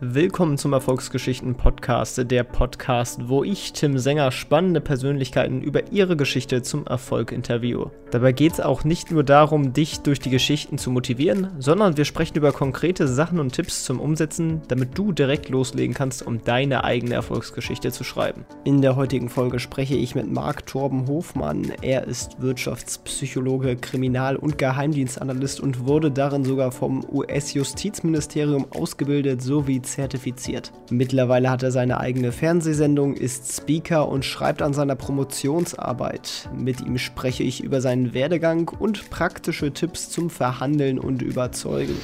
Willkommen 0.00 0.58
zum 0.58 0.74
Erfolgsgeschichten 0.74 1.56
Podcast, 1.56 2.30
der 2.30 2.44
Podcast, 2.44 3.28
wo 3.28 3.42
ich, 3.42 3.72
Tim 3.72 3.98
Sänger, 3.98 4.30
spannende 4.30 4.80
Persönlichkeiten 4.80 5.60
über 5.60 5.90
ihre 5.90 6.16
Geschichte 6.16 6.62
zum 6.62 6.86
Erfolg 6.86 7.32
interviewe. 7.32 7.90
Dabei 8.12 8.30
geht 8.30 8.52
es 8.52 8.60
auch 8.60 8.84
nicht 8.84 9.10
nur 9.10 9.24
darum, 9.24 9.72
dich 9.72 9.98
durch 9.98 10.20
die 10.20 10.30
Geschichten 10.30 10.78
zu 10.78 10.92
motivieren, 10.92 11.48
sondern 11.58 11.96
wir 11.96 12.04
sprechen 12.04 12.36
über 12.36 12.52
konkrete 12.52 13.08
Sachen 13.08 13.40
und 13.40 13.52
Tipps 13.52 13.82
zum 13.82 13.98
Umsetzen, 13.98 14.62
damit 14.68 14.96
du 14.96 15.10
direkt 15.10 15.48
loslegen 15.48 15.94
kannst, 15.94 16.24
um 16.24 16.44
deine 16.44 16.84
eigene 16.84 17.14
Erfolgsgeschichte 17.14 17.90
zu 17.90 18.04
schreiben. 18.04 18.46
In 18.62 18.82
der 18.82 18.94
heutigen 18.94 19.28
Folge 19.28 19.58
spreche 19.58 19.96
ich 19.96 20.14
mit 20.14 20.30
Marc 20.30 20.64
Torben 20.66 21.08
Hofmann. 21.08 21.72
Er 21.82 22.06
ist 22.06 22.40
Wirtschaftspsychologe, 22.40 23.74
Kriminal- 23.74 24.36
und 24.36 24.58
Geheimdienstanalyst 24.58 25.58
und 25.58 25.88
wurde 25.88 26.12
darin 26.12 26.44
sogar 26.44 26.70
vom 26.70 27.04
US-Justizministerium 27.10 28.70
ausgebildet 28.70 29.42
sowie 29.42 29.82
zertifiziert. 29.92 30.72
Mittlerweile 30.90 31.50
hat 31.50 31.62
er 31.62 31.70
seine 31.70 32.00
eigene 32.00 32.32
Fernsehsendung, 32.32 33.14
ist 33.14 33.52
Speaker 33.52 34.08
und 34.08 34.24
schreibt 34.24 34.62
an 34.62 34.72
seiner 34.72 34.96
Promotionsarbeit. 34.96 36.48
Mit 36.54 36.80
ihm 36.80 36.98
spreche 36.98 37.42
ich 37.42 37.62
über 37.62 37.80
seinen 37.80 38.14
Werdegang 38.14 38.68
und 38.68 39.10
praktische 39.10 39.72
Tipps 39.72 40.10
zum 40.10 40.30
Verhandeln 40.30 40.98
und 40.98 41.22
Überzeugen. 41.22 41.96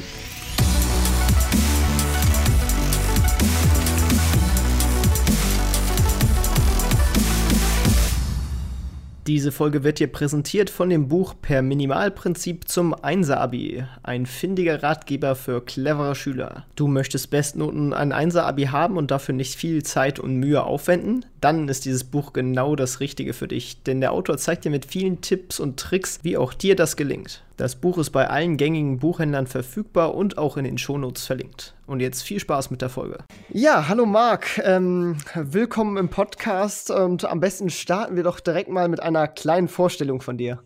Diese 9.27 9.53
Folge 9.53 9.85
wird 9.85 10.01
dir 10.01 10.09
präsentiert 10.09 10.69
von 10.69 10.91
dem 10.91 11.09
Buch 11.09 11.35
Per 11.41 11.63
Minimalprinzip 11.63 12.69
zum 12.69 12.93
Einser-Abi. 12.93 13.83
Ein 14.03 14.27
findiger 14.27 14.83
Ratgeber 14.83 15.35
für 15.35 15.65
clevere 15.65 16.15
Schüler. 16.15 16.67
Du 16.77 16.89
möchtest 16.89 17.31
Bestnoten 17.31 17.95
ein 17.95 18.13
Einser-Abi 18.13 18.65
haben 18.65 18.99
und 18.99 19.11
dafür 19.11 19.35
nicht 19.35 19.55
viel 19.55 19.83
Zeit 19.83 20.19
und 20.19 20.37
Mühe 20.37 20.63
aufwenden? 20.63 21.25
Dann 21.41 21.71
ist 21.71 21.87
dieses 21.87 22.05
Buch 22.05 22.35
genau 22.35 22.77
das 22.77 23.01
Richtige 23.01 23.33
für 23.33 23.49
dich, 23.49 23.83
denn 23.85 24.03
der 24.03 24.13
Autor 24.13 24.37
zeigt 24.37 24.67
dir 24.67 24.71
mit 24.71 24.85
vielen 24.85 25.23
Tipps 25.23 25.59
und 25.59 25.81
Tricks, 25.81 26.19
wie 26.23 26.37
auch 26.37 26.53
dir 26.53 26.77
das 26.77 26.95
gelingt. 26.95 27.44
Das 27.57 27.77
Buch 27.77 27.99
ist 27.99 28.11
bei 28.11 28.29
allen 28.29 28.57
gängigen 28.57 28.99
Buchhändlern 28.99 29.47
verfügbar 29.47 30.17
und 30.17 30.39
auch 30.39 30.57
in 30.57 30.65
den 30.65 30.77
Shownotes 30.77 31.25
verlinkt. 31.25 31.77
Und 31.87 32.01
jetzt 32.01 32.23
viel 32.23 32.41
Spaß 32.41 32.73
mit 32.73 32.83
der 32.83 32.89
Folge. 32.89 33.19
Ja, 33.49 33.87
hallo 33.87 34.07
Marc, 34.07 34.59
ähm, 34.65 35.19
willkommen 35.37 35.97
im 35.97 36.09
Podcast 36.09 36.91
und 36.91 37.25
am 37.25 37.39
besten 37.39 37.71
starten 37.71 38.17
wir 38.17 38.25
doch 38.25 38.41
direkt 38.41 38.71
mal 38.71 38.89
mit 38.89 39.01
einer 39.01 39.29
kleinen 39.29 39.69
Vorstellung 39.69 40.21
von 40.21 40.37
dir. 40.37 40.65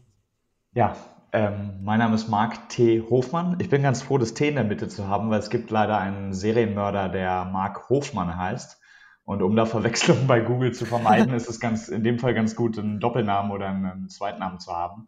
Ja, 0.72 0.97
ähm, 1.33 1.78
mein 1.83 1.98
Name 1.98 2.14
ist 2.14 2.28
Marc 2.28 2.70
T. 2.70 3.02
Hofmann. 3.11 3.58
Ich 3.61 3.69
bin 3.69 3.83
ganz 3.83 4.00
froh, 4.00 4.17
das 4.17 4.33
T 4.33 4.48
in 4.48 4.55
der 4.55 4.64
Mitte 4.64 4.89
zu 4.89 5.08
haben, 5.08 5.28
weil 5.28 5.41
es 5.41 5.50
gibt 5.50 5.70
leider 5.70 5.98
einen 5.98 6.33
Serienmörder, 6.33 7.11
der 7.11 7.45
Marc 7.45 7.91
Hofmann 7.91 8.34
heißt. 8.34 8.80
Und 9.25 9.42
um 9.42 9.55
da 9.56 9.67
Verwechslungen 9.67 10.27
bei 10.27 10.41
Google 10.41 10.73
zu 10.73 10.86
vermeiden, 10.86 11.34
ist 11.34 11.50
es 11.50 11.61
ganz, 11.61 11.89
in 11.89 12.02
dem 12.02 12.19
Fall 12.19 12.33
ganz 12.33 12.56
gut, 12.56 12.78
einen 12.78 12.98
Doppelnamen 12.98 13.50
oder 13.50 13.69
einen 13.69 14.08
Zweitnamen 14.08 14.58
zu 14.58 14.73
haben. 14.73 15.06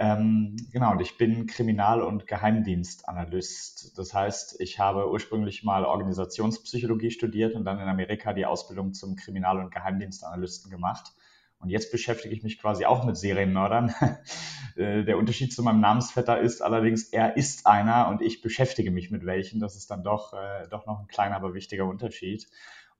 Ähm, 0.00 0.54
genau, 0.72 0.92
und 0.92 1.00
ich 1.00 1.18
bin 1.18 1.46
Kriminal- 1.48 2.02
und 2.02 2.28
Geheimdienstanalyst. 2.28 3.98
Das 3.98 4.14
heißt, 4.14 4.60
ich 4.60 4.78
habe 4.78 5.10
ursprünglich 5.10 5.64
mal 5.64 5.84
Organisationspsychologie 5.84 7.10
studiert 7.10 7.56
und 7.56 7.64
dann 7.64 7.80
in 7.80 7.88
Amerika 7.88 8.32
die 8.32 8.46
Ausbildung 8.46 8.94
zum 8.94 9.16
Kriminal- 9.16 9.58
und 9.58 9.72
Geheimdienstanalysten 9.72 10.70
gemacht. 10.70 11.12
Und 11.58 11.70
jetzt 11.70 11.90
beschäftige 11.90 12.32
ich 12.32 12.44
mich 12.44 12.60
quasi 12.60 12.84
auch 12.84 13.04
mit 13.04 13.16
Serienmördern. 13.16 13.92
Äh, 14.76 15.02
der 15.02 15.18
Unterschied 15.18 15.52
zu 15.52 15.64
meinem 15.64 15.80
Namensvetter 15.80 16.38
ist 16.38 16.62
allerdings, 16.62 17.08
er 17.08 17.36
ist 17.36 17.66
einer 17.66 18.06
und 18.08 18.22
ich 18.22 18.42
beschäftige 18.42 18.92
mich 18.92 19.10
mit 19.10 19.26
welchen. 19.26 19.58
Das 19.58 19.74
ist 19.74 19.90
dann 19.90 20.04
doch, 20.04 20.34
äh, 20.34 20.68
doch 20.68 20.86
noch 20.86 21.00
ein 21.00 21.08
kleiner, 21.08 21.34
aber 21.34 21.52
wichtiger 21.52 21.84
Unterschied. 21.84 22.46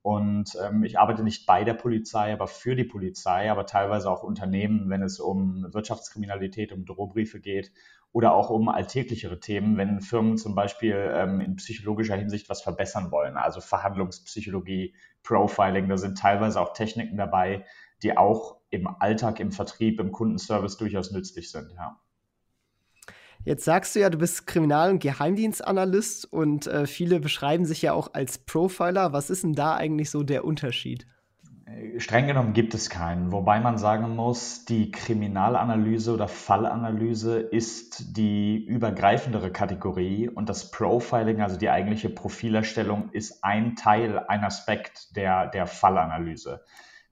Und 0.02 0.56
ähm, 0.64 0.84
ich 0.84 0.98
arbeite 0.98 1.22
nicht 1.22 1.44
bei 1.46 1.64
der 1.64 1.74
Polizei, 1.74 2.32
aber 2.32 2.46
für 2.46 2.76
die 2.76 2.84
Polizei, 2.84 3.50
aber 3.50 3.66
teilweise 3.66 4.10
auch 4.10 4.22
Unternehmen, 4.22 4.88
wenn 4.88 5.02
es 5.02 5.18
um 5.18 5.66
Wirtschaftskriminalität, 5.72 6.72
um 6.72 6.84
Drohbriefe 6.84 7.40
geht 7.40 7.72
oder 8.12 8.32
auch 8.32 8.50
um 8.50 8.68
alltäglichere 8.68 9.40
Themen, 9.40 9.76
wenn 9.76 10.00
Firmen 10.00 10.38
zum 10.38 10.54
Beispiel 10.54 11.12
ähm, 11.14 11.40
in 11.40 11.56
psychologischer 11.56 12.16
Hinsicht 12.16 12.48
was 12.48 12.62
verbessern 12.62 13.10
wollen, 13.10 13.36
also 13.36 13.60
Verhandlungspsychologie, 13.60 14.94
Profiling, 15.22 15.88
da 15.88 15.98
sind 15.98 16.16
teilweise 16.16 16.60
auch 16.60 16.72
Techniken 16.72 17.16
dabei, 17.16 17.66
die 18.02 18.16
auch 18.16 18.60
im 18.70 18.86
Alltag, 18.86 19.40
im 19.40 19.52
Vertrieb, 19.52 20.00
im 20.00 20.12
Kundenservice 20.12 20.76
durchaus 20.78 21.10
nützlich 21.10 21.50
sind. 21.50 21.72
Ja. 21.72 22.00
Jetzt 23.44 23.64
sagst 23.64 23.94
du 23.94 24.00
ja, 24.00 24.10
du 24.10 24.18
bist 24.18 24.46
Kriminal- 24.46 24.90
und 24.90 24.98
Geheimdienstanalyst 25.00 26.30
und 26.32 26.66
äh, 26.66 26.86
viele 26.86 27.20
beschreiben 27.20 27.64
sich 27.64 27.82
ja 27.82 27.92
auch 27.92 28.12
als 28.12 28.38
Profiler. 28.38 29.12
Was 29.12 29.30
ist 29.30 29.44
denn 29.44 29.54
da 29.54 29.76
eigentlich 29.76 30.10
so 30.10 30.22
der 30.22 30.44
Unterschied? 30.44 31.06
Äh, 31.66 32.00
streng 32.00 32.26
genommen 32.26 32.52
gibt 32.52 32.74
es 32.74 32.90
keinen, 32.90 33.32
wobei 33.32 33.60
man 33.60 33.78
sagen 33.78 34.14
muss, 34.14 34.64
die 34.64 34.90
Kriminalanalyse 34.90 36.12
oder 36.12 36.28
Fallanalyse 36.28 37.38
ist 37.38 38.16
die 38.16 38.64
übergreifendere 38.64 39.50
Kategorie 39.50 40.28
und 40.28 40.48
das 40.48 40.70
Profiling, 40.70 41.40
also 41.40 41.56
die 41.56 41.70
eigentliche 41.70 42.10
Profilerstellung, 42.10 43.10
ist 43.12 43.44
ein 43.44 43.76
Teil, 43.76 44.18
ein 44.28 44.44
Aspekt 44.44 45.16
der, 45.16 45.46
der 45.46 45.66
Fallanalyse. 45.66 46.62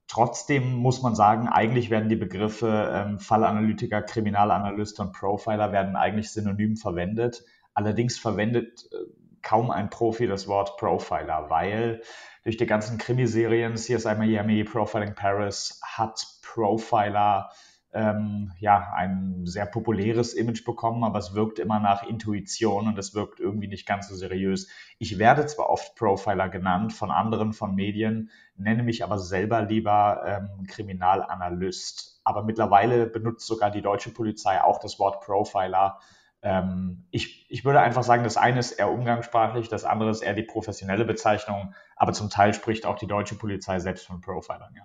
Trotzdem 0.07 0.73
muss 0.73 1.01
man 1.01 1.15
sagen, 1.15 1.49
eigentlich 1.49 1.89
werden 1.89 2.07
die 2.07 2.15
Begriffe 2.15 2.91
ähm, 2.93 3.19
Fallanalytiker, 3.19 4.01
Kriminalanalyst 4.01 4.99
und 4.99 5.11
Profiler 5.11 5.71
werden 5.71 5.95
eigentlich 5.95 6.31
synonym 6.31 6.77
verwendet. 6.77 7.43
Allerdings 7.73 8.17
verwendet 8.17 8.87
äh, 8.91 8.95
kaum 9.41 9.69
ein 9.69 9.89
Profi 9.89 10.27
das 10.27 10.47
Wort 10.47 10.77
Profiler, 10.77 11.49
weil 11.49 12.01
durch 12.43 12.57
die 12.57 12.65
ganzen 12.65 12.97
Krimiserien 12.97 13.75
CSI 13.75 14.15
Miami, 14.15 14.63
Profiling 14.63 15.13
Paris 15.13 15.81
hat 15.83 16.25
Profiler 16.41 17.49
ähm, 17.93 18.51
ja, 18.59 18.93
ein 18.95 19.45
sehr 19.45 19.65
populäres 19.65 20.33
Image 20.33 20.65
bekommen, 20.65 21.03
aber 21.03 21.19
es 21.19 21.33
wirkt 21.33 21.57
immer 21.57 21.79
nach 21.79 22.03
Intuition 22.03 22.87
und 22.87 22.97
es 22.97 23.15
wirkt 23.15 23.39
irgendwie 23.39 23.67
nicht 23.67 23.87
ganz 23.87 24.09
so 24.09 24.15
seriös. 24.15 24.67
Ich 24.99 25.17
werde 25.17 25.45
zwar 25.45 25.69
oft 25.69 25.95
Profiler 25.95 26.49
genannt 26.49 26.93
von 26.93 27.11
anderen, 27.11 27.53
von 27.53 27.75
Medien, 27.75 28.29
nenne 28.55 28.83
mich 28.83 29.03
aber 29.03 29.17
selber 29.17 29.61
lieber 29.61 30.21
ähm, 30.25 30.67
Kriminalanalyst. 30.67 32.21
Aber 32.23 32.43
mittlerweile 32.43 33.07
benutzt 33.07 33.47
sogar 33.47 33.71
die 33.71 33.81
deutsche 33.81 34.11
Polizei 34.11 34.61
auch 34.61 34.79
das 34.79 34.99
Wort 34.99 35.21
Profiler. 35.21 35.99
Ähm, 36.41 37.05
ich, 37.09 37.49
ich 37.49 37.63
würde 37.63 37.79
einfach 37.79 38.03
sagen, 38.03 38.23
das 38.23 38.37
eine 38.37 38.59
ist 38.59 38.73
eher 38.73 38.91
umgangssprachlich, 38.91 39.69
das 39.69 39.85
andere 39.85 40.11
ist 40.11 40.21
eher 40.21 40.33
die 40.33 40.43
professionelle 40.43 41.05
Bezeichnung, 41.05 41.73
aber 41.95 42.13
zum 42.13 42.29
Teil 42.29 42.53
spricht 42.53 42.85
auch 42.85 42.97
die 42.97 43.07
deutsche 43.07 43.35
Polizei 43.35 43.79
selbst 43.79 44.05
von 44.05 44.21
Profilern, 44.21 44.75
ja. 44.75 44.83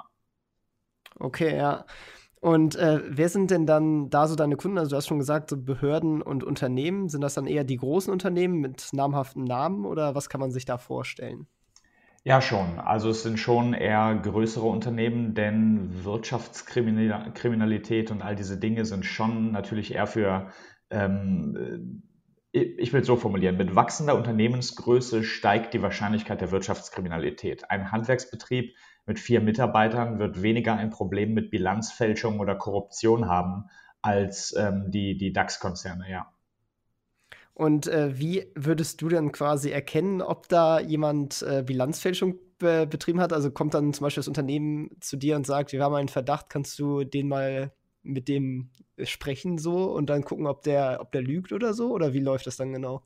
Okay, 1.19 1.57
ja. 1.57 1.85
Und 2.43 2.75
äh, 2.75 3.01
wer 3.07 3.29
sind 3.29 3.53
denn 3.53 3.67
dann 3.67 4.11
da 4.11 4.27
so 4.27 4.35
deine 4.35 4.57
Kunden? 4.57 4.77
Also 4.77 4.91
du 4.91 4.97
hast 4.97 5.07
schon 5.07 5.21
gesagt, 5.21 5.49
so 5.49 5.57
Behörden 5.57 6.21
und 6.21 6.43
Unternehmen. 6.43 7.09
Sind 7.09 7.21
das 7.21 7.35
dann 7.35 7.47
eher 7.47 7.63
die 7.63 7.77
großen 7.77 8.13
Unternehmen 8.13 8.59
mit 8.59 8.89
namhaften 8.93 9.45
Namen 9.45 9.87
oder 9.87 10.17
was 10.17 10.29
kann 10.29 10.41
man 10.41 10.51
sich 10.51 10.65
da 10.65 10.77
vorstellen? 10.77 11.47
Ja, 12.25 12.41
schon. 12.41 12.81
Also 12.81 13.11
es 13.11 13.23
sind 13.23 13.39
schon 13.39 13.75
eher 13.75 14.17
größere 14.17 14.67
Unternehmen, 14.67 15.35
denn 15.35 16.05
Wirtschaftskriminalität 16.05 18.11
und 18.11 18.23
all 18.23 18.35
diese 18.35 18.59
Dinge 18.59 18.87
sind 18.87 19.07
schon 19.07 19.53
natürlich 19.53 19.95
eher 19.95 20.09
für, 20.09 20.51
ähm, 20.91 22.03
ich 22.51 22.93
will 22.93 23.03
es 23.03 23.07
so 23.07 23.15
formulieren, 23.15 23.57
mit 23.57 23.77
wachsender 23.77 24.17
Unternehmensgröße 24.17 25.23
steigt 25.23 25.75
die 25.75 25.83
Wahrscheinlichkeit 25.83 26.41
der 26.41 26.51
Wirtschaftskriminalität. 26.51 27.71
Ein 27.71 27.93
Handwerksbetrieb 27.93 28.75
mit 29.07 29.19
vier 29.19 29.41
Mitarbeitern 29.41 30.19
wird 30.19 30.43
weniger 30.43 30.75
ein 30.75 30.91
Problem 30.91 31.35
mit 31.35 31.51
Bilanzfälschung 31.51 32.41
oder 32.41 32.55
Korruption 32.55 33.27
haben 33.27 33.65
als 34.01 34.55
ähm, 34.57 34.91
die, 34.91 35.17
die 35.17 35.33
DAX-Konzerne, 35.33 36.11
ja. 36.11 36.33
Und 37.55 37.87
äh, 37.87 38.19
wie 38.19 38.51
würdest 38.55 39.03
du 39.03 39.09
dann 39.09 39.31
quasi 39.31 39.71
erkennen, 39.71 40.23
ob 40.23 40.49
da 40.49 40.81
jemand 40.81 41.43
äh, 41.43 41.63
Bilanzfälschung 41.63 42.37
be 42.59 42.87
betrieben 42.87 43.21
hat? 43.21 43.33
Also 43.33 43.51
kommt 43.51 43.75
dann 43.75 43.93
zum 43.93 44.05
Beispiel 44.05 44.21
das 44.21 44.29
Unternehmen 44.29 44.91
zu 45.01 45.17
dir 45.17 45.37
und 45.37 45.47
sagt, 45.47 45.73
wir 45.73 45.83
haben 45.83 45.95
einen 45.95 46.09
Verdacht, 46.09 46.49
kannst 46.49 46.79
du 46.79 47.05
den 47.05 47.29
mal 47.29 47.73
mit 48.03 48.29
dem 48.29 48.71
sprechen 49.05 49.59
so 49.59 49.93
und 49.93 50.09
dann 50.09 50.25
gucken, 50.25 50.47
ob 50.47 50.63
der, 50.63 50.99
ob 51.01 51.13
der 51.13 51.23
lügt 51.23 51.53
oder 51.53 51.75
so? 51.75 51.91
Oder 51.91 52.15
wie 52.15 52.21
läuft 52.21 52.47
das 52.47 52.57
dann 52.57 52.73
genau? 52.73 53.03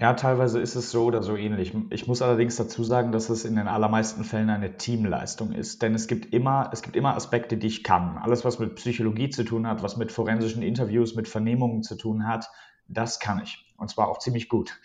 Ja, 0.00 0.14
teilweise 0.14 0.60
ist 0.60 0.74
es 0.74 0.90
so 0.90 1.04
oder 1.04 1.22
so 1.22 1.36
ähnlich. 1.36 1.72
Ich 1.90 2.08
muss 2.08 2.20
allerdings 2.20 2.56
dazu 2.56 2.82
sagen, 2.82 3.12
dass 3.12 3.30
es 3.30 3.44
in 3.44 3.54
den 3.54 3.68
allermeisten 3.68 4.24
Fällen 4.24 4.50
eine 4.50 4.76
Teamleistung 4.76 5.52
ist. 5.52 5.82
Denn 5.82 5.94
es 5.94 6.08
gibt 6.08 6.34
immer, 6.34 6.70
es 6.72 6.82
gibt 6.82 6.96
immer 6.96 7.14
Aspekte, 7.14 7.56
die 7.56 7.68
ich 7.68 7.84
kann. 7.84 8.18
Alles, 8.18 8.44
was 8.44 8.58
mit 8.58 8.74
Psychologie 8.74 9.30
zu 9.30 9.44
tun 9.44 9.68
hat, 9.68 9.84
was 9.84 9.96
mit 9.96 10.10
forensischen 10.10 10.62
Interviews, 10.62 11.14
mit 11.14 11.28
Vernehmungen 11.28 11.84
zu 11.84 11.94
tun 11.94 12.26
hat, 12.26 12.50
das 12.88 13.20
kann 13.20 13.40
ich. 13.42 13.72
Und 13.76 13.88
zwar 13.88 14.08
auch 14.08 14.18
ziemlich 14.18 14.48
gut. 14.48 14.80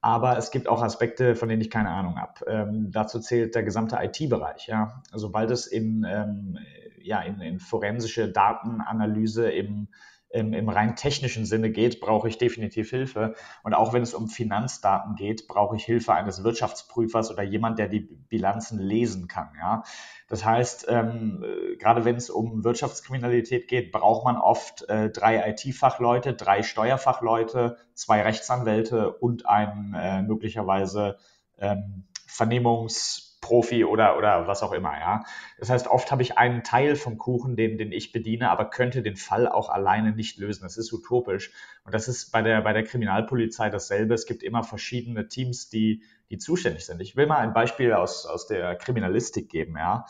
Aber 0.00 0.38
es 0.38 0.50
gibt 0.50 0.68
auch 0.68 0.82
Aspekte, 0.82 1.36
von 1.36 1.48
denen 1.48 1.60
ich 1.60 1.70
keine 1.70 1.90
Ahnung 1.90 2.18
habe. 2.18 2.46
Ähm, 2.46 2.90
dazu 2.90 3.20
zählt 3.20 3.54
der 3.54 3.64
gesamte 3.64 3.98
IT-Bereich. 4.00 4.66
Ja? 4.66 5.02
Sobald 5.12 5.50
es 5.50 5.66
in, 5.66 6.06
ähm, 6.08 6.58
ja, 7.02 7.20
in, 7.20 7.40
in 7.40 7.58
forensische 7.60 8.30
Datenanalyse, 8.30 9.50
im 9.50 9.88
im, 10.34 10.52
im 10.52 10.68
rein 10.68 10.96
technischen 10.96 11.46
Sinne 11.46 11.70
geht, 11.70 12.00
brauche 12.00 12.28
ich 12.28 12.38
definitiv 12.38 12.90
Hilfe. 12.90 13.34
Und 13.62 13.72
auch 13.72 13.92
wenn 13.92 14.02
es 14.02 14.14
um 14.14 14.28
Finanzdaten 14.28 15.14
geht, 15.14 15.46
brauche 15.46 15.76
ich 15.76 15.84
Hilfe 15.84 16.12
eines 16.12 16.42
Wirtschaftsprüfers 16.42 17.30
oder 17.30 17.42
jemand, 17.42 17.78
der 17.78 17.88
die 17.88 18.00
Bilanzen 18.00 18.78
lesen 18.78 19.28
kann. 19.28 19.50
Ja? 19.56 19.84
Das 20.28 20.44
heißt, 20.44 20.86
ähm, 20.88 21.44
äh, 21.44 21.76
gerade 21.76 22.04
wenn 22.04 22.16
es 22.16 22.30
um 22.30 22.64
Wirtschaftskriminalität 22.64 23.68
geht, 23.68 23.92
braucht 23.92 24.24
man 24.24 24.36
oft 24.36 24.88
äh, 24.88 25.10
drei 25.10 25.50
IT-Fachleute, 25.50 26.34
drei 26.34 26.62
Steuerfachleute, 26.64 27.76
zwei 27.94 28.22
Rechtsanwälte 28.22 29.12
und 29.12 29.46
einen 29.46 29.94
äh, 29.94 30.22
möglicherweise 30.22 31.16
ähm, 31.58 32.04
Vernehmungs- 32.28 33.33
Profi 33.44 33.84
oder, 33.84 34.16
oder 34.16 34.46
was 34.46 34.62
auch 34.62 34.72
immer, 34.72 34.98
ja. 34.98 35.22
Das 35.58 35.68
heißt, 35.68 35.86
oft 35.86 36.10
habe 36.10 36.22
ich 36.22 36.38
einen 36.38 36.62
Teil 36.62 36.96
vom 36.96 37.18
Kuchen, 37.18 37.56
den, 37.56 37.76
den 37.76 37.92
ich 37.92 38.10
bediene, 38.10 38.48
aber 38.50 38.70
könnte 38.70 39.02
den 39.02 39.16
Fall 39.16 39.46
auch 39.46 39.68
alleine 39.68 40.12
nicht 40.12 40.38
lösen. 40.38 40.62
Das 40.62 40.78
ist 40.78 40.90
utopisch. 40.94 41.52
Und 41.84 41.92
das 41.92 42.08
ist 42.08 42.32
bei 42.32 42.40
der, 42.40 42.62
bei 42.62 42.72
der 42.72 42.84
Kriminalpolizei 42.84 43.68
dasselbe. 43.68 44.14
Es 44.14 44.24
gibt 44.24 44.42
immer 44.42 44.62
verschiedene 44.62 45.28
Teams, 45.28 45.68
die, 45.68 46.02
die 46.30 46.38
zuständig 46.38 46.86
sind. 46.86 47.02
Ich 47.02 47.16
will 47.16 47.26
mal 47.26 47.36
ein 47.36 47.52
Beispiel 47.52 47.92
aus, 47.92 48.24
aus 48.24 48.46
der 48.46 48.76
Kriminalistik 48.76 49.50
geben, 49.50 49.76
ja. 49.76 50.06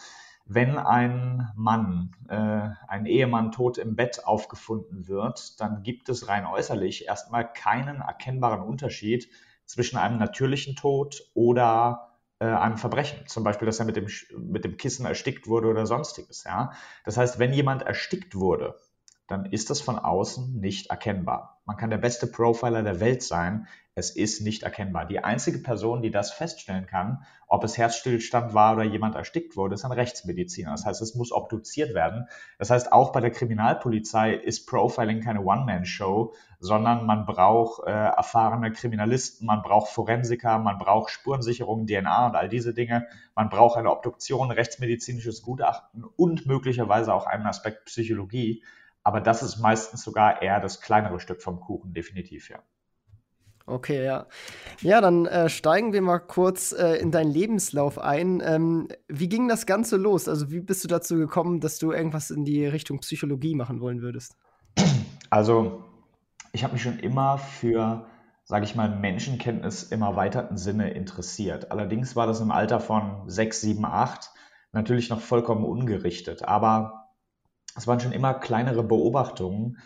Wenn 0.46 0.78
ein 0.78 1.50
Mann, 1.56 2.14
äh, 2.28 2.68
ein 2.86 3.06
Ehemann 3.06 3.50
tot 3.50 3.78
im 3.78 3.96
Bett 3.96 4.26
aufgefunden 4.26 5.08
wird, 5.08 5.60
dann 5.60 5.82
gibt 5.82 6.08
es 6.08 6.28
rein 6.28 6.46
äußerlich 6.46 7.06
erstmal 7.08 7.50
keinen 7.50 8.00
erkennbaren 8.00 8.62
Unterschied 8.62 9.28
zwischen 9.64 9.96
einem 9.96 10.18
natürlichen 10.18 10.76
Tod 10.76 11.22
oder 11.34 12.13
äh, 12.38 12.46
einem 12.46 12.76
Verbrechen. 12.76 13.26
Zum 13.26 13.44
Beispiel, 13.44 13.66
dass 13.66 13.78
er 13.78 13.86
mit 13.86 13.96
dem, 13.96 14.08
mit 14.38 14.64
dem 14.64 14.76
Kissen 14.76 15.06
erstickt 15.06 15.46
wurde 15.46 15.68
oder 15.68 15.86
sonstiges. 15.86 16.44
Ja? 16.44 16.72
Das 17.04 17.16
heißt, 17.16 17.38
wenn 17.38 17.52
jemand 17.52 17.82
erstickt 17.82 18.34
wurde, 18.34 18.78
dann 19.26 19.46
ist 19.46 19.70
das 19.70 19.80
von 19.80 19.98
außen 19.98 20.60
nicht 20.60 20.90
erkennbar. 20.90 21.62
Man 21.64 21.76
kann 21.76 21.90
der 21.90 21.98
beste 21.98 22.26
Profiler 22.26 22.82
der 22.82 23.00
Welt 23.00 23.22
sein, 23.22 23.66
es 23.96 24.10
ist 24.10 24.40
nicht 24.40 24.64
erkennbar. 24.64 25.06
Die 25.06 25.22
einzige 25.22 25.58
Person, 25.58 26.02
die 26.02 26.10
das 26.10 26.32
feststellen 26.32 26.86
kann, 26.86 27.24
ob 27.46 27.62
es 27.62 27.78
Herzstillstand 27.78 28.52
war 28.52 28.74
oder 28.74 28.82
jemand 28.82 29.14
erstickt 29.14 29.56
wurde, 29.56 29.74
ist 29.74 29.84
ein 29.84 29.92
Rechtsmediziner. 29.92 30.72
Das 30.72 30.84
heißt, 30.84 31.00
es 31.00 31.14
muss 31.14 31.30
obduziert 31.30 31.94
werden. 31.94 32.26
Das 32.58 32.70
heißt, 32.70 32.90
auch 32.90 33.12
bei 33.12 33.20
der 33.20 33.30
Kriminalpolizei 33.30 34.34
ist 34.34 34.66
Profiling 34.66 35.20
keine 35.20 35.42
One-Man-Show, 35.42 36.34
sondern 36.58 37.06
man 37.06 37.24
braucht 37.24 37.86
äh, 37.86 37.90
erfahrene 37.92 38.72
Kriminalisten, 38.72 39.46
man 39.46 39.62
braucht 39.62 39.92
Forensiker, 39.92 40.58
man 40.58 40.78
braucht 40.78 41.10
Spurensicherung, 41.10 41.86
DNA 41.86 42.26
und 42.26 42.34
all 42.34 42.48
diese 42.48 42.74
Dinge. 42.74 43.06
Man 43.36 43.48
braucht 43.48 43.76
eine 43.76 43.92
Obduktion, 43.92 44.50
rechtsmedizinisches 44.50 45.42
Gutachten 45.42 46.04
und 46.16 46.46
möglicherweise 46.46 47.14
auch 47.14 47.26
einen 47.26 47.46
Aspekt 47.46 47.84
Psychologie. 47.84 48.64
Aber 49.04 49.20
das 49.20 49.44
ist 49.44 49.58
meistens 49.58 50.02
sogar 50.02 50.42
eher 50.42 50.58
das 50.58 50.80
kleinere 50.80 51.20
Stück 51.20 51.42
vom 51.42 51.60
Kuchen, 51.60 51.92
definitiv, 51.92 52.48
ja. 52.48 52.58
Okay, 53.66 54.04
ja. 54.04 54.26
Ja, 54.82 55.00
dann 55.00 55.24
äh, 55.24 55.48
steigen 55.48 55.94
wir 55.94 56.02
mal 56.02 56.18
kurz 56.18 56.72
äh, 56.72 56.96
in 56.96 57.10
deinen 57.10 57.30
Lebenslauf 57.30 57.98
ein. 57.98 58.42
Ähm, 58.44 58.88
wie 59.08 59.28
ging 59.28 59.48
das 59.48 59.64
Ganze 59.64 59.96
los? 59.96 60.28
Also, 60.28 60.50
wie 60.50 60.60
bist 60.60 60.84
du 60.84 60.88
dazu 60.88 61.16
gekommen, 61.16 61.60
dass 61.60 61.78
du 61.78 61.92
irgendwas 61.92 62.30
in 62.30 62.44
die 62.44 62.66
Richtung 62.66 62.98
Psychologie 63.00 63.54
machen 63.54 63.80
wollen 63.80 64.02
würdest? 64.02 64.36
Also, 65.30 65.82
ich 66.52 66.62
habe 66.62 66.74
mich 66.74 66.82
schon 66.82 66.98
immer 66.98 67.38
für, 67.38 68.06
sage 68.44 68.66
ich 68.66 68.74
mal, 68.74 68.88
Menschenkenntnis 68.88 69.84
im 69.84 70.02
erweiterten 70.02 70.58
Sinne 70.58 70.90
interessiert. 70.90 71.72
Allerdings 71.72 72.14
war 72.16 72.26
das 72.26 72.40
im 72.40 72.50
Alter 72.50 72.80
von 72.80 73.28
sechs, 73.28 73.62
sieben, 73.62 73.86
acht 73.86 74.30
natürlich 74.72 75.08
noch 75.08 75.20
vollkommen 75.20 75.64
ungerichtet. 75.64 76.44
Aber 76.44 77.08
es 77.76 77.86
waren 77.86 78.00
schon 78.00 78.12
immer 78.12 78.34
kleinere 78.34 78.84
Beobachtungen, 78.84 79.78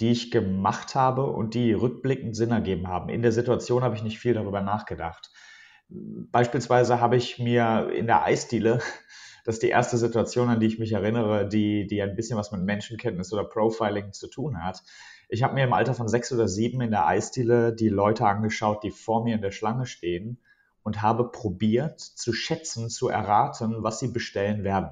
die 0.00 0.10
ich 0.10 0.30
gemacht 0.30 0.94
habe 0.94 1.26
und 1.26 1.54
die 1.54 1.72
rückblickend 1.72 2.36
Sinn 2.36 2.50
ergeben 2.50 2.88
haben. 2.88 3.08
In 3.08 3.22
der 3.22 3.32
Situation 3.32 3.82
habe 3.82 3.96
ich 3.96 4.02
nicht 4.02 4.18
viel 4.18 4.34
darüber 4.34 4.60
nachgedacht. 4.60 5.30
Beispielsweise 5.88 7.00
habe 7.00 7.16
ich 7.16 7.38
mir 7.38 7.90
in 7.92 8.06
der 8.06 8.24
Eisdiele, 8.24 8.80
das 9.44 9.56
ist 9.56 9.62
die 9.62 9.70
erste 9.70 9.96
Situation, 9.96 10.48
an 10.48 10.60
die 10.60 10.66
ich 10.66 10.78
mich 10.78 10.92
erinnere, 10.92 11.48
die, 11.48 11.86
die 11.86 12.02
ein 12.02 12.14
bisschen 12.14 12.38
was 12.38 12.52
mit 12.52 12.62
Menschenkenntnis 12.62 13.32
oder 13.32 13.44
Profiling 13.44 14.12
zu 14.12 14.28
tun 14.28 14.62
hat. 14.62 14.82
Ich 15.28 15.42
habe 15.42 15.54
mir 15.54 15.64
im 15.64 15.72
Alter 15.72 15.94
von 15.94 16.08
sechs 16.08 16.32
oder 16.32 16.48
sieben 16.48 16.80
in 16.80 16.90
der 16.90 17.06
Eisdiele 17.06 17.74
die 17.74 17.88
Leute 17.88 18.26
angeschaut, 18.26 18.82
die 18.84 18.90
vor 18.90 19.24
mir 19.24 19.34
in 19.34 19.42
der 19.42 19.50
Schlange 19.50 19.86
stehen 19.86 20.40
und 20.82 21.02
habe 21.02 21.30
probiert 21.30 22.00
zu 22.00 22.32
schätzen, 22.32 22.88
zu 22.88 23.08
erraten, 23.08 23.82
was 23.82 23.98
sie 23.98 24.08
bestellen 24.08 24.64
werden 24.64 24.90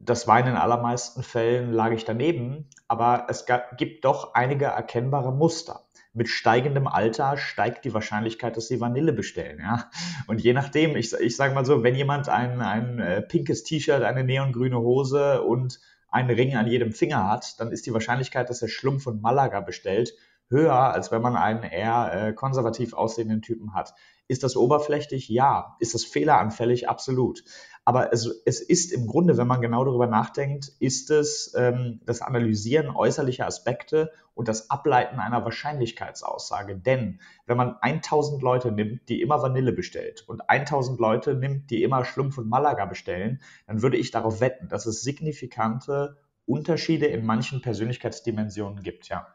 das 0.00 0.26
war 0.26 0.40
in 0.40 0.46
den 0.46 0.56
allermeisten 0.56 1.22
Fällen, 1.22 1.72
lag 1.72 1.92
ich 1.92 2.04
daneben, 2.04 2.68
aber 2.88 3.26
es 3.28 3.44
gibt 3.76 4.04
doch 4.04 4.34
einige 4.34 4.64
erkennbare 4.64 5.32
Muster. 5.32 5.84
Mit 6.12 6.28
steigendem 6.28 6.88
Alter 6.88 7.36
steigt 7.36 7.84
die 7.84 7.94
Wahrscheinlichkeit, 7.94 8.56
dass 8.56 8.66
sie 8.66 8.80
Vanille 8.80 9.12
bestellen. 9.12 9.60
Ja? 9.60 9.90
Und 10.26 10.40
je 10.40 10.54
nachdem, 10.54 10.96
ich, 10.96 11.12
ich 11.12 11.36
sage 11.36 11.54
mal 11.54 11.66
so, 11.66 11.84
wenn 11.84 11.94
jemand 11.94 12.28
ein, 12.28 12.60
ein 12.62 12.98
äh, 12.98 13.22
pinkes 13.22 13.62
T-Shirt, 13.62 14.02
eine 14.02 14.24
neongrüne 14.24 14.78
Hose 14.78 15.42
und 15.42 15.78
einen 16.08 16.30
Ring 16.30 16.56
an 16.56 16.66
jedem 16.66 16.92
Finger 16.92 17.28
hat, 17.28 17.60
dann 17.60 17.70
ist 17.70 17.86
die 17.86 17.92
Wahrscheinlichkeit, 17.92 18.50
dass 18.50 18.62
er 18.62 18.68
Schlumpf 18.68 19.06
und 19.06 19.22
Malaga 19.22 19.60
bestellt, 19.60 20.14
höher, 20.48 20.74
als 20.74 21.12
wenn 21.12 21.22
man 21.22 21.36
einen 21.36 21.62
eher 21.62 22.12
äh, 22.12 22.32
konservativ 22.32 22.92
aussehenden 22.92 23.42
Typen 23.42 23.74
hat. 23.74 23.94
Ist 24.26 24.42
das 24.42 24.56
oberflächlich? 24.56 25.28
Ja. 25.28 25.76
Ist 25.78 25.94
das 25.94 26.04
fehleranfällig? 26.04 26.88
Absolut. 26.88 27.44
Aber 27.84 28.12
es, 28.12 28.26
es 28.44 28.60
ist 28.60 28.92
im 28.92 29.06
Grunde, 29.06 29.36
wenn 29.36 29.46
man 29.46 29.60
genau 29.60 29.84
darüber 29.84 30.06
nachdenkt, 30.06 30.72
ist 30.80 31.10
es 31.10 31.54
ähm, 31.56 32.00
das 32.04 32.20
Analysieren 32.20 32.94
äußerlicher 32.94 33.46
Aspekte 33.46 34.12
und 34.34 34.48
das 34.48 34.70
Ableiten 34.70 35.18
einer 35.18 35.44
Wahrscheinlichkeitsaussage. 35.44 36.76
Denn 36.76 37.20
wenn 37.46 37.56
man 37.56 37.76
1000 37.80 38.42
Leute 38.42 38.70
nimmt, 38.70 39.08
die 39.08 39.22
immer 39.22 39.42
Vanille 39.42 39.72
bestellt 39.72 40.24
und 40.28 40.48
1000 40.48 41.00
Leute 41.00 41.34
nimmt, 41.34 41.70
die 41.70 41.82
immer 41.82 42.04
Schlumpf 42.04 42.38
und 42.38 42.48
Malaga 42.48 42.84
bestellen, 42.84 43.40
dann 43.66 43.82
würde 43.82 43.96
ich 43.96 44.10
darauf 44.10 44.40
wetten, 44.40 44.68
dass 44.68 44.86
es 44.86 45.02
signifikante 45.02 46.18
Unterschiede 46.46 47.06
in 47.06 47.24
manchen 47.24 47.62
Persönlichkeitsdimensionen 47.62 48.82
gibt, 48.82 49.08
ja. 49.08 49.26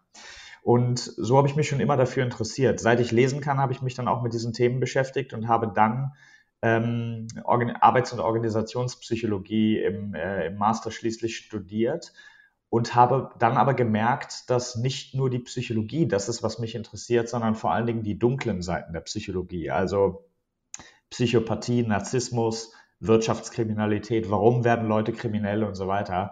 Und 0.61 0.99
so 0.99 1.37
habe 1.37 1.47
ich 1.47 1.55
mich 1.55 1.69
schon 1.69 1.79
immer 1.79 1.95
dafür 1.95 2.23
interessiert. 2.23 2.79
Seit 2.79 2.99
ich 2.99 3.11
lesen 3.11 3.39
kann, 3.39 3.59
habe 3.59 3.71
ich 3.71 3.83
mich 3.83 3.93
dann 3.93 4.07
auch 4.07 4.23
mit 4.23 4.33
diesen 4.33 4.51
Themen 4.51 4.79
beschäftigt 4.79 5.33
und 5.33 5.47
habe 5.47 5.71
dann 5.73 6.13
ähm, 6.65 7.27
Arbeits- 7.43 8.11
und 8.11 8.19
Organisationspsychologie 8.19 9.79
im, 9.81 10.15
äh, 10.15 10.47
im 10.47 10.57
Master 10.57 10.89
schließlich 10.89 11.37
studiert 11.37 12.11
und 12.69 12.95
habe 12.95 13.29
dann 13.37 13.55
aber 13.55 13.75
gemerkt, 13.75 14.49
dass 14.49 14.75
nicht 14.75 15.13
nur 15.13 15.29
die 15.29 15.39
Psychologie 15.39 16.07
das 16.07 16.27
ist, 16.27 16.41
was 16.41 16.57
mich 16.57 16.73
interessiert, 16.73 17.29
sondern 17.29 17.53
vor 17.53 17.71
allen 17.71 17.85
Dingen 17.85 18.01
die 18.01 18.17
dunklen 18.17 18.63
Seiten 18.63 18.93
der 18.93 19.01
Psychologie, 19.01 19.69
also 19.69 20.25
Psychopathie, 21.11 21.83
Narzissmus, 21.83 22.73
Wirtschaftskriminalität, 22.99 24.31
warum 24.31 24.63
werden 24.63 24.87
Leute 24.87 25.13
kriminell 25.13 25.63
und 25.63 25.75
so 25.75 25.87
weiter. 25.87 26.31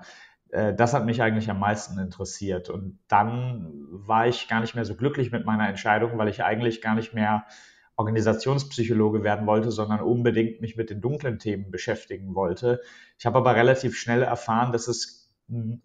Äh, 0.50 0.74
das 0.74 0.96
hat 0.96 1.05
mich 1.05 1.22
eigentlich 1.22 1.51
am 1.51 1.60
meisten 1.60 2.00
interessiert. 2.00 2.72
Und 2.72 2.98
dann 3.07 3.72
war 3.91 4.25
ich 4.25 4.48
gar 4.48 4.62
nicht 4.62 4.74
mehr 4.74 4.86
so 4.86 4.96
glücklich 4.96 5.31
mit 5.31 5.46
meiner 5.46 5.69
Entscheidung, 5.69 6.17
weil 6.17 6.27
ich 6.27 6.43
eigentlich 6.43 6.81
gar 6.81 6.96
nicht 6.96 7.13
mehr 7.13 7.46
Organisationspsychologe 7.95 9.23
werden 9.23 9.45
wollte, 9.45 9.71
sondern 9.71 10.01
unbedingt 10.01 10.62
mich 10.62 10.75
mit 10.75 10.89
den 10.89 11.01
dunklen 11.01 11.39
Themen 11.39 11.69
beschäftigen 11.71 12.33
wollte. 12.35 12.81
Ich 13.19 13.25
habe 13.25 13.38
aber 13.38 13.55
relativ 13.55 13.95
schnell 13.95 14.23
erfahren, 14.23 14.71
dass 14.71 14.88
es 14.88 15.31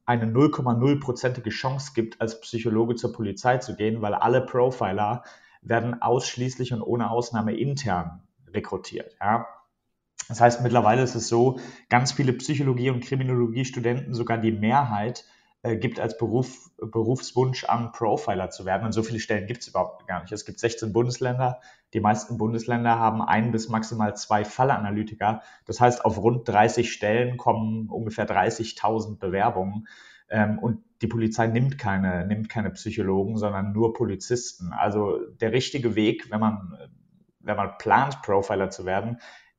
eine 0.07 0.27
0,0-prozentige 0.27 1.51
Chance 1.51 1.93
gibt, 1.95 2.21
als 2.21 2.41
Psychologe 2.41 2.95
zur 2.95 3.13
Polizei 3.13 3.59
zu 3.59 3.77
gehen, 3.77 4.01
weil 4.01 4.15
alle 4.15 4.41
Profiler 4.41 5.25
werden 5.61 6.01
ausschließlich 6.01 6.73
und 6.73 6.83
ohne 6.83 7.11
Ausnahme 7.11 7.57
intern 7.57 8.23
rekrutiert. 8.47 9.17
Ja. 9.21 9.47
Das 10.29 10.41
heißt, 10.41 10.63
mittlerweile 10.63 11.03
ist 11.03 11.15
es 11.15 11.29
so, 11.29 11.59
ganz 11.89 12.13
viele 12.13 12.33
Psychologie- 12.35 12.91
und 12.91 13.03
Kriminologiestudenten, 13.03 14.15
sogar 14.15 14.39
die 14.39 14.53
Mehrheit, 14.53 15.25
gibt 15.63 15.99
als 15.99 16.17
Beruf, 16.17 16.71
Berufswunsch 16.77 17.65
an, 17.65 17.91
Profiler 17.93 18.51
zu 18.51 18.65
werden. 18.65 18.85
Und 18.85 18.93
so 18.93 19.03
viele 19.03 19.19
Stellen 19.19 19.47
gibt 19.47 19.63
es 19.63 19.69
überhaupt 19.69 20.07
gar 20.07 20.23
nicht. 20.23 20.33
Es 20.33 20.45
gibt 20.45 20.61
16 20.61 20.93
Bundesländer. 20.93 21.61
Die 21.95 22.01
meisten 22.01 22.39
Bundesländer 22.39 22.99
haben 22.99 23.23
ein 23.23 23.51
bis 23.51 23.69
maximal 23.69 24.17
zwei 24.17 24.45
Fallanalytiker. 24.45 25.43
Das 25.67 25.81
heißt, 25.81 26.05
auf 26.05 26.19
rund 26.19 26.49
30 26.49 26.93
Stellen 26.93 27.37
kommen 27.37 27.89
ungefähr 27.89 28.29
30.000 28.29 29.19
Bewerbungen. 29.19 29.89
Ähm, 30.31 30.59
und 30.61 30.85
die 31.03 31.09
Polizei 31.09 31.49
nimmt 31.49 31.79
keine, 31.79 32.27
nimmt 32.27 32.49
keine 32.49 32.71
Psychologen, 32.71 33.37
sondern 33.37 33.73
nur 33.73 33.95
Polizisten. 33.95 34.73
Also 34.73 35.19
der 35.41 35.53
richtige 35.53 35.97
Weg, 35.97 36.31
wenn 36.31 36.41
man, 36.41 36.79
wenn 37.41 37.57
man 37.57 37.79
plant, 37.79 38.23
Profiler 38.23 38.71
zu 38.71 38.85
werden, 38.85 39.19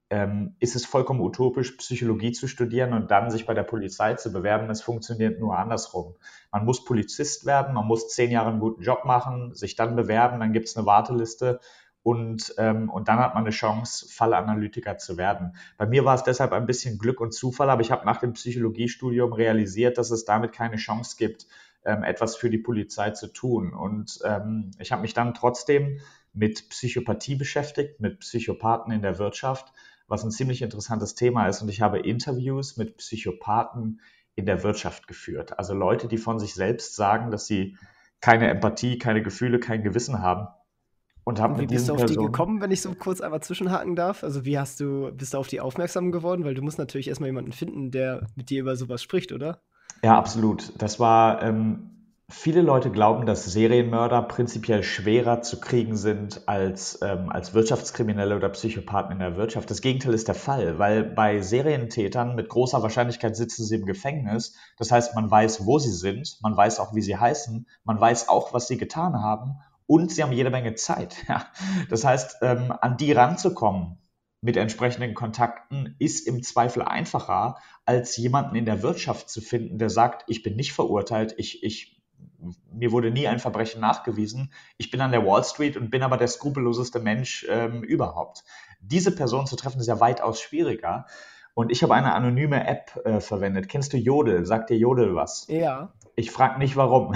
ähm, 0.09 0.55
ist 0.59 0.75
es 0.75 0.85
vollkommen 0.85 1.21
utopisch, 1.21 1.73
Psychologie 1.73 2.31
zu 2.31 2.47
studieren 2.47 2.93
und 2.93 3.11
dann 3.11 3.29
sich 3.29 3.45
bei 3.45 3.53
der 3.53 3.63
Polizei 3.63 4.15
zu 4.15 4.33
bewerben. 4.33 4.69
Es 4.69 4.81
funktioniert 4.81 5.39
nur 5.39 5.57
andersrum. 5.57 6.15
Man 6.51 6.65
muss 6.65 6.83
Polizist 6.83 7.45
werden, 7.45 7.75
man 7.75 7.85
muss 7.85 8.09
zehn 8.09 8.31
Jahre 8.31 8.49
einen 8.49 8.59
guten 8.59 8.81
Job 8.81 9.05
machen, 9.05 9.53
sich 9.53 9.75
dann 9.75 9.95
bewerben, 9.95 10.39
dann 10.39 10.53
gibt 10.53 10.67
es 10.67 10.75
eine 10.75 10.85
Warteliste 10.85 11.59
und, 12.01 12.55
ähm, 12.57 12.89
und 12.89 13.07
dann 13.07 13.19
hat 13.19 13.35
man 13.35 13.43
eine 13.43 13.51
Chance, 13.51 14.07
Fallanalytiker 14.09 14.97
zu 14.97 15.17
werden. 15.17 15.55
Bei 15.77 15.85
mir 15.85 16.05
war 16.05 16.15
es 16.15 16.23
deshalb 16.23 16.53
ein 16.53 16.65
bisschen 16.65 16.97
Glück 16.97 17.21
und 17.21 17.33
Zufall, 17.33 17.69
aber 17.69 17.81
ich 17.81 17.91
habe 17.91 18.05
nach 18.05 18.17
dem 18.17 18.33
Psychologiestudium 18.33 19.33
realisiert, 19.33 19.97
dass 19.97 20.09
es 20.09 20.25
damit 20.25 20.53
keine 20.53 20.77
Chance 20.77 21.17
gibt, 21.19 21.45
ähm, 21.85 22.03
etwas 22.03 22.35
für 22.35 22.49
die 22.49 22.57
Polizei 22.57 23.11
zu 23.11 23.27
tun. 23.27 23.73
Und 23.73 24.19
ähm, 24.23 24.71
ich 24.79 24.91
habe 24.91 25.01
mich 25.01 25.13
dann 25.13 25.33
trotzdem 25.33 25.99
mit 26.33 26.69
Psychopathie 26.69 27.35
beschäftigt, 27.35 27.99
mit 27.99 28.19
Psychopathen 28.19 28.91
in 28.91 29.01
der 29.01 29.19
Wirtschaft, 29.19 29.73
was 30.09 30.23
ein 30.23 30.31
ziemlich 30.31 30.61
interessantes 30.61 31.15
Thema 31.15 31.47
ist. 31.47 31.61
Und 31.61 31.69
ich 31.69 31.81
habe 31.81 31.99
Interviews 31.99 32.77
mit 32.77 32.97
Psychopathen 32.97 34.01
in 34.35 34.45
der 34.45 34.63
Wirtschaft 34.63 35.07
geführt. 35.07 35.57
Also 35.57 35.73
Leute, 35.73 36.07
die 36.07 36.17
von 36.17 36.39
sich 36.39 36.53
selbst 36.53 36.95
sagen, 36.95 37.31
dass 37.31 37.45
sie 37.45 37.77
keine 38.21 38.49
Empathie, 38.49 38.97
keine 38.97 39.21
Gefühle, 39.21 39.59
kein 39.59 39.83
Gewissen 39.83 40.21
haben. 40.21 40.47
Und, 41.23 41.39
und 41.39 41.59
wie 41.59 41.67
bist 41.67 41.87
du 41.87 41.93
auf 41.93 41.99
Person 41.99 42.17
die 42.17 42.25
gekommen, 42.25 42.59
wenn 42.59 42.71
ich 42.71 42.81
so 42.81 42.93
kurz 42.95 43.21
einmal 43.21 43.41
zwischenhaken 43.41 43.95
darf? 43.95 44.23
Also 44.23 44.45
wie 44.45 44.57
hast 44.57 44.79
du, 44.79 45.11
bist 45.11 45.33
du 45.33 45.37
auf 45.37 45.47
die 45.47 45.61
aufmerksam 45.61 46.11
geworden? 46.11 46.43
Weil 46.43 46.55
du 46.55 46.61
musst 46.61 46.79
natürlich 46.79 47.07
erstmal 47.07 47.29
jemanden 47.29 47.51
finden, 47.51 47.91
der 47.91 48.25
mit 48.35 48.49
dir 48.49 48.61
über 48.61 48.75
sowas 48.75 49.03
spricht, 49.03 49.31
oder? 49.31 49.61
Ja, 50.03 50.17
absolut. 50.17 50.73
Das 50.81 50.99
war, 50.99 51.43
ähm, 51.43 51.98
viele 52.29 52.61
Leute 52.61 52.91
glauben, 52.91 53.25
dass 53.25 53.45
Serienmörder 53.45 54.21
prinzipiell 54.21 54.83
schwerer 54.83 55.41
zu 55.41 55.59
kriegen 55.59 55.97
sind 55.97 56.47
als, 56.47 56.99
ähm, 57.01 57.29
als 57.29 57.53
Wirtschaftskriminelle 57.53 58.35
oder 58.35 58.49
Psychopathen 58.49 59.13
in 59.13 59.19
der 59.19 59.35
Wirtschaft. 59.35 59.69
Das 59.69 59.81
Gegenteil 59.81 60.13
ist 60.13 60.27
der 60.27 60.35
Fall, 60.35 60.79
weil 60.79 61.03
bei 61.03 61.41
Serientätern 61.41 62.35
mit 62.35 62.49
großer 62.49 62.81
Wahrscheinlichkeit 62.83 63.35
sitzen 63.35 63.65
sie 63.65 63.75
im 63.75 63.85
Gefängnis. 63.85 64.55
Das 64.77 64.91
heißt, 64.91 65.15
man 65.15 65.29
weiß, 65.29 65.65
wo 65.65 65.79
sie 65.79 65.91
sind, 65.91 66.37
man 66.41 66.55
weiß 66.55 66.79
auch, 66.79 66.93
wie 66.93 67.01
sie 67.01 67.17
heißen, 67.17 67.67
man 67.83 67.99
weiß 67.99 68.29
auch, 68.29 68.53
was 68.53 68.67
sie 68.67 68.77
getan 68.77 69.21
haben 69.21 69.59
und 69.87 70.11
sie 70.11 70.21
haben 70.21 70.31
jede 70.31 70.51
Menge 70.51 70.75
Zeit. 70.75 71.15
Ja. 71.27 71.45
Das 71.89 72.05
heißt, 72.05 72.37
ähm, 72.41 72.71
an 72.79 72.97
die 72.97 73.11
ranzukommen, 73.11 73.97
mit 74.41 74.55
entsprechenden 74.55 75.15
Kontakten 75.15 75.95
ist 75.99 76.25
im 76.25 76.43
Zweifel 76.43 76.81
einfacher, 76.81 77.57
als 77.85 78.15
jemanden 78.15 78.55
in 78.55 78.65
der 78.65 78.81
Wirtschaft 78.83 79.29
zu 79.29 79.41
finden, 79.41 79.77
der 79.77 79.89
sagt, 79.89 80.23
ich 80.27 80.43
bin 80.43 80.55
nicht 80.55 80.71
verurteilt, 80.71 81.33
ich, 81.37 81.63
ich, 81.63 81.98
mir 82.71 82.91
wurde 82.91 83.11
nie 83.11 83.27
ein 83.27 83.39
Verbrechen 83.39 83.81
nachgewiesen, 83.81 84.53
ich 84.77 84.91
bin 84.91 85.01
an 85.01 85.11
der 85.11 85.25
Wall 85.25 85.43
Street 85.43 85.77
und 85.77 85.91
bin 85.91 86.03
aber 86.03 86.17
der 86.17 86.27
skrupelloseste 86.27 86.99
Mensch 86.99 87.45
ähm, 87.49 87.83
überhaupt. 87.83 88.43
Diese 88.81 89.13
Person 89.13 89.45
zu 89.45 89.55
treffen 89.55 89.79
ist 89.79 89.87
ja 89.87 89.99
weitaus 89.99 90.41
schwieriger. 90.41 91.05
Und 91.53 91.71
ich 91.71 91.83
habe 91.83 91.93
eine 91.93 92.13
anonyme 92.13 92.65
App 92.65 93.01
äh, 93.05 93.19
verwendet. 93.19 93.67
Kennst 93.67 93.91
du 93.91 93.97
Jodel? 93.97 94.45
Sagt 94.45 94.69
dir 94.69 94.77
Jodel 94.77 95.15
was? 95.15 95.45
Ja. 95.49 95.91
Ich 96.15 96.31
frage 96.31 96.59
nicht 96.59 96.77
warum. 96.77 97.15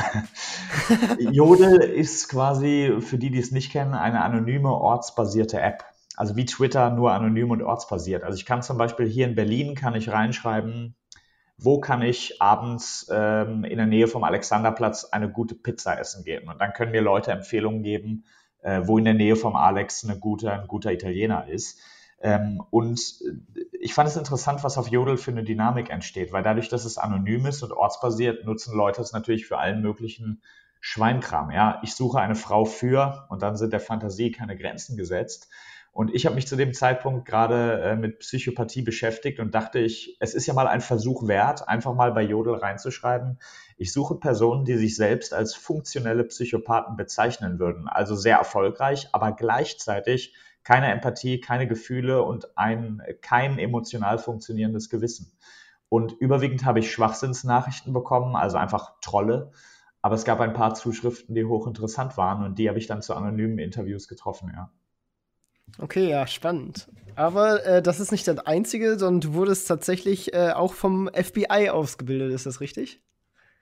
Jodel 1.20 1.80
ist 1.80 2.28
quasi, 2.28 2.98
für 3.00 3.18
die, 3.18 3.30
die 3.30 3.40
es 3.40 3.52
nicht 3.52 3.72
kennen, 3.72 3.94
eine 3.94 4.22
anonyme 4.22 4.70
ortsbasierte 4.70 5.62
App 5.62 5.86
also 6.16 6.36
wie 6.36 6.46
Twitter, 6.46 6.90
nur 6.92 7.12
anonym 7.12 7.52
und 7.52 7.62
ortsbasiert. 7.62 8.24
Also 8.24 8.38
ich 8.38 8.46
kann 8.46 8.62
zum 8.62 8.78
Beispiel 8.78 9.08
hier 9.08 9.28
in 9.28 9.36
Berlin, 9.36 9.76
kann 9.76 9.96
ich 9.96 10.10
reinschreiben, 10.10 10.96
wo 11.58 11.80
kann 11.80 12.02
ich 12.02 12.42
abends 12.42 13.08
ähm, 13.12 13.64
in 13.64 13.78
der 13.78 13.86
Nähe 13.86 14.08
vom 14.08 14.24
Alexanderplatz 14.24 15.06
eine 15.06 15.30
gute 15.30 15.56
Pizza 15.56 16.00
essen 16.00 16.24
gehen. 16.24 16.50
Und 16.50 16.60
dann 16.60 16.74
können 16.74 16.92
mir 16.92 17.02
Leute 17.02 17.32
Empfehlungen 17.32 17.84
geben, 17.84 18.26
äh, 18.62 18.82
wo 18.86 18.98
in 18.98 19.06
der 19.06 19.14
Nähe 19.14 19.36
vom 19.36 19.56
Alex 19.56 20.04
eine 20.04 20.20
gute, 20.20 20.52
ein 20.52 20.68
guter 20.68 20.92
Italiener 20.92 21.48
ist. 21.48 21.80
Ähm, 22.22 22.64
und 22.70 23.00
ich 23.80 23.94
fand 23.94 24.08
es 24.10 24.16
interessant, 24.16 24.64
was 24.64 24.78
auf 24.78 24.88
Jodel 24.88 25.18
für 25.18 25.32
eine 25.32 25.44
Dynamik 25.44 25.90
entsteht, 25.90 26.32
weil 26.32 26.44
dadurch, 26.44 26.70
dass 26.70 26.86
es 26.86 26.98
anonym 26.98 27.46
ist 27.46 27.64
und 27.64 27.74
ortsbasiert, 27.74 28.46
nutzen 28.46 28.76
Leute 28.76 29.02
es 29.02 29.12
natürlich 29.12 29.46
für 29.46 29.58
allen 29.58 29.82
möglichen 29.82 30.42
Schweinkram. 30.80 31.52
Ja, 31.52 31.80
ich 31.84 31.96
suche 31.96 32.20
eine 32.20 32.36
Frau 32.36 32.66
für 32.66 33.26
und 33.30 33.42
dann 33.42 33.58
sind 33.58 33.74
der 33.74 33.80
Fantasie 33.80 34.32
keine 34.32 34.58
Grenzen 34.58 34.98
gesetzt. 34.98 35.50
Und 35.94 36.12
ich 36.12 36.26
habe 36.26 36.34
mich 36.34 36.48
zu 36.48 36.56
dem 36.56 36.74
Zeitpunkt 36.74 37.26
gerade 37.28 37.80
äh, 37.82 37.96
mit 37.96 38.18
Psychopathie 38.18 38.82
beschäftigt 38.82 39.40
und 39.40 39.54
dachte 39.54 39.78
ich, 39.78 40.18
es 40.20 40.34
ist 40.34 40.48
ja 40.48 40.56
mal 40.56 40.68
ein 40.68 40.82
Versuch 40.82 41.28
wert, 41.28 41.70
einfach 41.70 41.94
mal 41.94 42.12
bei 42.12 42.24
Jodel 42.24 42.56
reinzuschreiben. 42.56 43.40
Ich 43.78 43.94
suche 43.94 44.16
Personen, 44.16 44.66
die 44.66 44.76
sich 44.76 44.96
selbst 44.96 45.36
als 45.36 45.54
funktionelle 45.54 46.24
Psychopathen 46.24 46.98
bezeichnen 46.98 47.60
würden. 47.60 47.88
Also 47.88 48.16
sehr 48.16 48.38
erfolgreich, 48.38 49.10
aber 49.12 49.34
gleichzeitig 49.34 50.34
keine 50.64 50.92
Empathie, 50.92 51.40
keine 51.40 51.68
Gefühle 51.68 52.24
und 52.24 52.58
ein 52.58 53.04
kein 53.22 53.60
emotional 53.60 54.18
funktionierendes 54.18 54.90
Gewissen. 54.90 55.32
Und 55.90 56.14
überwiegend 56.14 56.66
habe 56.66 56.80
ich 56.80 56.92
Schwachsinnsnachrichten 56.92 57.94
bekommen, 57.94 58.36
also 58.36 58.58
einfach 58.58 59.00
Trolle. 59.02 59.52
Aber 60.02 60.16
es 60.16 60.26
gab 60.26 60.40
ein 60.40 60.54
paar 60.54 60.74
Zuschriften, 60.74 61.36
die 61.36 61.46
hochinteressant 61.46 62.18
waren 62.18 62.44
und 62.44 62.58
die 62.58 62.68
habe 62.68 62.80
ich 62.80 62.88
dann 62.88 63.04
zu 63.04 63.14
anonymen 63.14 63.60
Interviews 63.60 64.08
getroffen, 64.08 64.52
ja. 64.56 64.72
Okay, 65.80 66.10
ja, 66.10 66.28
spannend. 66.28 66.88
Aber 67.16 67.66
äh, 67.66 67.82
das 67.82 68.00
ist 68.00 68.12
nicht 68.12 68.28
das 68.28 68.40
Einzige, 68.40 68.98
sondern 68.98 69.22
du 69.22 69.34
wurdest 69.36 69.68
tatsächlich 69.68 70.34
äh, 70.34 70.52
auch 70.52 70.74
vom 70.74 71.10
FBI 71.14 71.70
ausgebildet, 71.70 72.34
ist 72.34 72.46
das 72.46 72.60
richtig? 72.60 73.02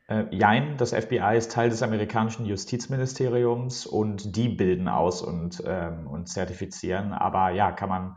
Äh, 0.08 0.26
jein, 0.32 0.78
das 0.78 0.94
FBI 0.94 1.38
ist 1.38 1.52
Teil 1.52 1.70
des 1.70 1.84
amerikanischen 1.84 2.46
Justizministeriums 2.46 3.86
und 3.86 4.36
die 4.36 4.50
bilden 4.50 4.88
aus 4.88 5.22
und, 5.22 5.64
ähm, 5.66 6.08
und 6.08 6.28
zertifizieren. 6.28 7.14
Aber 7.14 7.52
ja, 7.52 7.72
kann 7.72 7.90
man, 7.90 8.16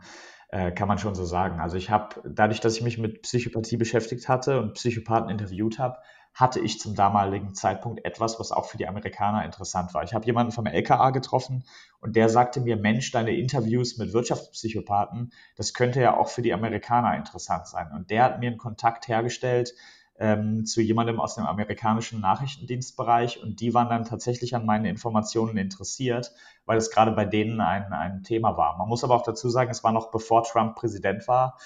äh, 0.55 0.71
kann 0.71 0.87
man 0.87 0.97
schon 0.97 1.15
so 1.15 1.25
sagen. 1.25 1.59
Also 1.59 1.75
ich 1.75 1.89
habe, 1.89 2.21
dadurch, 2.23 2.61
dass 2.61 2.77
ich 2.77 2.81
mich 2.81 2.97
mit 2.97 3.23
Psychopathie 3.23 3.75
beschäftigt 3.75 4.29
hatte 4.29 4.61
und 4.61 4.75
Psychopathen 4.75 5.29
interviewt 5.29 5.79
habe, 5.79 5.97
hatte 6.33 6.61
ich 6.61 6.79
zum 6.79 6.95
damaligen 6.95 7.53
Zeitpunkt 7.53 8.05
etwas, 8.05 8.39
was 8.39 8.53
auch 8.53 8.63
für 8.63 8.77
die 8.77 8.87
Amerikaner 8.87 9.43
interessant 9.43 9.93
war. 9.93 10.03
Ich 10.03 10.13
habe 10.13 10.25
jemanden 10.25 10.53
vom 10.53 10.65
LKA 10.65 11.09
getroffen 11.09 11.65
und 11.99 12.15
der 12.15 12.29
sagte 12.29 12.61
mir, 12.61 12.77
Mensch, 12.77 13.11
deine 13.11 13.35
Interviews 13.35 13.97
mit 13.97 14.13
Wirtschaftspsychopathen, 14.13 15.33
das 15.57 15.73
könnte 15.73 15.99
ja 15.99 16.15
auch 16.15 16.29
für 16.29 16.41
die 16.41 16.53
Amerikaner 16.53 17.17
interessant 17.17 17.67
sein. 17.67 17.91
Und 17.93 18.09
der 18.09 18.23
hat 18.23 18.39
mir 18.39 18.47
einen 18.47 18.57
Kontakt 18.57 19.09
hergestellt 19.09 19.73
ähm, 20.17 20.65
zu 20.65 20.81
jemandem 20.81 21.19
aus 21.19 21.35
dem 21.35 21.45
amerikanischen 21.45 22.21
Nachrichtendienstbereich 22.21 23.43
und 23.43 23.59
die 23.59 23.73
waren 23.73 23.89
dann 23.89 24.05
tatsächlich 24.05 24.55
an 24.55 24.65
meinen 24.65 24.85
Informationen 24.85 25.57
interessiert, 25.57 26.31
weil 26.65 26.77
es 26.77 26.89
gerade 26.89 27.11
bei 27.11 27.25
denen 27.25 27.59
ein, 27.59 27.91
ein 27.91 28.23
Thema 28.23 28.57
war. 28.57 28.77
Man 28.77 28.87
muss 28.87 29.03
aber 29.03 29.15
auch 29.15 29.23
dazu 29.23 29.49
sagen, 29.49 29.71
es 29.71 29.83
war 29.83 29.91
noch 29.91 30.11
bevor 30.11 30.43
Trump 30.43 30.75
Präsident 30.75 31.27
war. 31.27 31.57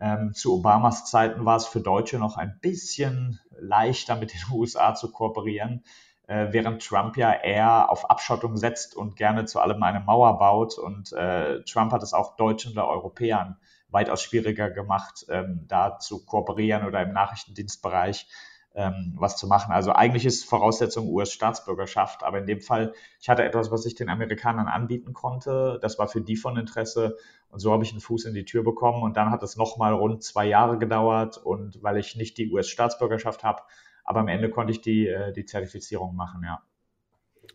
Ähm, 0.00 0.32
zu 0.32 0.54
Obamas 0.54 1.04
Zeiten 1.04 1.44
war 1.44 1.56
es 1.56 1.66
für 1.66 1.80
Deutsche 1.80 2.18
noch 2.18 2.38
ein 2.38 2.58
bisschen 2.62 3.38
leichter 3.58 4.16
mit 4.16 4.32
den 4.32 4.40
USA 4.52 4.94
zu 4.94 5.12
kooperieren, 5.12 5.84
äh, 6.26 6.48
während 6.52 6.82
Trump 6.82 7.18
ja 7.18 7.32
eher 7.32 7.90
auf 7.90 8.08
Abschottung 8.08 8.56
setzt 8.56 8.96
und 8.96 9.16
gerne 9.16 9.44
zu 9.44 9.60
allem 9.60 9.82
eine 9.82 10.00
Mauer 10.00 10.38
baut. 10.38 10.78
Und 10.78 11.12
äh, 11.12 11.62
Trump 11.64 11.92
hat 11.92 12.02
es 12.02 12.14
auch 12.14 12.36
Deutschen 12.36 12.72
oder 12.72 12.88
Europäern 12.88 13.58
weitaus 13.90 14.22
schwieriger 14.22 14.70
gemacht, 14.70 15.26
ähm, 15.28 15.64
da 15.68 15.98
zu 15.98 16.24
kooperieren 16.24 16.86
oder 16.86 17.02
im 17.02 17.12
Nachrichtendienstbereich 17.12 18.26
ähm, 18.74 19.14
was 19.16 19.36
zu 19.36 19.46
machen. 19.46 19.72
Also 19.72 19.92
eigentlich 19.92 20.24
ist 20.24 20.44
Voraussetzung 20.44 21.08
US-Staatsbürgerschaft, 21.08 22.22
aber 22.22 22.38
in 22.38 22.46
dem 22.46 22.60
Fall, 22.60 22.92
ich 23.20 23.28
hatte 23.28 23.42
etwas, 23.42 23.70
was 23.70 23.84
ich 23.84 23.94
den 23.94 24.08
Amerikanern 24.08 24.68
anbieten 24.68 25.12
konnte. 25.12 25.78
Das 25.82 25.98
war 25.98 26.08
für 26.08 26.20
die 26.20 26.36
von 26.36 26.56
Interesse 26.56 27.16
und 27.48 27.58
so 27.58 27.72
habe 27.72 27.82
ich 27.82 27.90
einen 27.90 28.00
Fuß 28.00 28.26
in 28.26 28.34
die 28.34 28.44
Tür 28.44 28.62
bekommen 28.62 29.02
und 29.02 29.16
dann 29.16 29.30
hat 29.30 29.42
es 29.42 29.56
nochmal 29.56 29.92
rund 29.92 30.22
zwei 30.22 30.46
Jahre 30.46 30.78
gedauert 30.78 31.36
und 31.36 31.82
weil 31.82 31.96
ich 31.96 32.14
nicht 32.16 32.38
die 32.38 32.50
US-Staatsbürgerschaft 32.50 33.42
habe, 33.42 33.62
aber 34.04 34.20
am 34.20 34.28
Ende 34.28 34.50
konnte 34.50 34.72
ich 34.72 34.80
die, 34.80 35.08
äh, 35.08 35.32
die 35.32 35.44
Zertifizierung 35.44 36.14
machen, 36.14 36.42
ja. 36.44 36.62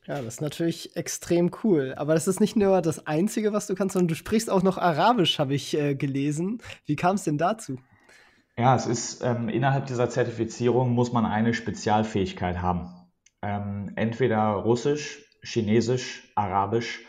Ja, 0.07 0.21
das 0.21 0.35
ist 0.35 0.41
natürlich 0.41 0.95
extrem 0.95 1.49
cool. 1.63 1.95
Aber 1.97 2.13
das 2.13 2.27
ist 2.27 2.39
nicht 2.39 2.55
nur 2.55 2.81
das 2.81 3.07
Einzige, 3.07 3.53
was 3.53 3.65
du 3.67 3.73
kannst, 3.73 3.93
sondern 3.93 4.09
du 4.09 4.15
sprichst 4.15 4.51
auch 4.51 4.61
noch 4.61 4.77
Arabisch, 4.77 5.39
habe 5.39 5.55
ich 5.55 5.75
äh, 5.75 5.95
gelesen. 5.95 6.61
Wie 6.85 6.95
kam 6.95 7.15
es 7.15 7.23
denn 7.23 7.39
dazu? 7.39 7.77
Ja, 8.57 8.75
es 8.75 8.85
ist 8.85 9.23
ähm, 9.23 9.49
innerhalb 9.49 9.87
dieser 9.87 10.09
Zertifizierung 10.09 10.91
muss 10.91 11.11
man 11.11 11.25
eine 11.25 11.53
Spezialfähigkeit 11.53 12.61
haben. 12.61 12.89
Ähm, 13.41 13.91
entweder 13.95 14.43
Russisch, 14.51 15.25
Chinesisch, 15.43 16.31
Arabisch 16.35 17.01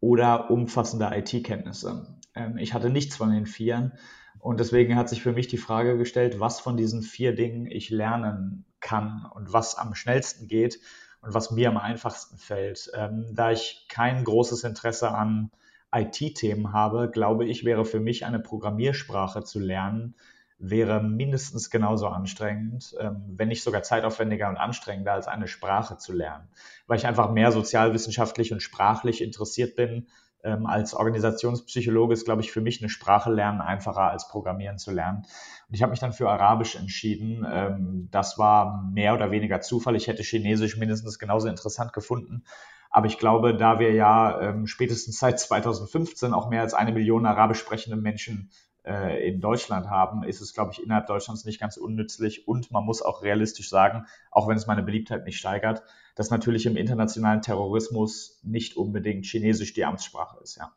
oder 0.00 0.50
umfassende 0.50 1.10
IT-Kenntnisse. 1.12 2.20
Ähm, 2.34 2.56
ich 2.56 2.72
hatte 2.72 2.88
nichts 2.88 3.16
von 3.16 3.30
den 3.30 3.46
Vieren 3.46 3.92
und 4.38 4.60
deswegen 4.60 4.96
hat 4.96 5.08
sich 5.08 5.22
für 5.22 5.32
mich 5.32 5.48
die 5.48 5.58
Frage 5.58 5.98
gestellt, 5.98 6.40
was 6.40 6.60
von 6.60 6.76
diesen 6.76 7.02
vier 7.02 7.34
Dingen 7.34 7.66
ich 7.66 7.90
lernen 7.90 8.64
kann 8.80 9.26
und 9.34 9.52
was 9.52 9.76
am 9.76 9.94
schnellsten 9.94 10.48
geht 10.48 10.78
und 11.24 11.34
was 11.34 11.50
mir 11.50 11.68
am 11.68 11.76
einfachsten 11.76 12.38
fällt. 12.38 12.90
Ähm, 12.94 13.26
da 13.32 13.50
ich 13.50 13.86
kein 13.88 14.24
großes 14.24 14.64
Interesse 14.64 15.10
an 15.10 15.50
IT-Themen 15.94 16.72
habe, 16.72 17.10
glaube 17.10 17.46
ich, 17.46 17.64
wäre 17.64 17.84
für 17.84 18.00
mich 18.00 18.24
eine 18.24 18.40
Programmiersprache 18.40 19.44
zu 19.44 19.60
lernen 19.60 20.14
wäre 20.58 21.02
mindestens 21.02 21.70
genauso 21.70 22.08
anstrengend, 22.08 22.94
ähm, 22.98 23.22
wenn 23.36 23.48
nicht 23.48 23.62
sogar 23.62 23.82
zeitaufwendiger 23.82 24.48
und 24.48 24.56
anstrengender 24.56 25.12
als 25.12 25.26
eine 25.26 25.48
Sprache 25.48 25.98
zu 25.98 26.12
lernen, 26.12 26.48
weil 26.86 26.98
ich 26.98 27.06
einfach 27.06 27.30
mehr 27.30 27.52
sozialwissenschaftlich 27.52 28.52
und 28.52 28.62
sprachlich 28.62 29.22
interessiert 29.22 29.76
bin. 29.76 30.06
Ähm, 30.44 30.66
als 30.66 30.94
Organisationspsychologe 30.94 32.12
ist, 32.14 32.24
glaube 32.24 32.42
ich, 32.42 32.52
für 32.52 32.60
mich 32.60 32.80
eine 32.80 32.88
Sprache 32.88 33.32
lernen 33.32 33.60
einfacher 33.60 34.10
als 34.10 34.28
Programmieren 34.28 34.78
zu 34.78 34.92
lernen. 34.92 35.24
Und 35.68 35.74
ich 35.74 35.82
habe 35.82 35.90
mich 35.90 36.00
dann 36.00 36.12
für 36.12 36.30
Arabisch 36.30 36.76
entschieden. 36.76 37.46
Ähm, 37.50 38.08
das 38.10 38.38
war 38.38 38.88
mehr 38.92 39.14
oder 39.14 39.30
weniger 39.30 39.60
Zufall. 39.60 39.96
Ich 39.96 40.06
hätte 40.06 40.22
Chinesisch 40.22 40.76
mindestens 40.76 41.18
genauso 41.18 41.48
interessant 41.48 41.92
gefunden. 41.92 42.44
Aber 42.90 43.06
ich 43.06 43.18
glaube, 43.18 43.56
da 43.56 43.80
wir 43.80 43.92
ja 43.92 44.54
spätestens 44.66 45.18
seit 45.18 45.40
2015 45.40 46.32
auch 46.32 46.48
mehr 46.48 46.60
als 46.60 46.74
eine 46.74 46.92
Million 46.92 47.26
arabisch 47.26 47.58
sprechende 47.58 47.96
Menschen 47.96 48.52
äh, 48.84 49.26
in 49.28 49.40
Deutschland 49.40 49.88
haben, 49.88 50.22
ist 50.22 50.40
es, 50.40 50.52
glaube 50.52 50.72
ich, 50.72 50.82
innerhalb 50.82 51.06
Deutschlands 51.06 51.44
nicht 51.44 51.60
ganz 51.60 51.76
unnützlich. 51.76 52.46
Und 52.46 52.70
man 52.70 52.84
muss 52.84 53.02
auch 53.02 53.22
realistisch 53.22 53.68
sagen, 53.68 54.06
auch 54.30 54.46
wenn 54.46 54.56
es 54.56 54.66
meine 54.66 54.82
Beliebtheit 54.82 55.24
nicht 55.24 55.38
steigert, 55.38 55.82
dass 56.14 56.30
natürlich 56.30 56.66
im 56.66 56.76
internationalen 56.76 57.42
Terrorismus 57.42 58.40
nicht 58.42 58.76
unbedingt 58.76 59.26
Chinesisch 59.26 59.72
die 59.74 59.84
Amtssprache 59.84 60.38
ist, 60.42 60.56
ja. 60.56 60.72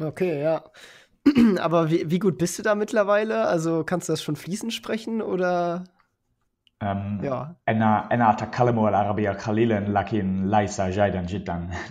Okay, 0.00 0.42
ja. 0.42 0.64
Aber 1.60 1.90
wie, 1.90 2.10
wie 2.10 2.18
gut 2.18 2.38
bist 2.38 2.58
du 2.58 2.62
da 2.62 2.74
mittlerweile? 2.74 3.46
Also 3.46 3.84
kannst 3.84 4.08
du 4.08 4.12
das 4.12 4.22
schon 4.22 4.36
fließend 4.36 4.72
sprechen 4.72 5.22
oder? 5.22 5.84
Ähm, 6.80 7.20
ja. 7.22 7.56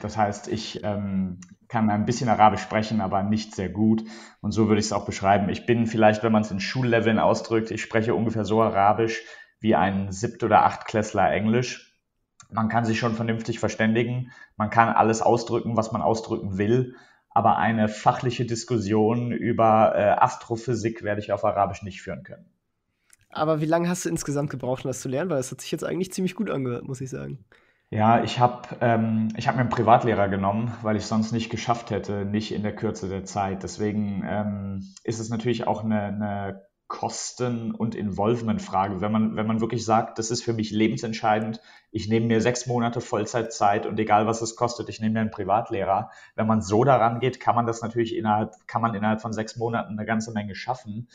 Das 0.02 0.16
heißt, 0.16 0.48
ich 0.48 0.84
ähm, 0.84 1.40
kann 1.68 1.90
ein 1.90 2.06
bisschen 2.06 2.30
Arabisch 2.30 2.62
sprechen, 2.62 3.02
aber 3.02 3.24
nicht 3.24 3.56
sehr 3.56 3.70
gut. 3.70 4.04
Und 4.42 4.52
so 4.52 4.68
würde 4.68 4.80
ich 4.80 4.86
es 4.86 4.94
auch 4.94 5.06
beschreiben. 5.06 5.50
Ich 5.50 5.66
bin 5.66 5.88
vielleicht, 5.88 6.24
wenn 6.24 6.32
man 6.32 6.44
es 6.44 6.52
in 6.52 6.60
Schulleveln 6.60 7.20
ausdrückt, 7.20 7.72
ich 7.72 7.82
spreche 7.82 8.14
ungefähr 8.14 8.46
so 8.46 8.62
Arabisch 8.62 9.22
wie 9.60 9.76
ein 9.76 10.12
Siebt- 10.12 10.44
oder 10.44 10.66
Achtklässler 10.66 11.32
Englisch. 11.32 11.85
Man 12.52 12.70
kann 12.70 12.86
sich 12.86 13.00
schon 13.00 13.16
vernünftig 13.16 13.60
verständigen. 13.60 14.32
Man 14.58 14.70
kann 14.70 14.90
alles 14.90 15.22
ausdrücken, 15.22 15.78
was 15.78 15.92
man 15.92 16.02
ausdrücken 16.02 16.58
will. 16.58 16.96
Aber 17.30 17.58
eine 17.58 17.90
fachliche 17.90 18.46
Diskussion 18.46 19.32
über 19.32 19.94
äh, 19.96 20.04
Astrophysik 20.12 21.04
werde 21.04 21.22
ich 21.22 21.34
auf 21.34 21.44
Arabisch 21.44 21.84
nicht 21.84 22.02
führen 22.02 22.24
können. 22.24 22.46
Aber 23.30 23.60
wie 23.60 23.66
lange 23.66 23.90
hast 23.90 24.06
du 24.06 24.10
insgesamt 24.10 24.50
gebraucht, 24.50 24.86
um 24.86 24.90
das 24.90 25.02
zu 25.02 25.10
lernen? 25.10 25.30
Weil 25.30 25.38
das 25.38 25.52
hat 25.52 25.60
sich 25.60 25.72
jetzt 25.72 25.84
eigentlich 25.84 26.14
ziemlich 26.14 26.36
gut 26.36 26.50
angehört, 26.50 26.86
muss 26.86 27.02
ich 27.02 27.10
sagen. 27.10 27.44
Ja, 27.90 28.24
ich 28.24 28.40
habe 28.40 28.78
ähm, 28.82 29.30
hab 29.38 29.56
mir 29.56 29.62
einen 29.62 29.70
Privatlehrer 29.70 30.30
genommen, 30.30 30.74
weil 30.82 30.96
ich 30.96 31.04
es 31.04 31.10
sonst 31.10 31.34
nicht 31.34 31.50
geschafft 31.50 31.92
hätte, 31.92 32.26
nicht 32.26 32.54
in 32.54 32.64
der 32.64 32.76
Kürze 32.76 33.10
der 33.10 33.26
Zeit. 33.26 33.64
Deswegen 33.64 34.24
ähm, 34.28 34.94
ist 35.04 35.20
es 35.20 35.30
natürlich 35.30 35.68
auch 35.68 35.84
eine, 35.84 36.02
eine 36.04 36.62
Kosten- 36.88 37.72
und 37.72 37.96
Involvement-Frage. 37.96 39.02
Wenn 39.02 39.12
man, 39.12 39.36
wenn 39.36 39.48
man 39.48 39.60
wirklich 39.60 39.84
sagt, 39.84 40.20
das 40.20 40.30
ist 40.30 40.44
für 40.44 40.54
mich 40.54 40.70
lebensentscheidend, 40.70 41.60
ich 41.92 42.08
nehme 42.10 42.28
mir 42.28 42.42
sechs 42.42 42.68
Monate 42.68 43.02
Vollzeitzeit 43.02 43.88
und 43.88 44.00
egal 44.00 44.28
was 44.28 44.44
es 44.44 44.56
kostet, 44.56 44.90
ich 44.90 45.00
nehme 45.00 45.14
mir 45.14 45.22
einen 45.22 45.32
Privatlehrer. 45.32 46.12
Wenn 46.36 46.46
man 46.46 46.62
so 46.62 46.84
daran 46.84 47.20
geht, 47.20 47.40
kann 47.40 47.56
man 47.56 47.66
das 47.66 47.82
natürlich 47.82 48.16
innerhalb, 48.16 48.54
kann 48.68 48.84
man 48.84 48.94
innerhalb 48.94 49.22
von 49.22 49.34
sechs 49.34 49.56
Monaten 49.56 49.98
eine 49.98 50.06
ganze 50.06 50.32
Menge 50.32 50.54
schaffen. 50.54 51.08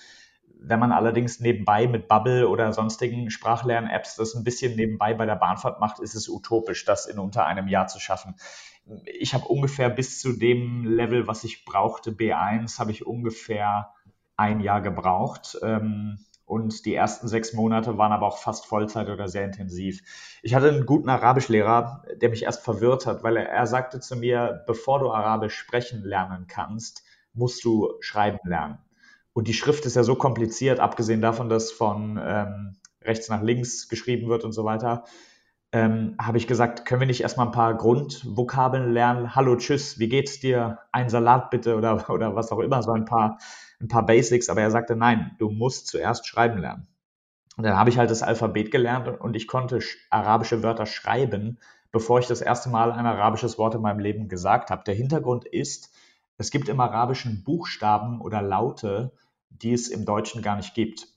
Wenn 0.62 0.80
man 0.80 0.90
allerdings 0.90 1.38
nebenbei 1.38 1.86
mit 1.86 2.08
Bubble 2.08 2.48
oder 2.48 2.72
sonstigen 2.72 3.30
Sprachlern-Apps 3.30 4.16
das 4.16 4.34
ein 4.34 4.42
bisschen 4.42 4.74
nebenbei 4.74 5.14
bei 5.14 5.24
der 5.24 5.36
Bahnfahrt 5.36 5.78
macht, 5.78 6.00
ist 6.00 6.16
es 6.16 6.28
utopisch, 6.28 6.84
das 6.84 7.06
in 7.06 7.18
unter 7.20 7.46
einem 7.46 7.68
Jahr 7.68 7.86
zu 7.86 8.00
schaffen. 8.00 8.34
Ich 9.04 9.34
habe 9.34 9.46
ungefähr 9.46 9.88
bis 9.88 10.20
zu 10.20 10.32
dem 10.32 10.84
Level, 10.84 11.28
was 11.28 11.44
ich 11.44 11.64
brauchte, 11.64 12.10
B1, 12.10 12.78
habe 12.80 12.90
ich 12.90 13.06
ungefähr 13.06 13.94
ein 14.40 14.60
Jahr 14.60 14.80
gebraucht. 14.80 15.58
Ähm, 15.62 16.18
und 16.46 16.84
die 16.84 16.94
ersten 16.94 17.28
sechs 17.28 17.52
Monate 17.52 17.96
waren 17.96 18.10
aber 18.10 18.26
auch 18.26 18.38
fast 18.38 18.66
Vollzeit 18.66 19.08
oder 19.08 19.28
sehr 19.28 19.44
intensiv. 19.44 20.02
Ich 20.42 20.52
hatte 20.54 20.68
einen 20.68 20.84
guten 20.84 21.08
Arabischlehrer, 21.08 22.02
der 22.20 22.30
mich 22.30 22.42
erst 22.42 22.64
verwirrt 22.64 23.06
hat, 23.06 23.22
weil 23.22 23.36
er, 23.36 23.48
er 23.48 23.66
sagte 23.68 24.00
zu 24.00 24.16
mir, 24.16 24.64
bevor 24.66 24.98
du 24.98 25.12
Arabisch 25.12 25.54
sprechen 25.54 26.02
lernen 26.02 26.46
kannst, 26.48 27.04
musst 27.34 27.62
du 27.64 27.92
schreiben 28.00 28.40
lernen. 28.42 28.78
Und 29.32 29.46
die 29.46 29.54
Schrift 29.54 29.86
ist 29.86 29.94
ja 29.94 30.02
so 30.02 30.16
kompliziert, 30.16 30.80
abgesehen 30.80 31.20
davon, 31.20 31.48
dass 31.48 31.70
von 31.70 32.18
ähm, 32.20 32.76
rechts 33.02 33.28
nach 33.28 33.42
links 33.42 33.88
geschrieben 33.88 34.28
wird 34.28 34.42
und 34.42 34.52
so 34.52 34.64
weiter, 34.64 35.04
ähm, 35.72 36.16
habe 36.20 36.38
ich 36.38 36.46
gesagt, 36.46 36.84
können 36.84 37.00
wir 37.00 37.06
nicht 37.06 37.20
erstmal 37.20 37.46
ein 37.46 37.52
paar 37.52 37.74
Grundvokabeln 37.76 38.92
lernen? 38.92 39.34
Hallo, 39.36 39.56
tschüss, 39.56 39.98
wie 39.98 40.08
geht's 40.08 40.40
dir? 40.40 40.80
Ein 40.90 41.08
Salat 41.08 41.50
bitte 41.50 41.76
oder, 41.76 42.10
oder 42.10 42.34
was 42.34 42.50
auch 42.50 42.58
immer, 42.58 42.82
so 42.82 42.92
ein 42.92 43.04
paar, 43.04 43.38
ein 43.80 43.88
paar 43.88 44.04
Basics. 44.04 44.48
Aber 44.48 44.60
er 44.60 44.70
sagte, 44.70 44.96
nein, 44.96 45.36
du 45.38 45.50
musst 45.50 45.86
zuerst 45.86 46.26
schreiben 46.26 46.58
lernen. 46.58 46.88
Und 47.56 47.64
dann 47.64 47.76
habe 47.76 47.90
ich 47.90 47.98
halt 47.98 48.10
das 48.10 48.22
Alphabet 48.22 48.70
gelernt 48.70 49.08
und 49.20 49.36
ich 49.36 49.46
konnte 49.46 49.80
arabische 50.08 50.62
Wörter 50.62 50.86
schreiben, 50.86 51.58
bevor 51.92 52.18
ich 52.18 52.26
das 52.26 52.40
erste 52.40 52.70
Mal 52.70 52.92
ein 52.92 53.06
arabisches 53.06 53.58
Wort 53.58 53.74
in 53.74 53.82
meinem 53.82 53.98
Leben 53.98 54.28
gesagt 54.28 54.70
habe. 54.70 54.84
Der 54.84 54.94
Hintergrund 54.94 55.44
ist, 55.44 55.92
es 56.38 56.50
gibt 56.50 56.68
im 56.68 56.80
Arabischen 56.80 57.44
Buchstaben 57.44 58.20
oder 58.20 58.40
Laute, 58.40 59.12
die 59.50 59.72
es 59.72 59.88
im 59.88 60.04
Deutschen 60.04 60.42
gar 60.42 60.56
nicht 60.56 60.74
gibt. 60.74 61.08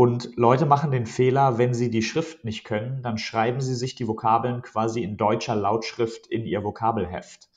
Und 0.00 0.34
Leute 0.36 0.64
machen 0.64 0.92
den 0.92 1.04
Fehler, 1.04 1.58
wenn 1.58 1.74
sie 1.74 1.90
die 1.90 2.00
Schrift 2.00 2.42
nicht 2.42 2.64
können, 2.64 3.02
dann 3.02 3.18
schreiben 3.18 3.60
sie 3.60 3.74
sich 3.74 3.96
die 3.96 4.08
Vokabeln 4.08 4.62
quasi 4.62 5.02
in 5.02 5.18
deutscher 5.18 5.54
Lautschrift 5.54 6.26
in 6.26 6.46
ihr 6.46 6.64
Vokabelheft. 6.64 7.50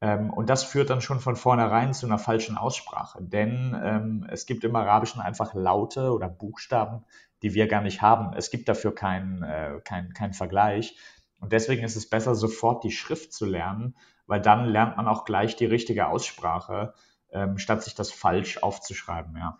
Ähm, 0.00 0.30
und 0.30 0.48
das 0.48 0.64
führt 0.64 0.88
dann 0.88 1.02
schon 1.02 1.20
von 1.20 1.36
vornherein 1.36 1.92
zu 1.92 2.06
einer 2.06 2.18
falschen 2.18 2.56
Aussprache, 2.56 3.22
denn 3.22 3.78
ähm, 3.84 4.26
es 4.30 4.46
gibt 4.46 4.64
im 4.64 4.74
Arabischen 4.74 5.20
einfach 5.20 5.52
Laute 5.52 6.14
oder 6.14 6.30
Buchstaben, 6.30 7.04
die 7.42 7.52
wir 7.52 7.68
gar 7.68 7.82
nicht 7.82 8.00
haben. 8.00 8.34
Es 8.34 8.50
gibt 8.50 8.70
dafür 8.70 8.94
keinen 8.94 9.42
äh, 9.42 9.78
kein, 9.84 10.14
kein 10.14 10.32
Vergleich. 10.32 10.96
Und 11.40 11.52
deswegen 11.52 11.84
ist 11.84 11.96
es 11.96 12.08
besser, 12.08 12.34
sofort 12.34 12.84
die 12.84 12.90
Schrift 12.90 13.34
zu 13.34 13.44
lernen, 13.44 13.96
weil 14.26 14.40
dann 14.40 14.64
lernt 14.64 14.96
man 14.96 15.08
auch 15.08 15.26
gleich 15.26 15.56
die 15.56 15.66
richtige 15.66 16.08
Aussprache, 16.08 16.94
ähm, 17.32 17.58
statt 17.58 17.82
sich 17.82 17.94
das 17.94 18.10
falsch 18.10 18.62
aufzuschreiben, 18.62 19.36
ja. 19.36 19.58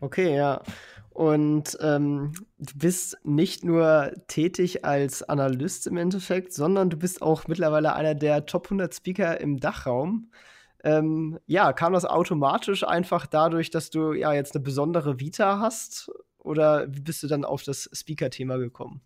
Okay, 0.00 0.36
ja. 0.36 0.62
Und 1.10 1.78
ähm, 1.80 2.32
du 2.58 2.74
bist 2.76 3.16
nicht 3.24 3.64
nur 3.64 4.12
tätig 4.28 4.84
als 4.84 5.22
Analyst 5.22 5.86
im 5.86 5.96
Endeffekt, 5.96 6.52
sondern 6.52 6.90
du 6.90 6.98
bist 6.98 7.22
auch 7.22 7.48
mittlerweile 7.48 7.94
einer 7.94 8.14
der 8.14 8.44
Top 8.44 8.66
100 8.66 8.94
Speaker 8.94 9.40
im 9.40 9.58
Dachraum. 9.58 10.30
Ähm, 10.84 11.38
ja, 11.46 11.72
kam 11.72 11.94
das 11.94 12.04
automatisch 12.04 12.84
einfach 12.84 13.26
dadurch, 13.26 13.70
dass 13.70 13.88
du 13.88 14.12
ja 14.12 14.34
jetzt 14.34 14.54
eine 14.54 14.62
besondere 14.62 15.18
Vita 15.18 15.58
hast? 15.58 16.10
Oder 16.38 16.86
wie 16.94 17.00
bist 17.00 17.22
du 17.22 17.28
dann 17.28 17.46
auf 17.46 17.62
das 17.62 17.88
Speaker-Thema 17.92 18.58
gekommen? 18.58 19.00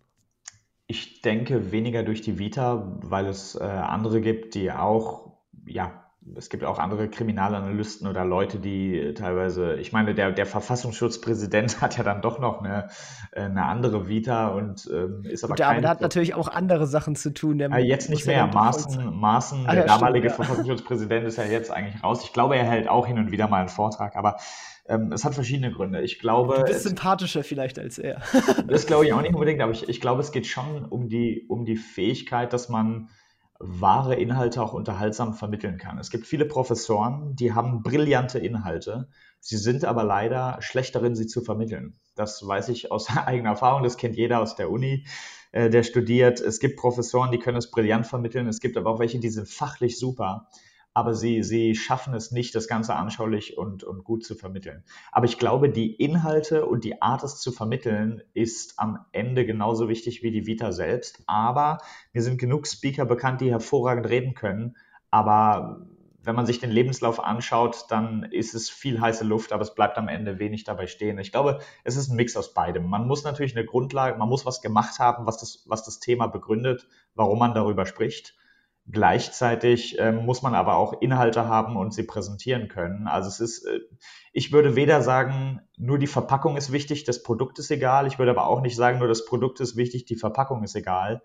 Ich 0.87 1.21
denke 1.21 1.71
weniger 1.71 2.03
durch 2.03 2.21
die 2.21 2.37
Vita, 2.37 2.99
weil 3.01 3.25
es 3.27 3.55
äh, 3.55 3.63
andere 3.63 4.19
gibt, 4.19 4.55
die 4.55 4.69
auch, 4.71 5.37
ja, 5.65 6.00
es 6.35 6.49
gibt 6.49 6.63
auch 6.63 6.77
andere 6.77 7.09
Kriminalanalysten 7.09 8.07
oder 8.07 8.23
Leute, 8.25 8.59
die 8.59 9.13
teilweise, 9.15 9.75
ich 9.75 9.91
meine, 9.91 10.13
der, 10.13 10.31
der 10.31 10.45
Verfassungsschutzpräsident 10.45 11.81
hat 11.81 11.97
ja 11.97 12.03
dann 12.03 12.21
doch 12.21 12.39
noch 12.39 12.61
eine, 12.61 12.89
eine 13.31 13.65
andere 13.65 14.07
Vita 14.07 14.49
und 14.49 14.89
ähm, 14.91 15.23
ist 15.25 15.43
aber 15.43 15.55
Gut, 15.55 15.61
aber 15.61 15.81
der 15.81 15.89
hat 15.89 16.01
natürlich 16.01 16.35
auch 16.35 16.47
andere 16.47 16.85
Sachen 16.85 17.15
zu 17.15 17.33
tun. 17.33 17.57
Der 17.57 17.71
äh, 17.71 17.79
jetzt 17.79 18.09
nicht 18.09 18.27
mehr. 18.27 18.45
Maaßen, 18.45 19.19
Maaßen 19.19 19.65
ah, 19.65 19.73
der 19.73 19.87
ja, 19.87 19.87
damalige 19.87 20.29
stimmt, 20.29 20.39
ja. 20.39 20.45
Verfassungsschutzpräsident, 20.45 21.25
ist 21.25 21.37
ja 21.37 21.45
jetzt 21.45 21.71
eigentlich 21.71 22.03
raus. 22.03 22.23
Ich 22.23 22.33
glaube, 22.33 22.55
er 22.55 22.65
hält 22.65 22.87
auch 22.87 23.07
hin 23.07 23.17
und 23.17 23.31
wieder 23.31 23.47
mal 23.47 23.59
einen 23.59 23.69
Vortrag, 23.69 24.15
aber 24.15 24.37
ähm, 24.87 25.11
es 25.11 25.25
hat 25.25 25.33
verschiedene 25.33 25.71
Gründe. 25.71 26.01
Ich 26.01 26.19
glaube. 26.19 26.55
Du 26.55 26.63
bist 26.65 26.83
sympathischer 26.83 27.43
vielleicht 27.43 27.79
als 27.79 27.97
er. 27.97 28.21
das 28.67 28.85
glaube 28.85 29.05
ich 29.05 29.13
auch 29.13 29.21
nicht 29.23 29.33
unbedingt, 29.33 29.61
aber 29.61 29.71
ich, 29.71 29.89
ich 29.89 30.01
glaube, 30.01 30.21
es 30.21 30.31
geht 30.31 30.45
schon 30.45 30.85
um 30.85 31.09
die, 31.09 31.45
um 31.49 31.65
die 31.65 31.77
Fähigkeit, 31.77 32.53
dass 32.53 32.69
man 32.69 33.09
wahre 33.63 34.15
Inhalte 34.15 34.61
auch 34.61 34.73
unterhaltsam 34.73 35.33
vermitteln 35.33 35.77
kann. 35.77 35.97
Es 35.99 36.09
gibt 36.09 36.25
viele 36.25 36.45
Professoren, 36.45 37.35
die 37.35 37.53
haben 37.53 37.83
brillante 37.83 38.39
Inhalte, 38.39 39.09
sie 39.39 39.57
sind 39.57 39.85
aber 39.85 40.03
leider 40.03 40.57
schlecht 40.61 40.95
darin, 40.95 41.15
sie 41.15 41.27
zu 41.27 41.41
vermitteln. 41.41 41.99
Das 42.15 42.45
weiß 42.45 42.69
ich 42.69 42.91
aus 42.91 43.09
eigener 43.25 43.51
Erfahrung, 43.51 43.83
das 43.83 43.97
kennt 43.97 44.15
jeder 44.15 44.41
aus 44.41 44.55
der 44.55 44.71
Uni, 44.71 45.05
äh, 45.51 45.69
der 45.69 45.83
studiert. 45.83 46.39
Es 46.39 46.59
gibt 46.59 46.77
Professoren, 46.77 47.31
die 47.31 47.39
können 47.39 47.57
es 47.57 47.71
brillant 47.71 48.07
vermitteln, 48.07 48.47
es 48.47 48.59
gibt 48.59 48.77
aber 48.77 48.89
auch 48.89 48.99
welche, 48.99 49.19
die 49.19 49.29
sind 49.29 49.47
fachlich 49.47 49.97
super, 49.97 50.47
aber 50.93 51.13
sie, 51.13 51.43
sie 51.43 51.75
schaffen 51.75 52.13
es 52.13 52.31
nicht, 52.31 52.53
das 52.53 52.67
Ganze 52.67 52.95
anschaulich 52.95 53.57
und, 53.57 53.83
und 53.83 54.03
gut 54.03 54.25
zu 54.25 54.35
vermitteln. 54.35 54.83
Aber 55.11 55.25
ich 55.25 55.37
glaube, 55.37 55.69
die 55.69 55.93
Inhalte 55.93 56.65
und 56.65 56.83
die 56.83 57.01
Art, 57.01 57.23
es 57.23 57.39
zu 57.39 57.51
vermitteln, 57.51 58.21
ist 58.33 58.77
am 58.77 59.05
Ende 59.11 59.45
genauso 59.45 59.87
wichtig 59.87 60.21
wie 60.21 60.31
die 60.31 60.45
Vita 60.45 60.71
selbst. 60.71 61.23
Aber 61.27 61.79
mir 62.13 62.21
sind 62.21 62.39
genug 62.39 62.67
Speaker 62.67 63.05
bekannt, 63.05 63.41
die 63.41 63.51
hervorragend 63.51 64.09
reden 64.09 64.33
können. 64.33 64.75
Aber 65.11 65.87
wenn 66.23 66.35
man 66.35 66.45
sich 66.45 66.59
den 66.59 66.71
Lebenslauf 66.71 67.23
anschaut, 67.23 67.85
dann 67.89 68.23
ist 68.23 68.53
es 68.53 68.69
viel 68.69 69.01
heiße 69.01 69.23
Luft, 69.23 69.53
aber 69.53 69.63
es 69.63 69.73
bleibt 69.73 69.97
am 69.97 70.07
Ende 70.07 70.39
wenig 70.39 70.63
dabei 70.63 70.87
stehen. 70.87 71.17
Ich 71.17 71.31
glaube, 71.31 71.59
es 71.83 71.95
ist 71.95 72.09
ein 72.09 72.15
Mix 72.15 72.37
aus 72.37 72.53
beidem. 72.53 72.85
Man 72.85 73.07
muss 73.07 73.23
natürlich 73.23 73.55
eine 73.55 73.65
Grundlage, 73.65 74.17
man 74.17 74.29
muss 74.29 74.45
was 74.45 74.61
gemacht 74.61 74.99
haben, 74.99 75.25
was 75.25 75.37
das, 75.37 75.63
was 75.67 75.83
das 75.83 75.99
Thema 75.99 76.27
begründet, 76.27 76.87
warum 77.15 77.39
man 77.39 77.53
darüber 77.53 77.85
spricht. 77.85 78.35
Gleichzeitig 78.87 79.97
ähm, 79.99 80.25
muss 80.25 80.41
man 80.41 80.55
aber 80.55 80.75
auch 80.75 81.01
Inhalte 81.01 81.47
haben 81.47 81.77
und 81.77 81.93
sie 81.93 82.03
präsentieren 82.03 82.67
können. 82.67 83.07
Also 83.07 83.29
es 83.29 83.39
ist, 83.39 83.65
äh, 83.65 83.79
ich 84.33 84.51
würde 84.51 84.75
weder 84.75 85.01
sagen, 85.01 85.61
nur 85.77 85.99
die 85.99 86.07
Verpackung 86.07 86.57
ist 86.57 86.71
wichtig, 86.71 87.03
das 87.03 87.21
Produkt 87.21 87.59
ist 87.59 87.69
egal. 87.69 88.07
Ich 88.07 88.17
würde 88.17 88.31
aber 88.31 88.47
auch 88.47 88.61
nicht 88.61 88.75
sagen, 88.75 88.97
nur 88.97 89.07
das 89.07 89.25
Produkt 89.25 89.59
ist 89.59 89.75
wichtig, 89.75 90.05
die 90.05 90.15
Verpackung 90.15 90.63
ist 90.63 90.75
egal. 90.75 91.21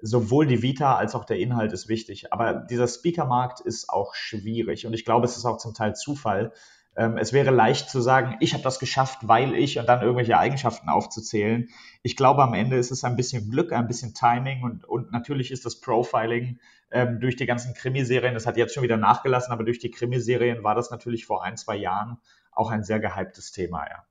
Sowohl 0.00 0.46
die 0.46 0.62
Vita 0.62 0.96
als 0.96 1.14
auch 1.14 1.24
der 1.24 1.38
Inhalt 1.38 1.72
ist 1.72 1.88
wichtig. 1.88 2.32
Aber 2.32 2.54
dieser 2.54 2.88
Speakermarkt 2.88 3.60
ist 3.60 3.88
auch 3.88 4.14
schwierig 4.14 4.84
und 4.84 4.92
ich 4.92 5.04
glaube, 5.04 5.26
es 5.26 5.36
ist 5.36 5.46
auch 5.46 5.58
zum 5.58 5.74
Teil 5.74 5.94
Zufall. 5.94 6.52
Ähm, 6.96 7.18
es 7.18 7.32
wäre 7.32 7.50
leicht 7.50 7.90
zu 7.90 8.00
sagen, 8.00 8.36
ich 8.40 8.54
habe 8.54 8.64
das 8.64 8.78
geschafft, 8.78 9.20
weil 9.22 9.54
ich 9.54 9.78
und 9.78 9.86
dann 9.86 10.00
irgendwelche 10.00 10.38
Eigenschaften 10.38 10.88
aufzuzählen. 10.88 11.68
Ich 12.02 12.16
glaube, 12.16 12.42
am 12.42 12.54
Ende 12.54 12.76
ist 12.76 12.90
es 12.90 13.04
ein 13.04 13.16
bisschen 13.16 13.50
Glück, 13.50 13.72
ein 13.72 13.86
bisschen 13.86 14.14
Timing 14.14 14.62
und, 14.62 14.84
und 14.84 15.12
natürlich 15.12 15.50
ist 15.50 15.66
das 15.66 15.80
Profiling 15.80 16.58
ähm, 16.90 17.20
durch 17.20 17.36
die 17.36 17.46
ganzen 17.46 17.74
Krimiserien, 17.74 18.34
das 18.34 18.46
hat 18.46 18.56
jetzt 18.56 18.72
schon 18.72 18.82
wieder 18.82 18.96
nachgelassen, 18.96 19.52
aber 19.52 19.64
durch 19.64 19.78
die 19.78 19.90
Krimiserien 19.90 20.64
war 20.64 20.74
das 20.74 20.90
natürlich 20.90 21.26
vor 21.26 21.44
ein, 21.44 21.56
zwei 21.56 21.76
Jahren 21.76 22.18
auch 22.52 22.70
ein 22.70 22.82
sehr 22.82 23.00
gehyptes 23.00 23.52
Thema, 23.52 23.84
ja. 23.88 24.04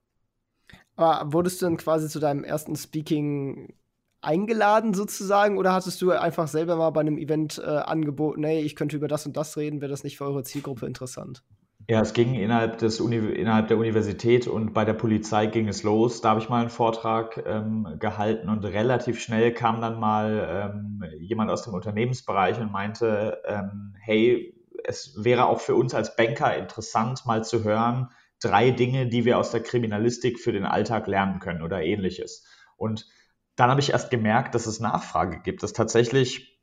Aber 0.95 1.33
wurdest 1.33 1.61
du 1.61 1.65
dann 1.65 1.77
quasi 1.77 2.07
zu 2.07 2.19
deinem 2.19 2.43
ersten 2.43 2.75
Speaking 2.75 3.73
eingeladen 4.21 4.93
sozusagen 4.93 5.57
oder 5.57 5.73
hattest 5.73 6.01
du 6.01 6.11
einfach 6.11 6.47
selber 6.47 6.75
mal 6.75 6.89
bei 6.91 7.01
einem 7.01 7.17
Event 7.17 7.57
äh, 7.57 7.65
angeboten, 7.65 8.43
hey, 8.43 8.61
ich 8.61 8.75
könnte 8.75 8.95
über 8.95 9.07
das 9.07 9.25
und 9.25 9.35
das 9.35 9.57
reden, 9.57 9.81
wäre 9.81 9.91
das 9.91 10.03
nicht 10.03 10.17
für 10.17 10.25
eure 10.25 10.43
Zielgruppe 10.43 10.85
interessant? 10.85 11.43
Ja, 11.87 12.01
es 12.01 12.13
ging 12.13 12.33
innerhalb, 12.33 12.79
des 12.79 12.99
Uni 12.99 13.17
innerhalb 13.17 13.67
der 13.67 13.77
Universität 13.77 14.47
und 14.47 14.73
bei 14.73 14.85
der 14.85 14.93
Polizei 14.93 15.45
ging 15.45 15.67
es 15.67 15.83
los. 15.83 16.19
Da 16.19 16.29
habe 16.29 16.39
ich 16.39 16.49
mal 16.49 16.61
einen 16.61 16.71
Vortrag 16.71 17.43
ähm, 17.45 17.97
gehalten 17.99 18.49
und 18.49 18.65
relativ 18.65 19.21
schnell 19.21 19.53
kam 19.53 19.81
dann 19.81 19.99
mal 19.99 20.73
ähm, 20.73 21.03
jemand 21.19 21.51
aus 21.51 21.61
dem 21.61 21.75
Unternehmensbereich 21.75 22.59
und 22.59 22.71
meinte, 22.71 23.39
ähm, 23.45 23.95
hey, 23.99 24.55
es 24.83 25.23
wäre 25.23 25.45
auch 25.45 25.59
für 25.61 25.75
uns 25.75 25.93
als 25.93 26.15
Banker 26.15 26.57
interessant, 26.57 27.23
mal 27.27 27.43
zu 27.43 27.63
hören, 27.63 28.09
drei 28.41 28.71
Dinge, 28.71 29.07
die 29.07 29.23
wir 29.25 29.37
aus 29.37 29.51
der 29.51 29.61
Kriminalistik 29.61 30.39
für 30.39 30.51
den 30.51 30.65
Alltag 30.65 31.05
lernen 31.05 31.39
können 31.39 31.61
oder 31.61 31.83
ähnliches. 31.83 32.45
Und 32.77 33.07
dann 33.55 33.69
habe 33.69 33.81
ich 33.81 33.91
erst 33.91 34.09
gemerkt, 34.09 34.55
dass 34.55 34.65
es 34.65 34.79
Nachfrage 34.79 35.39
gibt, 35.41 35.61
dass 35.61 35.73
tatsächlich 35.73 36.59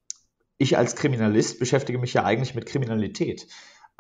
ich 0.58 0.76
als 0.76 0.96
Kriminalist 0.96 1.58
beschäftige 1.60 1.98
mich 1.98 2.14
ja 2.14 2.24
eigentlich 2.24 2.54
mit 2.54 2.66
Kriminalität. 2.66 3.46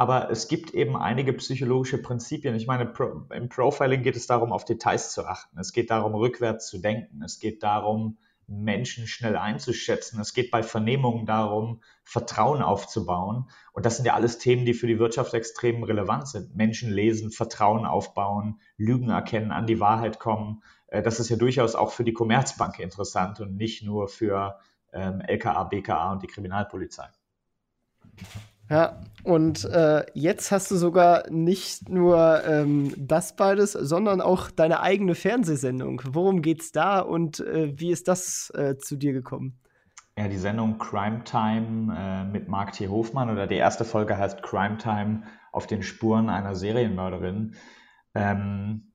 Aber 0.02 0.32
es 0.32 0.48
gibt 0.48 0.74
eben 0.74 0.96
einige 0.96 1.32
psychologische 1.34 1.96
Prinzipien. 1.96 2.56
Ich 2.56 2.66
meine, 2.66 2.92
im 3.30 3.48
Profiling 3.48 4.02
geht 4.02 4.16
es 4.16 4.26
darum, 4.26 4.50
auf 4.50 4.64
Details 4.64 5.12
zu 5.12 5.24
achten. 5.24 5.56
Es 5.60 5.72
geht 5.72 5.92
darum, 5.92 6.16
rückwärts 6.16 6.66
zu 6.66 6.78
denken. 6.78 7.22
Es 7.22 7.38
geht 7.38 7.62
darum, 7.62 8.18
Menschen 8.48 9.06
schnell 9.06 9.36
einzuschätzen. 9.36 10.20
Es 10.20 10.34
geht 10.34 10.50
bei 10.50 10.64
Vernehmungen 10.64 11.24
darum, 11.24 11.82
Vertrauen 12.02 12.62
aufzubauen. 12.62 13.48
Und 13.74 13.86
das 13.86 13.94
sind 13.94 14.04
ja 14.04 14.14
alles 14.14 14.38
Themen, 14.38 14.66
die 14.66 14.74
für 14.74 14.88
die 14.88 14.98
Wirtschaft 14.98 15.34
extrem 15.34 15.84
relevant 15.84 16.26
sind. 16.26 16.56
Menschen 16.56 16.90
lesen, 16.90 17.30
Vertrauen 17.30 17.86
aufbauen, 17.86 18.58
Lügen 18.76 19.10
erkennen, 19.10 19.52
an 19.52 19.68
die 19.68 19.78
Wahrheit 19.78 20.18
kommen. 20.18 20.64
Äh, 20.88 21.02
das 21.02 21.20
ist 21.20 21.28
ja 21.28 21.36
durchaus 21.36 21.76
auch 21.76 21.92
für 21.92 22.02
die 22.02 22.12
Commerzbank 22.12 22.80
interessant 22.80 23.38
und 23.38 23.54
nicht 23.54 23.84
nur 23.84 24.08
für 24.08 24.58
ähm, 24.92 25.20
LKA, 25.20 25.62
BKA 25.62 26.10
und 26.10 26.24
die 26.24 26.26
Kriminalpolizei. 26.26 27.06
Ja, 28.72 29.02
und 29.22 29.66
äh, 29.66 30.06
jetzt 30.14 30.50
hast 30.50 30.70
du 30.70 30.76
sogar 30.76 31.28
nicht 31.28 31.90
nur 31.90 32.42
ähm, 32.46 32.94
das 32.96 33.36
beides, 33.36 33.72
sondern 33.72 34.22
auch 34.22 34.50
deine 34.50 34.80
eigene 34.80 35.14
Fernsehsendung. 35.14 36.00
Worum 36.06 36.40
geht's 36.40 36.72
da 36.72 37.00
und 37.00 37.40
äh, 37.40 37.78
wie 37.78 37.90
ist 37.90 38.08
das 38.08 38.50
äh, 38.56 38.78
zu 38.78 38.96
dir 38.96 39.12
gekommen? 39.12 39.60
Ja, 40.16 40.26
die 40.26 40.38
Sendung 40.38 40.78
Crime 40.78 41.22
Time 41.24 41.94
äh, 41.94 42.24
mit 42.24 42.48
Mark 42.48 42.72
T. 42.72 42.88
Hofmann 42.88 43.28
oder 43.28 43.46
die 43.46 43.56
erste 43.56 43.84
Folge 43.84 44.16
heißt 44.16 44.42
Crime 44.42 44.78
Time 44.78 45.24
auf 45.52 45.66
den 45.66 45.82
Spuren 45.82 46.30
einer 46.30 46.54
Serienmörderin. 46.54 47.56
Ähm, 48.14 48.94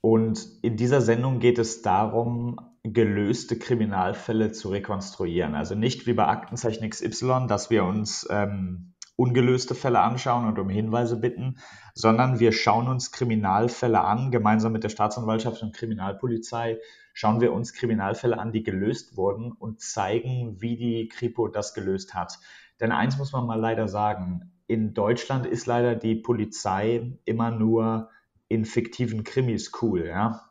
und 0.00 0.40
in 0.62 0.78
dieser 0.78 1.02
Sendung 1.02 1.38
geht 1.38 1.58
es 1.58 1.82
darum, 1.82 2.56
gelöste 2.82 3.58
Kriminalfälle 3.58 4.52
zu 4.52 4.70
rekonstruieren. 4.70 5.54
Also 5.54 5.74
nicht 5.74 6.06
wie 6.06 6.14
bei 6.14 6.26
Aktenzeichen 6.26 6.88
XY, 6.88 7.46
dass 7.46 7.68
wir 7.68 7.84
uns 7.84 8.26
ähm, 8.30 8.91
ungelöste 9.16 9.74
Fälle 9.74 10.00
anschauen 10.00 10.46
und 10.46 10.58
um 10.58 10.68
Hinweise 10.68 11.16
bitten, 11.16 11.58
sondern 11.94 12.40
wir 12.40 12.52
schauen 12.52 12.88
uns 12.88 13.12
Kriminalfälle 13.12 14.00
an, 14.00 14.30
gemeinsam 14.30 14.72
mit 14.72 14.84
der 14.84 14.88
Staatsanwaltschaft 14.88 15.62
und 15.62 15.74
Kriminalpolizei 15.74 16.78
schauen 17.14 17.40
wir 17.40 17.52
uns 17.52 17.74
Kriminalfälle 17.74 18.38
an, 18.38 18.52
die 18.52 18.62
gelöst 18.62 19.16
wurden 19.16 19.52
und 19.52 19.80
zeigen, 19.80 20.60
wie 20.60 20.76
die 20.76 21.08
Kripo 21.08 21.48
das 21.48 21.74
gelöst 21.74 22.14
hat. 22.14 22.38
Denn 22.80 22.92
eins 22.92 23.18
muss 23.18 23.32
man 23.32 23.46
mal 23.46 23.60
leider 23.60 23.86
sagen, 23.86 24.52
in 24.66 24.94
Deutschland 24.94 25.46
ist 25.46 25.66
leider 25.66 25.94
die 25.94 26.14
Polizei 26.14 27.18
immer 27.24 27.50
nur 27.50 28.08
in 28.48 28.64
fiktiven 28.64 29.24
Krimis 29.24 29.72
cool, 29.82 30.06
ja. 30.06 30.48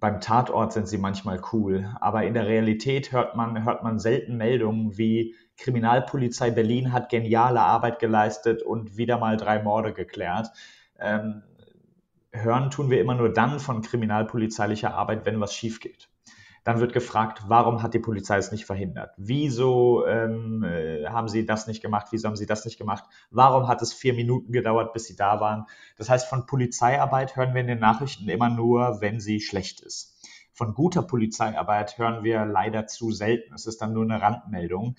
Beim 0.00 0.20
Tatort 0.20 0.72
sind 0.72 0.86
sie 0.86 0.98
manchmal 0.98 1.42
cool, 1.52 1.92
aber 2.00 2.22
in 2.24 2.34
der 2.34 2.46
Realität 2.46 3.10
hört 3.10 3.34
man, 3.34 3.64
hört 3.64 3.82
man 3.82 3.98
selten 3.98 4.36
Meldungen 4.36 4.96
wie 4.96 5.34
Kriminalpolizei 5.58 6.50
Berlin 6.50 6.92
hat 6.92 7.10
geniale 7.10 7.60
Arbeit 7.60 7.98
geleistet 7.98 8.62
und 8.62 8.96
wieder 8.96 9.18
mal 9.18 9.36
drei 9.36 9.62
Morde 9.62 9.92
geklärt. 9.92 10.50
Ähm, 10.98 11.42
hören 12.32 12.70
tun 12.70 12.90
wir 12.90 13.00
immer 13.00 13.14
nur 13.14 13.32
dann 13.32 13.60
von 13.60 13.82
kriminalpolizeilicher 13.82 14.94
Arbeit, 14.94 15.26
wenn 15.26 15.40
was 15.40 15.54
schief 15.54 15.80
geht. 15.80 16.08
Dann 16.64 16.80
wird 16.80 16.92
gefragt, 16.92 17.44
warum 17.46 17.82
hat 17.82 17.94
die 17.94 17.98
Polizei 17.98 18.36
es 18.36 18.52
nicht 18.52 18.66
verhindert? 18.66 19.14
Wieso 19.16 20.06
ähm, 20.06 20.62
äh, 20.64 21.06
haben 21.06 21.28
sie 21.28 21.46
das 21.46 21.66
nicht 21.66 21.80
gemacht? 21.80 22.08
Wieso 22.10 22.28
haben 22.28 22.36
sie 22.36 22.46
das 22.46 22.64
nicht 22.64 22.76
gemacht? 22.76 23.04
Warum 23.30 23.68
hat 23.68 23.80
es 23.80 23.94
vier 23.94 24.12
Minuten 24.12 24.52
gedauert, 24.52 24.92
bis 24.92 25.06
sie 25.06 25.16
da 25.16 25.40
waren? 25.40 25.64
Das 25.96 26.10
heißt, 26.10 26.28
von 26.28 26.46
Polizeiarbeit 26.46 27.36
hören 27.36 27.54
wir 27.54 27.62
in 27.62 27.68
den 27.68 27.78
Nachrichten 27.78 28.28
immer 28.28 28.50
nur, 28.50 29.00
wenn 29.00 29.18
sie 29.18 29.40
schlecht 29.40 29.80
ist. 29.80 30.14
Von 30.52 30.74
guter 30.74 31.02
Polizeiarbeit 31.02 31.96
hören 31.98 32.24
wir 32.24 32.44
leider 32.44 32.86
zu 32.86 33.12
selten. 33.12 33.54
Es 33.54 33.66
ist 33.66 33.80
dann 33.80 33.92
nur 33.92 34.02
eine 34.02 34.20
Randmeldung. 34.20 34.96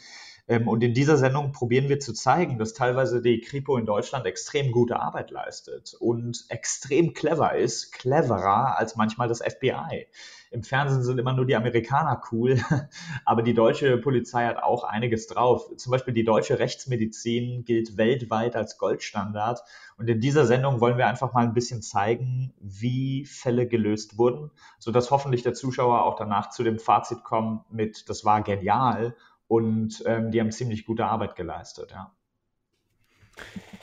Ähm, 0.50 0.68
und 0.68 0.84
in 0.84 0.94
dieser 0.94 1.16
Sendung 1.16 1.52
probieren 1.52 1.88
wir 1.88 2.00
zu 2.00 2.12
zeigen, 2.12 2.58
dass 2.58 2.74
teilweise 2.74 3.22
die 3.22 3.40
Kripo 3.40 3.78
in 3.78 3.86
Deutschland 3.86 4.26
extrem 4.26 4.72
gute 4.72 5.00
Arbeit 5.00 5.30
leistet 5.30 5.96
und 6.00 6.46
extrem 6.50 7.14
clever 7.14 7.56
ist, 7.56 7.94
cleverer 7.94 8.78
als 8.78 8.96
manchmal 8.96 9.28
das 9.28 9.42
FBI. 9.42 10.08
Im 10.52 10.64
Fernsehen 10.64 11.04
sind 11.04 11.20
immer 11.20 11.34
nur 11.34 11.46
die 11.46 11.56
Amerikaner 11.56 12.20
cool, 12.32 12.60
aber 13.26 13.44
die 13.44 13.54
deutsche 13.54 13.98
Polizei 14.00 14.48
hat 14.48 14.58
auch 14.58 14.84
einiges 14.84 15.28
drauf. 15.28 15.70
Zum 15.78 15.92
Beispiel 15.92 16.16
die 16.16 16.24
deutsche 16.24 16.58
Rechtsmedizin 16.58 17.66
gilt 17.66 17.98
weltweit 17.98 18.56
als 18.56 18.80
Goldstandard. 18.80 19.62
Und 20.00 20.10
in 20.10 20.20
dieser 20.20 20.48
Sendung 20.48 20.82
wollen 20.82 20.98
wir 20.98 21.06
einfach 21.06 21.34
mal 21.34 21.44
ein 21.44 21.54
bisschen 21.54 21.84
zeigen, 21.84 22.52
wie 22.60 23.26
Fälle 23.26 23.68
gelöst 23.68 24.18
wurden, 24.18 24.50
sodass 24.80 25.12
hoffentlich 25.12 25.44
der 25.44 25.54
Zuschauer 25.54 26.04
auch 26.04 26.16
danach 26.16 26.50
zu 26.50 26.64
dem 26.64 26.80
Fazit 26.80 27.24
kommt 27.24 27.72
mit, 27.72 28.10
das 28.10 28.26
war 28.26 28.42
genial 28.42 29.16
und 29.50 30.04
ähm, 30.06 30.32
die 30.32 30.40
haben 30.40 30.52
ziemlich 30.52 30.86
gute 30.86 31.06
Arbeit 31.06 31.36
geleistet, 31.36 31.92
ja. 31.92 32.14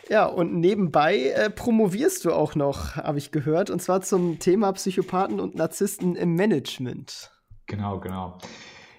Ja, 0.08 0.26
und 0.26 0.54
nebenbei 0.60 1.30
äh, 1.30 1.50
promovierst 1.50 2.24
du 2.24 2.32
auch 2.32 2.54
noch, 2.54 2.94
habe 2.94 3.18
ich 3.18 3.32
gehört, 3.32 3.70
und 3.70 3.82
zwar 3.82 4.00
zum 4.02 4.38
Thema 4.38 4.72
Psychopathen 4.72 5.40
und 5.40 5.56
Narzissten 5.56 6.14
im 6.14 6.36
Management. 6.36 7.32
Genau, 7.66 7.98
genau. 7.98 8.38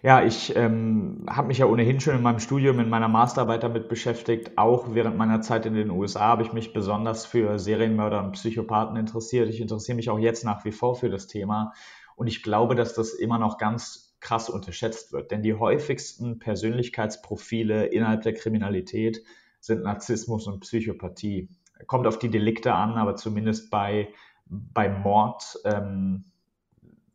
Ja, 0.03 0.23
ich 0.23 0.55
ähm, 0.55 1.25
habe 1.29 1.47
mich 1.47 1.59
ja 1.59 1.67
ohnehin 1.67 2.01
schon 2.01 2.15
in 2.15 2.21
meinem 2.21 2.39
Studium, 2.39 2.79
in 2.79 2.89
meiner 2.89 3.07
Masterarbeit 3.07 3.63
damit 3.63 3.87
beschäftigt. 3.87 4.57
Auch 4.57 4.93
während 4.93 5.17
meiner 5.17 5.41
Zeit 5.41 5.65
in 5.65 5.73
den 5.73 5.89
USA 5.89 6.21
habe 6.21 6.43
ich 6.43 6.51
mich 6.51 6.73
besonders 6.73 7.25
für 7.25 7.57
Serienmörder 7.57 8.23
und 8.23 8.33
Psychopathen 8.33 8.97
interessiert. 8.97 9.49
Ich 9.49 9.61
interessiere 9.61 9.95
mich 9.95 10.09
auch 10.09 10.19
jetzt 10.19 10.43
nach 10.43 10.65
wie 10.65 10.71
vor 10.71 10.95
für 10.95 11.09
das 11.09 11.27
Thema. 11.27 11.73
Und 12.15 12.27
ich 12.27 12.43
glaube, 12.43 12.75
dass 12.75 12.93
das 12.93 13.13
immer 13.13 13.39
noch 13.39 13.57
ganz 13.57 14.06
krass 14.27 14.49
unterschätzt 14.49 15.13
wird. 15.13 15.31
Denn 15.31 15.41
die 15.41 15.53
häufigsten 15.53 16.37
Persönlichkeitsprofile 16.37 17.85
innerhalb 17.85 18.23
der 18.23 18.33
Kriminalität 18.33 19.23
sind 19.61 19.83
Narzissmus 19.83 20.47
und 20.47 20.59
Psychopathie. 20.59 21.47
Kommt 21.85 22.07
auf 22.07 22.19
die 22.19 22.29
Delikte 22.29 22.73
an, 22.73 22.95
aber 22.95 23.15
zumindest 23.15 23.71
bei, 23.71 24.09
bei 24.45 24.89
Mord, 24.89 25.57
ähm, 25.63 26.25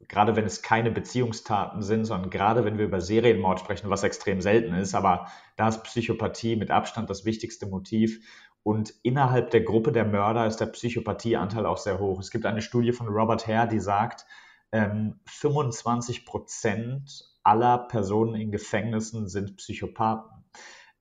gerade 0.09 0.37
wenn 0.37 0.47
es 0.47 0.63
keine 0.63 0.91
Beziehungstaten 0.91 1.83
sind, 1.83 2.07
sondern 2.07 2.31
gerade 2.31 2.65
wenn 2.65 2.79
wir 2.79 2.87
über 2.87 3.03
Serienmord 3.03 3.61
sprechen, 3.61 3.91
was 3.91 4.05
extrem 4.05 4.41
selten 4.41 4.73
ist, 4.73 4.95
aber 4.95 5.27
da 5.57 5.69
ist 5.69 5.85
Psychopathie 5.85 6.57
mit 6.57 6.71
Abstand 6.71 7.11
das 7.11 7.27
wichtigste 7.27 7.67
Motiv. 7.67 8.27
Und 8.63 8.95
innerhalb 9.03 9.51
der 9.51 9.63
Gruppe 9.63 9.93
der 9.93 10.07
Mörder 10.07 10.47
ist 10.47 10.59
der 10.59 10.67
Psychopathieanteil 10.67 11.67
auch 11.67 11.79
sehr 11.79 11.99
hoch. 11.99 12.21
Es 12.21 12.31
gibt 12.31 12.47
eine 12.47 12.63
Studie 12.63 12.93
von 12.93 13.09
Robert 13.09 13.47
Hare, 13.47 13.69
die 13.69 13.81
sagt, 13.81 14.25
ähm, 14.73 15.21
25 15.27 16.27
Prozent 16.27 17.25
aller 17.43 17.79
Personen 17.79 18.35
in 18.35 18.51
Gefängnissen 18.51 19.29
sind 19.29 19.57
Psychopathen. 19.57 20.45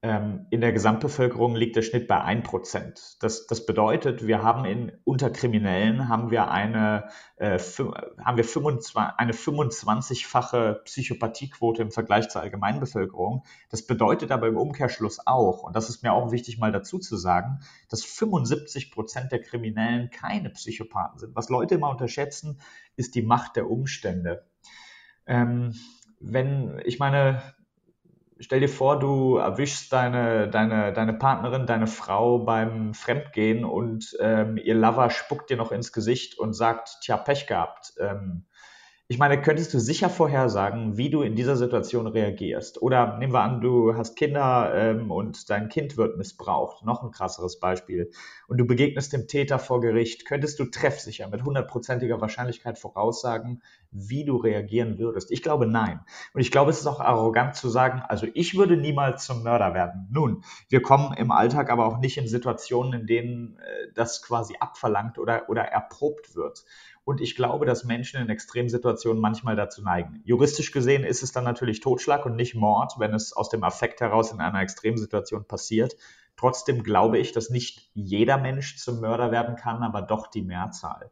Ähm, 0.03 0.47
in 0.49 0.61
der 0.61 0.73
Gesamtbevölkerung 0.73 1.55
liegt 1.55 1.75
der 1.75 1.83
Schnitt 1.83 2.07
bei 2.07 2.19
1 2.19 2.47
Prozent. 2.47 3.17
Das, 3.19 3.45
das 3.45 3.67
bedeutet, 3.67 4.25
wir 4.25 4.41
haben 4.41 4.65
in, 4.65 4.91
unter 5.03 5.29
Kriminellen 5.29 6.09
haben 6.09 6.31
wir 6.31 6.49
eine, 6.49 7.09
äh, 7.35 7.59
haben 7.59 8.35
wir 8.35 8.43
25, 8.43 8.95
eine 8.95 9.33
25-fache 9.33 10.81
Psychopathiequote 10.85 11.83
im 11.83 11.91
Vergleich 11.91 12.29
zur 12.29 12.41
Allgemeinbevölkerung. 12.41 13.43
Das 13.69 13.85
bedeutet 13.85 14.31
aber 14.31 14.47
im 14.47 14.57
Umkehrschluss 14.57 15.19
auch, 15.27 15.61
und 15.61 15.75
das 15.75 15.87
ist 15.87 16.01
mir 16.01 16.13
auch 16.13 16.31
wichtig 16.31 16.57
mal 16.57 16.71
dazu 16.71 16.97
zu 16.97 17.15
sagen, 17.15 17.59
dass 17.87 18.03
75 18.03 18.91
Prozent 18.91 19.31
der 19.31 19.43
Kriminellen 19.43 20.09
keine 20.09 20.49
Psychopathen 20.49 21.19
sind. 21.19 21.35
Was 21.35 21.49
Leute 21.49 21.75
immer 21.75 21.91
unterschätzen, 21.91 22.59
ist 22.95 23.13
die 23.13 23.21
Macht 23.21 23.55
der 23.55 23.69
Umstände. 23.69 24.47
Ähm, 25.27 25.75
wenn, 26.19 26.81
ich 26.85 26.97
meine, 26.97 27.43
stell 28.41 28.59
dir 28.59 28.69
vor, 28.69 28.99
du 28.99 29.37
erwischst 29.37 29.93
deine, 29.93 30.49
deine, 30.49 30.91
deine 30.93 31.13
Partnerin, 31.13 31.65
deine 31.65 31.87
Frau 31.87 32.39
beim 32.39 32.93
Fremdgehen 32.93 33.63
und 33.63 34.17
ähm, 34.19 34.57
ihr 34.57 34.75
Lover 34.75 35.09
spuckt 35.09 35.49
dir 35.49 35.57
noch 35.57 35.71
ins 35.71 35.93
Gesicht 35.93 36.37
und 36.37 36.53
sagt, 36.53 36.99
tja, 37.01 37.17
Pech 37.17 37.47
gehabt. 37.47 37.93
Ähm, 37.99 38.45
ich 39.11 39.17
meine, 39.17 39.41
könntest 39.41 39.73
du 39.73 39.79
sicher 39.81 40.09
vorhersagen, 40.09 40.95
wie 40.95 41.09
du 41.09 41.21
in 41.21 41.35
dieser 41.35 41.57
Situation 41.57 42.07
reagierst? 42.07 42.81
Oder 42.81 43.17
nehmen 43.17 43.33
wir 43.33 43.41
an, 43.41 43.59
du 43.59 43.93
hast 43.93 44.15
Kinder 44.15 44.71
ähm, 44.73 45.11
und 45.11 45.49
dein 45.49 45.67
Kind 45.67 45.97
wird 45.97 46.17
missbraucht. 46.17 46.85
Noch 46.85 47.03
ein 47.03 47.11
krasseres 47.11 47.59
Beispiel. 47.59 48.09
Und 48.47 48.57
du 48.57 48.63
begegnest 48.63 49.11
dem 49.11 49.27
Täter 49.27 49.59
vor 49.59 49.81
Gericht. 49.81 50.25
Könntest 50.25 50.59
du 50.59 50.63
treffsicher 50.63 51.27
mit 51.27 51.43
hundertprozentiger 51.43 52.21
Wahrscheinlichkeit 52.21 52.79
voraussagen, 52.79 53.61
wie 53.91 54.23
du 54.23 54.37
reagieren 54.37 54.97
würdest? 54.97 55.29
Ich 55.31 55.43
glaube 55.43 55.67
nein. 55.67 55.99
Und 56.33 56.39
ich 56.39 56.49
glaube, 56.49 56.71
es 56.71 56.79
ist 56.79 56.87
auch 56.87 57.01
arrogant 57.01 57.57
zu 57.57 57.67
sagen, 57.67 58.01
also 58.07 58.27
ich 58.33 58.55
würde 58.57 58.77
niemals 58.77 59.25
zum 59.25 59.43
Mörder 59.43 59.73
werden. 59.73 60.07
Nun, 60.09 60.45
wir 60.69 60.81
kommen 60.81 61.13
im 61.17 61.31
Alltag 61.31 61.69
aber 61.69 61.85
auch 61.85 61.99
nicht 61.99 62.17
in 62.17 62.29
Situationen, 62.29 63.01
in 63.01 63.07
denen 63.07 63.57
äh, 63.57 63.91
das 63.93 64.21
quasi 64.21 64.55
abverlangt 64.61 65.19
oder, 65.19 65.49
oder 65.49 65.63
erprobt 65.63 66.33
wird. 66.33 66.63
Und 67.03 67.19
ich 67.19 67.35
glaube, 67.35 67.65
dass 67.65 67.83
Menschen 67.83 68.21
in 68.21 68.29
Extremsituationen 68.29 69.21
manchmal 69.21 69.55
dazu 69.55 69.81
neigen. 69.81 70.21
Juristisch 70.23 70.71
gesehen 70.71 71.03
ist 71.03 71.23
es 71.23 71.31
dann 71.31 71.43
natürlich 71.43 71.79
Totschlag 71.79 72.25
und 72.25 72.35
nicht 72.35 72.55
Mord, 72.55 72.93
wenn 72.99 73.13
es 73.13 73.33
aus 73.33 73.49
dem 73.49 73.63
Affekt 73.63 74.01
heraus 74.01 74.31
in 74.31 74.39
einer 74.39 74.61
Extremsituation 74.61 75.45
passiert. 75.45 75.95
Trotzdem 76.37 76.83
glaube 76.83 77.17
ich, 77.17 77.31
dass 77.31 77.49
nicht 77.49 77.89
jeder 77.93 78.37
Mensch 78.37 78.77
zum 78.77 79.01
Mörder 79.01 79.31
werden 79.31 79.55
kann, 79.55 79.83
aber 79.83 80.01
doch 80.01 80.27
die 80.27 80.43
Mehrzahl. 80.43 81.11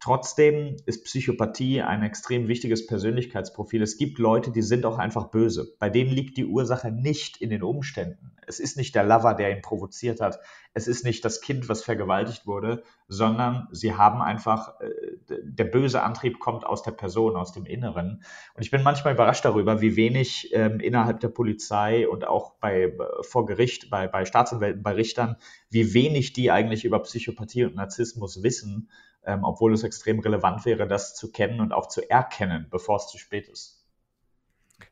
Trotzdem 0.00 0.76
ist 0.86 1.04
Psychopathie 1.04 1.82
ein 1.82 2.02
extrem 2.02 2.48
wichtiges 2.48 2.86
Persönlichkeitsprofil. 2.86 3.82
Es 3.82 3.98
gibt 3.98 4.18
Leute, 4.18 4.50
die 4.50 4.62
sind 4.62 4.86
auch 4.86 4.96
einfach 4.96 5.26
böse. 5.26 5.76
Bei 5.78 5.90
denen 5.90 6.10
liegt 6.10 6.38
die 6.38 6.46
Ursache 6.46 6.90
nicht 6.90 7.36
in 7.36 7.50
den 7.50 7.62
Umständen. 7.62 8.32
Es 8.46 8.60
ist 8.60 8.78
nicht 8.78 8.94
der 8.94 9.04
Lover, 9.04 9.34
der 9.34 9.54
ihn 9.54 9.60
provoziert 9.60 10.22
hat. 10.22 10.38
Es 10.72 10.88
ist 10.88 11.04
nicht 11.04 11.22
das 11.26 11.42
Kind, 11.42 11.68
was 11.68 11.84
vergewaltigt 11.84 12.46
wurde, 12.46 12.82
sondern 13.08 13.68
sie 13.72 13.94
haben 13.94 14.22
einfach, 14.22 14.80
äh, 14.80 14.88
der 15.28 15.64
böse 15.64 16.02
Antrieb 16.02 16.38
kommt 16.38 16.64
aus 16.64 16.82
der 16.82 16.92
Person, 16.92 17.36
aus 17.36 17.52
dem 17.52 17.66
Inneren. 17.66 18.22
Und 18.54 18.62
ich 18.62 18.70
bin 18.70 18.82
manchmal 18.82 19.12
überrascht 19.12 19.44
darüber, 19.44 19.82
wie 19.82 19.96
wenig 19.96 20.48
ähm, 20.54 20.80
innerhalb 20.80 21.20
der 21.20 21.28
Polizei 21.28 22.08
und 22.08 22.26
auch 22.26 22.54
bei, 22.54 22.96
vor 23.20 23.44
Gericht, 23.44 23.90
bei, 23.90 24.08
bei 24.08 24.24
Staatsanwälten, 24.24 24.82
bei 24.82 24.92
Richtern, 24.92 25.36
wie 25.68 25.92
wenig 25.92 26.32
die 26.32 26.50
eigentlich 26.50 26.86
über 26.86 27.02
Psychopathie 27.02 27.66
und 27.66 27.74
Narzissmus 27.74 28.42
wissen 28.42 28.88
ähm, 29.24 29.44
obwohl 29.44 29.72
es 29.72 29.82
extrem 29.82 30.20
relevant 30.20 30.64
wäre, 30.64 30.86
das 30.86 31.14
zu 31.14 31.30
kennen 31.30 31.60
und 31.60 31.72
auch 31.72 31.88
zu 31.88 32.08
erkennen, 32.08 32.66
bevor 32.70 32.96
es 32.96 33.08
zu 33.08 33.18
spät 33.18 33.48
ist. 33.48 33.84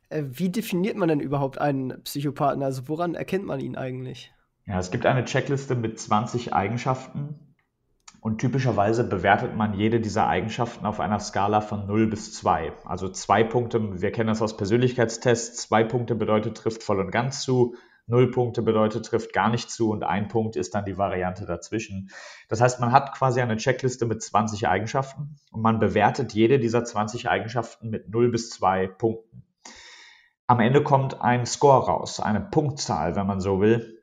Äh, 0.09 0.25
wie 0.27 0.51
definiert 0.51 0.97
man 0.97 1.09
denn 1.09 1.21
überhaupt 1.21 1.61
einen 1.61 2.03
Psychopathen? 2.03 2.63
Also 2.63 2.89
woran 2.89 3.15
erkennt 3.15 3.45
man 3.45 3.61
ihn 3.61 3.77
eigentlich? 3.77 4.33
Ja, 4.67 4.79
es 4.79 4.91
gibt 4.91 5.07
eine 5.07 5.25
Checkliste 5.25 5.75
mit 5.75 5.99
20 5.99 6.53
Eigenschaften 6.53 7.49
und 8.21 8.39
typischerweise 8.39 9.05
bewertet 9.05 9.57
man 9.57 9.75
jede 9.75 10.01
dieser 10.01 10.27
Eigenschaften 10.27 10.85
auf 10.85 11.01
einer 11.01 11.21
Skala 11.21 11.61
von 11.61 11.87
0 11.87 12.09
bis 12.09 12.35
2. 12.35 12.73
Also 12.85 13.09
zwei 13.09 13.45
Punkte, 13.45 14.03
wir 14.03 14.13
kennen 14.13 14.29
das 14.29 14.43
aus 14.43 14.57
Persönlichkeitstests, 14.57 15.63
zwei 15.63 15.85
Punkte 15.85 16.15
bedeutet 16.15 16.57
trifft 16.57 16.83
voll 16.83 17.01
und 17.01 17.11
ganz 17.11 17.43
zu, 17.43 17.77
Null 18.09 18.31
Punkte 18.31 18.63
bedeutet, 18.63 19.07
trifft 19.07 19.33
gar 19.33 19.51
nicht 19.51 19.71
zu 19.71 19.91
und 19.91 20.03
ein 20.03 20.29
Punkt 20.29 20.57
ist 20.57 20.75
dann 20.75 20.85
die 20.85 20.99
Variante 20.99 21.47
dazwischen. 21.47 22.11
Das 22.49 22.61
heißt, 22.61 22.81
man 22.81 22.91
hat 22.91 23.13
quasi 23.13 23.41
eine 23.41 23.57
Checkliste 23.57 24.07
mit 24.07 24.23
20 24.23 24.67
Eigenschaften 24.67 25.37
und 25.53 25.61
man 25.61 25.79
bewertet 25.79 26.33
jede 26.33 26.59
dieser 26.59 26.85
20 26.85 27.29
Eigenschaften 27.29 27.91
mit 27.91 28.09
0 28.09 28.31
bis 28.31 28.51
2 28.51 28.87
Punkten. 28.87 29.45
Am 30.47 30.61
Ende 30.61 30.83
kommt 30.83 31.21
ein 31.21 31.45
Score 31.45 31.85
raus, 31.85 32.21
eine 32.21 32.41
Punktzahl, 32.41 33.15
wenn 33.15 33.27
man 33.27 33.41
so 33.41 33.61
will. 33.61 34.03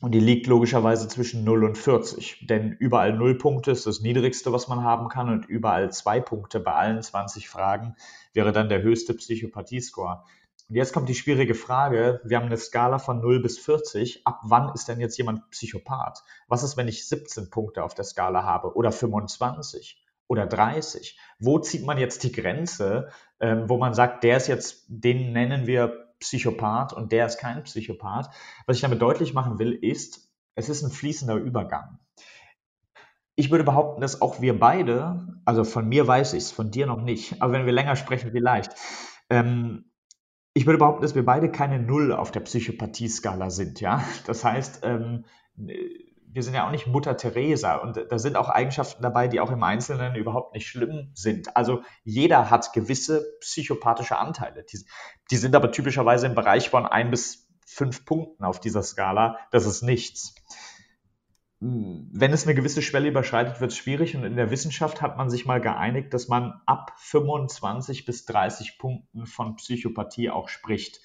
Und 0.00 0.12
die 0.12 0.20
liegt 0.20 0.46
logischerweise 0.46 1.08
zwischen 1.08 1.42
0 1.42 1.64
und 1.64 1.76
40. 1.76 2.46
Denn 2.46 2.70
überall 2.70 3.14
0 3.14 3.36
Punkte 3.36 3.72
ist 3.72 3.86
das 3.86 4.00
niedrigste, 4.00 4.52
was 4.52 4.68
man 4.68 4.84
haben 4.84 5.08
kann. 5.08 5.28
Und 5.28 5.46
überall 5.46 5.90
2 5.90 6.20
Punkte 6.20 6.60
bei 6.60 6.72
allen 6.72 7.02
20 7.02 7.48
Fragen 7.48 7.96
wäre 8.32 8.52
dann 8.52 8.68
der 8.68 8.82
höchste 8.82 9.14
Psychopathie-Score. 9.14 10.22
Und 10.68 10.76
jetzt 10.76 10.92
kommt 10.92 11.08
die 11.08 11.14
schwierige 11.14 11.54
Frage. 11.54 12.20
Wir 12.24 12.36
haben 12.36 12.46
eine 12.46 12.58
Skala 12.58 12.98
von 12.98 13.20
0 13.20 13.40
bis 13.40 13.58
40. 13.58 14.26
Ab 14.26 14.40
wann 14.44 14.74
ist 14.74 14.86
denn 14.86 15.00
jetzt 15.00 15.16
jemand 15.16 15.48
Psychopath? 15.50 16.22
Was 16.46 16.62
ist, 16.62 16.76
wenn 16.76 16.88
ich 16.88 17.08
17 17.08 17.48
Punkte 17.48 17.82
auf 17.82 17.94
der 17.94 18.04
Skala 18.04 18.44
habe 18.44 18.74
oder 18.76 18.92
25 18.92 20.04
oder 20.26 20.46
30? 20.46 21.18
Wo 21.38 21.58
zieht 21.58 21.86
man 21.86 21.96
jetzt 21.96 22.22
die 22.22 22.32
Grenze, 22.32 23.08
ähm, 23.40 23.70
wo 23.70 23.78
man 23.78 23.94
sagt, 23.94 24.24
der 24.24 24.36
ist 24.36 24.46
jetzt, 24.46 24.84
den 24.88 25.32
nennen 25.32 25.66
wir 25.66 26.12
Psychopath 26.20 26.92
und 26.92 27.12
der 27.12 27.24
ist 27.24 27.38
kein 27.38 27.64
Psychopath? 27.64 28.28
Was 28.66 28.76
ich 28.76 28.82
damit 28.82 29.00
deutlich 29.00 29.32
machen 29.32 29.58
will, 29.58 29.72
ist, 29.72 30.30
es 30.54 30.68
ist 30.68 30.82
ein 30.82 30.90
fließender 30.90 31.36
Übergang. 31.36 31.98
Ich 33.36 33.50
würde 33.50 33.64
behaupten, 33.64 34.02
dass 34.02 34.20
auch 34.20 34.42
wir 34.42 34.58
beide, 34.58 35.40
also 35.46 35.64
von 35.64 35.88
mir 35.88 36.06
weiß 36.06 36.34
ich 36.34 36.42
es, 36.42 36.50
von 36.50 36.70
dir 36.70 36.86
noch 36.86 37.00
nicht, 37.00 37.40
aber 37.40 37.54
wenn 37.54 37.64
wir 37.64 37.72
länger 37.72 37.96
sprechen, 37.96 38.32
vielleicht, 38.32 38.72
ähm, 39.30 39.87
ich 40.58 40.66
würde 40.66 40.78
behaupten, 40.78 41.02
dass 41.02 41.14
wir 41.14 41.24
beide 41.24 41.52
keine 41.52 41.78
Null 41.78 42.12
auf 42.12 42.32
der 42.32 42.40
Psychopathie-Skala 42.40 43.48
sind, 43.48 43.80
ja. 43.80 44.02
Das 44.26 44.42
heißt, 44.42 44.80
ähm, 44.82 45.24
wir 45.54 46.42
sind 46.42 46.54
ja 46.54 46.66
auch 46.66 46.72
nicht 46.72 46.88
Mutter 46.88 47.16
Teresa 47.16 47.76
und 47.76 48.04
da 48.10 48.18
sind 48.18 48.34
auch 48.34 48.48
Eigenschaften 48.48 49.00
dabei, 49.00 49.28
die 49.28 49.38
auch 49.38 49.52
im 49.52 49.62
Einzelnen 49.62 50.16
überhaupt 50.16 50.54
nicht 50.54 50.66
schlimm 50.66 51.12
sind. 51.14 51.56
Also 51.56 51.82
jeder 52.02 52.50
hat 52.50 52.72
gewisse 52.72 53.24
psychopathische 53.38 54.18
Anteile. 54.18 54.64
Die, 54.64 54.80
die 55.30 55.36
sind 55.36 55.54
aber 55.54 55.70
typischerweise 55.70 56.26
im 56.26 56.34
Bereich 56.34 56.70
von 56.70 56.86
ein 56.86 57.12
bis 57.12 57.48
fünf 57.64 58.04
Punkten 58.04 58.42
auf 58.42 58.58
dieser 58.58 58.82
Skala. 58.82 59.38
Das 59.52 59.64
ist 59.64 59.82
nichts 59.82 60.34
wenn 61.60 62.32
es 62.32 62.44
eine 62.44 62.54
gewisse 62.54 62.82
Schwelle 62.82 63.08
überschreitet, 63.08 63.60
wird 63.60 63.72
es 63.72 63.76
schwierig. 63.76 64.14
Und 64.16 64.24
in 64.24 64.36
der 64.36 64.50
Wissenschaft 64.50 65.02
hat 65.02 65.16
man 65.16 65.28
sich 65.28 65.44
mal 65.44 65.60
geeinigt, 65.60 66.14
dass 66.14 66.28
man 66.28 66.60
ab 66.66 66.92
25 66.98 68.04
bis 68.04 68.24
30 68.26 68.78
Punkten 68.78 69.26
von 69.26 69.56
Psychopathie 69.56 70.30
auch 70.30 70.48
spricht. 70.48 71.00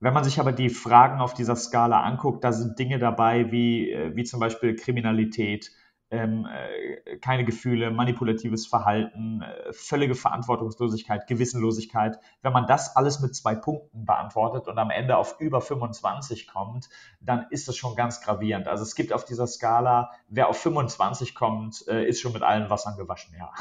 Wenn 0.00 0.14
man 0.14 0.24
sich 0.24 0.38
aber 0.38 0.52
die 0.52 0.68
Fragen 0.68 1.20
auf 1.20 1.34
dieser 1.34 1.56
Skala 1.56 2.02
anguckt, 2.02 2.44
da 2.44 2.52
sind 2.52 2.78
Dinge 2.78 2.98
dabei 2.98 3.50
wie, 3.50 3.90
äh, 3.90 4.14
wie 4.14 4.24
zum 4.24 4.40
Beispiel 4.40 4.76
Kriminalität, 4.76 5.72
ähm, 6.10 6.46
äh, 6.46 7.16
keine 7.18 7.44
Gefühle, 7.44 7.90
manipulatives 7.90 8.66
Verhalten, 8.66 9.42
äh, 9.42 9.72
völlige 9.72 10.14
Verantwortungslosigkeit, 10.14 11.26
Gewissenlosigkeit. 11.26 12.18
Wenn 12.42 12.52
man 12.52 12.66
das 12.66 12.96
alles 12.96 13.20
mit 13.20 13.34
zwei 13.34 13.54
Punkten 13.54 14.06
beantwortet 14.06 14.68
und 14.68 14.78
am 14.78 14.90
Ende 14.90 15.16
auf 15.16 15.36
über 15.38 15.60
25 15.60 16.46
kommt, 16.46 16.88
dann 17.20 17.46
ist 17.50 17.68
das 17.68 17.76
schon 17.76 17.94
ganz 17.94 18.20
gravierend. 18.22 18.68
Also 18.68 18.82
es 18.84 18.94
gibt 18.94 19.12
auf 19.12 19.24
dieser 19.24 19.46
Skala, 19.46 20.10
wer 20.28 20.48
auf 20.48 20.58
25 20.58 21.34
kommt, 21.34 21.86
äh, 21.88 22.06
ist 22.06 22.20
schon 22.20 22.32
mit 22.32 22.42
allen 22.42 22.70
Wassern 22.70 22.96
gewaschen, 22.96 23.34
ja. 23.38 23.52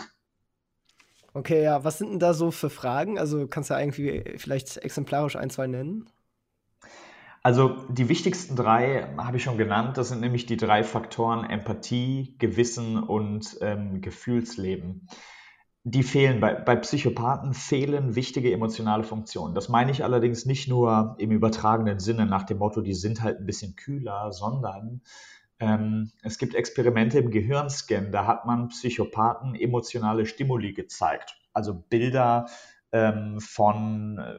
Okay, 1.34 1.64
ja, 1.64 1.84
was 1.84 2.00
sind 2.00 2.12
denn 2.12 2.20
da 2.20 2.34
so 2.34 2.50
für 2.50 2.70
Fragen? 2.70 3.20
Also 3.20 3.48
kannst 3.48 3.70
du 3.70 3.76
ja 3.76 3.80
irgendwie 3.80 4.24
vielleicht 4.38 4.78
exemplarisch 4.78 5.36
ein, 5.36 5.50
zwei 5.50 5.68
nennen? 5.68 6.10
Also 7.48 7.78
die 7.88 8.10
wichtigsten 8.10 8.58
drei 8.58 9.08
habe 9.18 9.38
ich 9.38 9.44
schon 9.44 9.58
genannt. 9.58 9.96
Das 9.96 10.10
sind 10.10 10.20
nämlich 10.20 10.48
die 10.48 10.58
drei 10.58 10.84
Faktoren 10.84 11.50
Empathie, 11.50 12.36
Gewissen 12.40 13.02
und 13.02 13.58
ähm, 13.62 14.02
Gefühlsleben. 14.02 15.08
Die 15.86 16.04
fehlen 16.04 16.42
bei, 16.42 16.56
bei 16.56 16.76
Psychopathen 16.76 17.54
fehlen 17.54 18.16
wichtige 18.16 18.52
emotionale 18.52 19.06
Funktionen. 19.06 19.56
Das 19.56 19.70
meine 19.70 19.92
ich 19.92 20.04
allerdings 20.04 20.46
nicht 20.46 20.68
nur 20.68 21.16
im 21.20 21.32
übertragenen 21.32 22.02
Sinne 22.02 22.26
nach 22.26 22.44
dem 22.44 22.58
Motto, 22.58 22.82
die 22.82 22.94
sind 22.94 23.22
halt 23.22 23.40
ein 23.40 23.46
bisschen 23.46 23.78
kühler, 23.78 24.34
sondern 24.34 25.00
ähm, 25.62 26.12
es 26.24 26.40
gibt 26.40 26.54
Experimente 26.54 27.18
im 27.18 27.32
Gehirnscan, 27.32 28.12
da 28.12 28.28
hat 28.28 28.46
man 28.46 28.68
Psychopathen 28.68 29.56
emotionale 29.56 30.26
Stimuli 30.26 30.74
gezeigt. 30.74 31.38
Also 31.54 31.74
Bilder 31.76 32.48
ähm, 32.92 33.40
von 33.40 34.18
äh, 34.18 34.36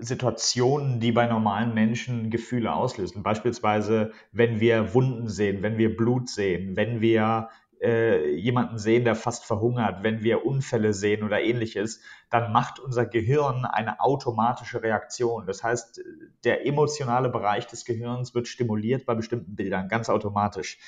Situationen, 0.00 1.00
die 1.00 1.12
bei 1.12 1.26
normalen 1.26 1.74
Menschen 1.74 2.30
Gefühle 2.30 2.72
auslösen. 2.72 3.22
Beispielsweise, 3.22 4.12
wenn 4.32 4.60
wir 4.60 4.94
Wunden 4.94 5.28
sehen, 5.28 5.62
wenn 5.62 5.78
wir 5.78 5.96
Blut 5.96 6.28
sehen, 6.28 6.76
wenn 6.76 7.00
wir 7.00 7.48
äh, 7.80 8.34
jemanden 8.34 8.78
sehen, 8.78 9.04
der 9.04 9.14
fast 9.14 9.44
verhungert, 9.44 10.02
wenn 10.02 10.22
wir 10.22 10.44
Unfälle 10.44 10.92
sehen 10.92 11.22
oder 11.22 11.40
ähnliches, 11.40 12.00
dann 12.28 12.52
macht 12.52 12.78
unser 12.78 13.06
Gehirn 13.06 13.64
eine 13.64 14.00
automatische 14.00 14.82
Reaktion. 14.82 15.46
Das 15.46 15.62
heißt, 15.62 16.02
der 16.44 16.66
emotionale 16.66 17.30
Bereich 17.30 17.66
des 17.66 17.84
Gehirns 17.84 18.34
wird 18.34 18.48
stimuliert 18.48 19.06
bei 19.06 19.14
bestimmten 19.14 19.56
Bildern, 19.56 19.88
ganz 19.88 20.10
automatisch. 20.10 20.78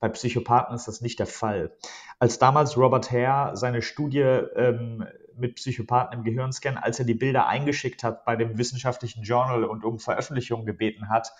Bei 0.00 0.08
Psychopathen 0.08 0.74
ist 0.74 0.88
das 0.88 1.02
nicht 1.02 1.18
der 1.18 1.26
Fall. 1.26 1.76
Als 2.18 2.38
damals 2.38 2.78
Robert 2.78 3.12
Hare 3.12 3.54
seine 3.56 3.82
Studie 3.82 4.20
ähm, 4.20 5.06
mit 5.40 5.56
Psychopathen 5.56 6.18
im 6.18 6.24
Gehirnscan, 6.24 6.76
als 6.76 6.98
er 6.98 7.04
die 7.04 7.14
Bilder 7.14 7.46
eingeschickt 7.46 8.04
hat 8.04 8.24
bei 8.24 8.36
dem 8.36 8.58
wissenschaftlichen 8.58 9.22
Journal 9.22 9.64
und 9.64 9.84
um 9.84 9.98
Veröffentlichung 9.98 10.66
gebeten 10.66 11.08
hat, 11.08 11.32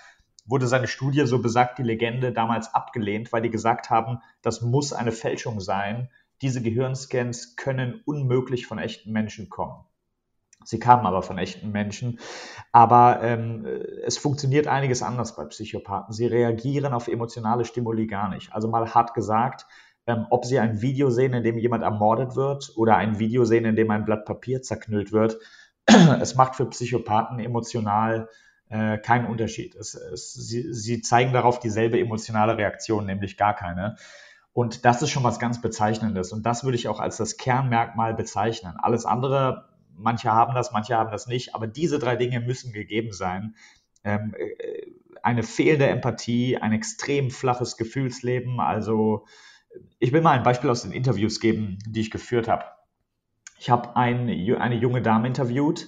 wurde 0.46 0.66
seine 0.66 0.88
Studie, 0.88 1.26
so 1.26 1.40
besagt 1.40 1.78
die 1.78 1.82
Legende, 1.82 2.32
damals 2.32 2.74
abgelehnt, 2.74 3.32
weil 3.32 3.42
die 3.42 3.50
gesagt 3.50 3.90
haben, 3.90 4.18
das 4.42 4.62
muss 4.62 4.92
eine 4.92 5.12
Fälschung 5.12 5.60
sein. 5.60 6.10
Diese 6.42 6.62
Gehirnscans 6.62 7.56
können 7.56 8.00
unmöglich 8.04 8.66
von 8.66 8.78
echten 8.78 9.12
Menschen 9.12 9.48
kommen. 9.50 9.84
Sie 10.64 10.78
kamen 10.78 11.06
aber 11.06 11.22
von 11.22 11.38
echten 11.38 11.72
Menschen. 11.72 12.18
Aber 12.72 13.22
ähm, 13.22 13.64
es 14.04 14.18
funktioniert 14.18 14.66
einiges 14.66 15.02
anders 15.02 15.36
bei 15.36 15.44
Psychopathen. 15.46 16.12
Sie 16.12 16.26
reagieren 16.26 16.92
auf 16.92 17.08
emotionale 17.08 17.64
Stimuli 17.64 18.06
gar 18.06 18.28
nicht. 18.28 18.52
Also 18.52 18.68
mal 18.68 18.92
hart 18.94 19.14
gesagt, 19.14 19.66
ähm, 20.06 20.26
ob 20.30 20.44
Sie 20.44 20.58
ein 20.58 20.80
Video 20.82 21.10
sehen, 21.10 21.34
in 21.34 21.42
dem 21.42 21.58
jemand 21.58 21.82
ermordet 21.82 22.36
wird 22.36 22.72
oder 22.76 22.96
ein 22.96 23.18
Video 23.18 23.44
sehen, 23.44 23.64
in 23.64 23.76
dem 23.76 23.90
ein 23.90 24.04
Blatt 24.04 24.24
Papier 24.24 24.62
zerknüllt 24.62 25.12
wird, 25.12 25.38
es 26.20 26.34
macht 26.34 26.56
für 26.56 26.66
Psychopathen 26.66 27.38
emotional 27.38 28.28
äh, 28.68 28.98
keinen 28.98 29.26
Unterschied. 29.26 29.74
Es, 29.74 29.94
es, 29.94 30.32
sie, 30.32 30.72
sie 30.72 31.00
zeigen 31.00 31.32
darauf 31.32 31.58
dieselbe 31.58 31.98
emotionale 31.98 32.56
Reaktion, 32.56 33.06
nämlich 33.06 33.36
gar 33.36 33.54
keine. 33.54 33.96
Und 34.52 34.84
das 34.84 35.02
ist 35.02 35.10
schon 35.10 35.24
was 35.24 35.38
ganz 35.38 35.60
Bezeichnendes. 35.60 36.32
Und 36.32 36.44
das 36.44 36.64
würde 36.64 36.76
ich 36.76 36.88
auch 36.88 37.00
als 37.00 37.16
das 37.16 37.36
Kernmerkmal 37.36 38.14
bezeichnen. 38.14 38.74
Alles 38.78 39.06
andere 39.06 39.70
manche 40.00 40.32
haben 40.32 40.54
das, 40.54 40.72
manche 40.72 40.96
haben 40.96 41.10
das 41.10 41.26
nicht, 41.26 41.54
aber 41.54 41.66
diese 41.66 41.98
drei 41.98 42.16
Dinge 42.16 42.40
müssen 42.40 42.72
gegeben 42.72 43.12
sein. 43.12 43.54
Ähm, 44.02 44.34
äh, 44.36 44.86
eine 45.22 45.42
fehlende 45.42 45.86
Empathie, 45.86 46.56
ein 46.56 46.72
extrem 46.72 47.30
flaches 47.30 47.76
Gefühlsleben. 47.76 48.58
Also 48.58 49.26
ich 49.98 50.12
will 50.12 50.22
mal 50.22 50.32
ein 50.32 50.42
Beispiel 50.42 50.70
aus 50.70 50.82
den 50.82 50.92
Interviews 50.92 51.40
geben, 51.40 51.78
die 51.86 52.00
ich 52.00 52.10
geführt 52.10 52.48
habe. 52.48 52.64
Ich 53.58 53.70
habe 53.70 53.96
ein, 53.96 54.28
eine 54.28 54.74
junge 54.74 55.02
Dame 55.02 55.26
interviewt. 55.26 55.86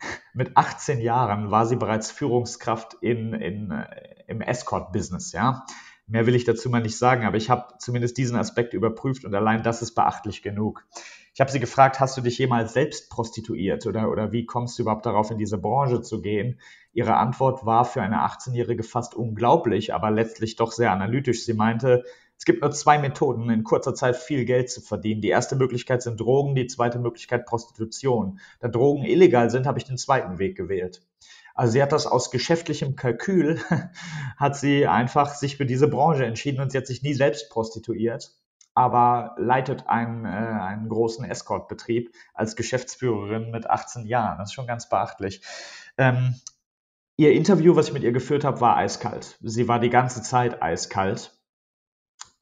Mit 0.34 0.56
18 0.56 1.00
Jahren 1.00 1.50
war 1.50 1.66
sie 1.66 1.76
bereits 1.76 2.10
Führungskraft 2.10 2.94
in, 3.00 3.32
in, 3.32 3.70
äh, 3.70 4.24
im 4.26 4.40
Escort-Business. 4.40 5.32
Ja? 5.32 5.64
Mehr 6.08 6.26
will 6.26 6.34
ich 6.34 6.44
dazu 6.44 6.68
mal 6.70 6.82
nicht 6.82 6.98
sagen, 6.98 7.24
aber 7.24 7.36
ich 7.36 7.50
habe 7.50 7.74
zumindest 7.78 8.16
diesen 8.18 8.36
Aspekt 8.36 8.74
überprüft 8.74 9.24
und 9.24 9.34
allein 9.34 9.62
das 9.62 9.82
ist 9.82 9.94
beachtlich 9.94 10.42
genug. 10.42 10.84
Ich 11.34 11.40
habe 11.40 11.50
sie 11.50 11.60
gefragt, 11.60 12.00
hast 12.00 12.16
du 12.16 12.22
dich 12.22 12.38
jemals 12.38 12.72
selbst 12.72 13.10
prostituiert 13.10 13.86
oder, 13.86 14.10
oder 14.10 14.32
wie 14.32 14.46
kommst 14.46 14.78
du 14.78 14.82
überhaupt 14.82 15.04
darauf, 15.04 15.30
in 15.30 15.38
diese 15.38 15.58
Branche 15.58 16.00
zu 16.00 16.22
gehen? 16.22 16.60
Ihre 16.92 17.16
Antwort 17.16 17.66
war 17.66 17.84
für 17.84 18.02
eine 18.02 18.24
18-Jährige 18.24 18.82
fast 18.82 19.14
unglaublich, 19.14 19.92
aber 19.92 20.10
letztlich 20.10 20.56
doch 20.56 20.72
sehr 20.72 20.92
analytisch. 20.92 21.44
Sie 21.44 21.54
meinte, 21.54 22.04
es 22.38 22.44
gibt 22.44 22.62
nur 22.62 22.70
zwei 22.70 22.98
Methoden, 22.98 23.50
in 23.50 23.64
kurzer 23.64 23.94
Zeit 23.94 24.16
viel 24.16 24.44
Geld 24.44 24.70
zu 24.70 24.80
verdienen. 24.80 25.20
Die 25.20 25.28
erste 25.28 25.56
Möglichkeit 25.56 26.02
sind 26.02 26.20
Drogen, 26.20 26.54
die 26.54 26.66
zweite 26.66 26.98
Möglichkeit 26.98 27.46
Prostitution. 27.46 28.40
Da 28.60 28.68
Drogen 28.68 29.04
illegal 29.04 29.50
sind, 29.50 29.66
habe 29.66 29.78
ich 29.78 29.84
den 29.84 29.98
zweiten 29.98 30.38
Weg 30.38 30.56
gewählt. 30.56 31.02
Also 31.54 31.72
sie 31.72 31.82
hat 31.82 31.92
das 31.92 32.06
aus 32.06 32.30
geschäftlichem 32.30 32.96
Kalkül, 32.96 33.60
hat 34.36 34.56
sie 34.56 34.86
einfach 34.86 35.34
sich 35.34 35.56
für 35.56 35.66
diese 35.66 35.88
Branche 35.88 36.26
entschieden 36.26 36.60
und 36.60 36.72
sie 36.72 36.78
hat 36.78 36.86
sich 36.86 37.02
nie 37.02 37.14
selbst 37.14 37.50
prostituiert 37.50 38.36
aber 38.76 39.34
leitet 39.38 39.88
einen, 39.88 40.26
äh, 40.26 40.28
einen 40.28 40.90
großen 40.90 41.24
Escort-Betrieb 41.24 42.14
als 42.34 42.56
Geschäftsführerin 42.56 43.50
mit 43.50 43.68
18 43.68 44.04
Jahren. 44.04 44.38
Das 44.38 44.50
ist 44.50 44.52
schon 44.52 44.66
ganz 44.66 44.90
beachtlich. 44.90 45.40
Ähm, 45.96 46.34
ihr 47.16 47.32
Interview, 47.32 47.74
was 47.74 47.88
ich 47.88 47.94
mit 47.94 48.02
ihr 48.02 48.12
geführt 48.12 48.44
habe, 48.44 48.60
war 48.60 48.76
eiskalt. 48.76 49.38
Sie 49.40 49.66
war 49.66 49.80
die 49.80 49.88
ganze 49.88 50.22
Zeit 50.22 50.62
eiskalt. 50.62 51.35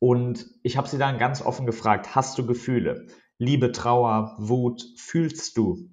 Und 0.04 0.44
ich 0.62 0.76
habe 0.76 0.86
sie 0.86 0.98
dann 0.98 1.16
ganz 1.16 1.40
offen 1.40 1.64
gefragt, 1.64 2.14
hast 2.14 2.36
du 2.36 2.44
Gefühle? 2.44 3.06
Liebe, 3.38 3.72
Trauer, 3.72 4.36
Wut, 4.36 4.84
fühlst 4.98 5.56
du? 5.56 5.88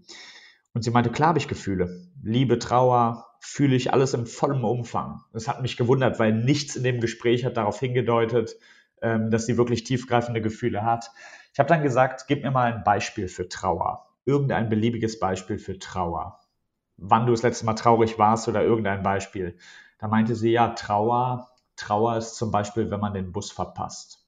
Und 0.73 0.83
sie 0.83 0.91
meinte, 0.91 1.11
klar 1.11 1.29
habe 1.29 1.39
ich 1.39 1.47
Gefühle. 1.47 2.09
Liebe, 2.21 2.59
Trauer, 2.59 3.25
fühle 3.39 3.73
ich 3.73 3.93
alles 3.93 4.13
im 4.13 4.25
vollen 4.25 4.65
Umfang. 4.65 5.21
Das 5.31 5.47
hat 5.47 5.61
mich 5.61 5.77
gewundert, 5.77 6.19
weil 6.19 6.33
nichts 6.33 6.75
in 6.75 6.83
dem 6.83 6.99
Gespräch 6.99 7.45
hat 7.45 7.55
darauf 7.55 7.79
hingedeutet, 7.79 8.57
ähm, 9.01 9.31
dass 9.31 9.45
sie 9.45 9.55
wirklich 9.55 9.85
tiefgreifende 9.85 10.41
Gefühle 10.41 10.83
hat. 10.83 11.09
Ich 11.53 11.59
habe 11.59 11.69
dann 11.69 11.81
gesagt, 11.81 12.25
gib 12.27 12.43
mir 12.43 12.51
mal 12.51 12.73
ein 12.73 12.83
Beispiel 12.83 13.29
für 13.29 13.47
Trauer. 13.47 14.09
Irgendein 14.25 14.67
beliebiges 14.67 15.21
Beispiel 15.21 15.57
für 15.57 15.79
Trauer. 15.79 16.37
Wann 16.97 17.27
du 17.27 17.31
das 17.31 17.43
letzte 17.43 17.65
Mal 17.65 17.75
traurig 17.75 18.19
warst 18.19 18.49
oder 18.49 18.61
irgendein 18.61 19.03
Beispiel. 19.03 19.57
Da 19.99 20.09
meinte 20.09 20.35
sie, 20.35 20.51
ja, 20.51 20.67
Trauer, 20.67 21.50
Trauer 21.75 22.17
ist 22.17 22.35
zum 22.35 22.51
Beispiel, 22.51 22.89
wenn 22.91 22.99
man 22.99 23.13
den 23.13 23.31
Bus 23.31 23.51
verpasst. 23.51 24.27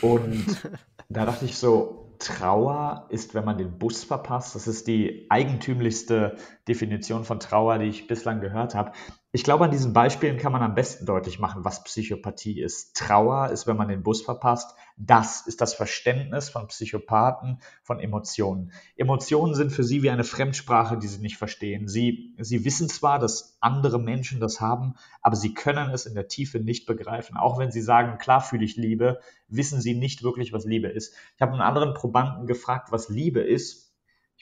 Und 0.00 0.46
da 1.08 1.24
dachte 1.26 1.44
ich 1.44 1.56
so, 1.56 2.04
Trauer 2.18 3.06
ist, 3.10 3.34
wenn 3.34 3.44
man 3.44 3.58
den 3.58 3.78
Bus 3.78 4.04
verpasst. 4.04 4.54
Das 4.54 4.66
ist 4.66 4.86
die 4.86 5.26
eigentümlichste 5.30 6.36
Definition 6.68 7.24
von 7.24 7.40
Trauer, 7.40 7.78
die 7.78 7.86
ich 7.86 8.06
bislang 8.06 8.40
gehört 8.40 8.74
habe. 8.74 8.92
Ich 9.36 9.42
glaube, 9.42 9.64
an 9.64 9.72
diesen 9.72 9.92
Beispielen 9.92 10.36
kann 10.36 10.52
man 10.52 10.62
am 10.62 10.76
besten 10.76 11.06
deutlich 11.06 11.40
machen, 11.40 11.64
was 11.64 11.82
Psychopathie 11.82 12.60
ist. 12.60 12.94
Trauer 12.96 13.50
ist, 13.50 13.66
wenn 13.66 13.76
man 13.76 13.88
den 13.88 14.04
Bus 14.04 14.22
verpasst. 14.22 14.76
Das 14.96 15.48
ist 15.48 15.60
das 15.60 15.74
Verständnis 15.74 16.50
von 16.50 16.68
Psychopathen 16.68 17.58
von 17.82 17.98
Emotionen. 17.98 18.70
Emotionen 18.94 19.56
sind 19.56 19.72
für 19.72 19.82
sie 19.82 20.04
wie 20.04 20.10
eine 20.10 20.22
Fremdsprache, 20.22 20.98
die 20.98 21.08
sie 21.08 21.20
nicht 21.20 21.36
verstehen. 21.36 21.88
Sie, 21.88 22.32
sie 22.38 22.64
wissen 22.64 22.88
zwar, 22.88 23.18
dass 23.18 23.58
andere 23.58 23.98
Menschen 23.98 24.38
das 24.38 24.60
haben, 24.60 24.94
aber 25.20 25.34
sie 25.34 25.52
können 25.52 25.90
es 25.90 26.06
in 26.06 26.14
der 26.14 26.28
Tiefe 26.28 26.60
nicht 26.60 26.86
begreifen. 26.86 27.36
Auch 27.36 27.58
wenn 27.58 27.72
sie 27.72 27.82
sagen, 27.82 28.18
klar 28.18 28.40
fühle 28.40 28.64
ich 28.64 28.76
Liebe, 28.76 29.18
wissen 29.48 29.80
sie 29.80 29.94
nicht 29.94 30.22
wirklich, 30.22 30.52
was 30.52 30.64
Liebe 30.64 30.86
ist. 30.86 31.12
Ich 31.34 31.42
habe 31.42 31.54
einen 31.54 31.60
anderen 31.60 31.92
Probanden 31.92 32.46
gefragt, 32.46 32.92
was 32.92 33.08
Liebe 33.08 33.40
ist 33.40 33.93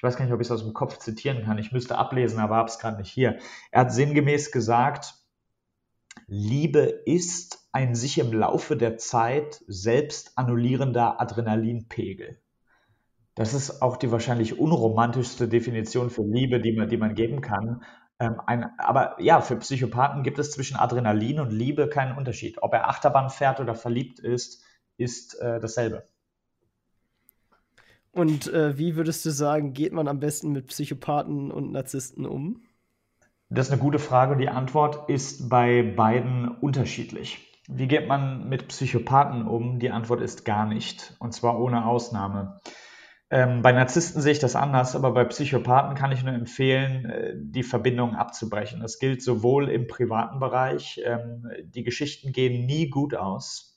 ich 0.02 0.04
weiß 0.04 0.16
gar 0.16 0.24
nicht, 0.24 0.34
ob 0.34 0.40
ich 0.40 0.48
es 0.48 0.50
aus 0.50 0.64
dem 0.64 0.74
Kopf 0.74 0.98
zitieren 0.98 1.44
kann, 1.44 1.58
ich 1.58 1.70
müsste 1.70 1.96
ablesen, 1.96 2.40
aber 2.40 2.56
habe 2.56 2.68
es 2.68 2.80
gerade 2.80 2.96
nicht 2.96 3.12
hier. 3.12 3.38
Er 3.70 3.82
hat 3.82 3.92
sinngemäß 3.92 4.50
gesagt, 4.50 5.14
Liebe 6.26 6.80
ist 6.80 7.68
ein 7.70 7.94
sich 7.94 8.18
im 8.18 8.32
Laufe 8.32 8.76
der 8.76 8.96
Zeit 8.96 9.62
selbst 9.68 10.36
annullierender 10.36 11.20
Adrenalinpegel. 11.20 12.40
Das 13.36 13.54
ist 13.54 13.80
auch 13.80 13.96
die 13.96 14.10
wahrscheinlich 14.10 14.58
unromantischste 14.58 15.46
Definition 15.46 16.10
für 16.10 16.24
Liebe, 16.24 16.60
die 16.60 16.72
man, 16.72 16.88
die 16.88 16.96
man 16.96 17.14
geben 17.14 17.40
kann. 17.40 17.84
Ähm, 18.18 18.40
ein, 18.44 18.76
aber 18.78 19.14
ja, 19.22 19.40
für 19.40 19.54
Psychopathen 19.54 20.24
gibt 20.24 20.40
es 20.40 20.50
zwischen 20.50 20.76
Adrenalin 20.76 21.38
und 21.38 21.52
Liebe 21.52 21.88
keinen 21.88 22.18
Unterschied. 22.18 22.60
Ob 22.60 22.74
er 22.74 22.88
Achterbahn 22.88 23.30
fährt 23.30 23.60
oder 23.60 23.76
verliebt 23.76 24.18
ist, 24.18 24.64
ist 24.96 25.40
äh, 25.40 25.60
dasselbe. 25.60 26.08
Und 28.12 28.52
äh, 28.52 28.76
wie 28.76 28.94
würdest 28.96 29.24
du 29.24 29.30
sagen, 29.30 29.72
geht 29.72 29.92
man 29.92 30.06
am 30.06 30.20
besten 30.20 30.52
mit 30.52 30.66
Psychopathen 30.66 31.50
und 31.50 31.72
Narzissten 31.72 32.26
um? 32.26 32.62
Das 33.48 33.66
ist 33.66 33.72
eine 33.72 33.80
gute 33.80 33.98
Frage. 33.98 34.36
Die 34.36 34.48
Antwort 34.48 35.08
ist 35.08 35.48
bei 35.48 35.82
beiden 35.82 36.48
unterschiedlich. 36.48 37.52
Wie 37.68 37.86
geht 37.86 38.08
man 38.08 38.48
mit 38.48 38.68
Psychopathen 38.68 39.46
um? 39.46 39.78
Die 39.78 39.90
Antwort 39.90 40.20
ist 40.20 40.44
gar 40.44 40.66
nicht. 40.66 41.16
Und 41.20 41.32
zwar 41.32 41.58
ohne 41.58 41.86
Ausnahme. 41.86 42.60
Ähm, 43.30 43.62
bei 43.62 43.72
Narzissten 43.72 44.20
sehe 44.20 44.32
ich 44.32 44.40
das 44.40 44.56
anders, 44.56 44.94
aber 44.94 45.12
bei 45.12 45.24
Psychopathen 45.24 45.94
kann 45.94 46.12
ich 46.12 46.22
nur 46.22 46.34
empfehlen, 46.34 47.06
äh, 47.06 47.32
die 47.34 47.62
Verbindung 47.62 48.14
abzubrechen. 48.14 48.80
Das 48.80 48.98
gilt 48.98 49.22
sowohl 49.22 49.70
im 49.70 49.86
privaten 49.86 50.38
Bereich. 50.38 51.00
Ähm, 51.02 51.48
die 51.64 51.82
Geschichten 51.82 52.32
gehen 52.32 52.66
nie 52.66 52.90
gut 52.90 53.14
aus 53.14 53.71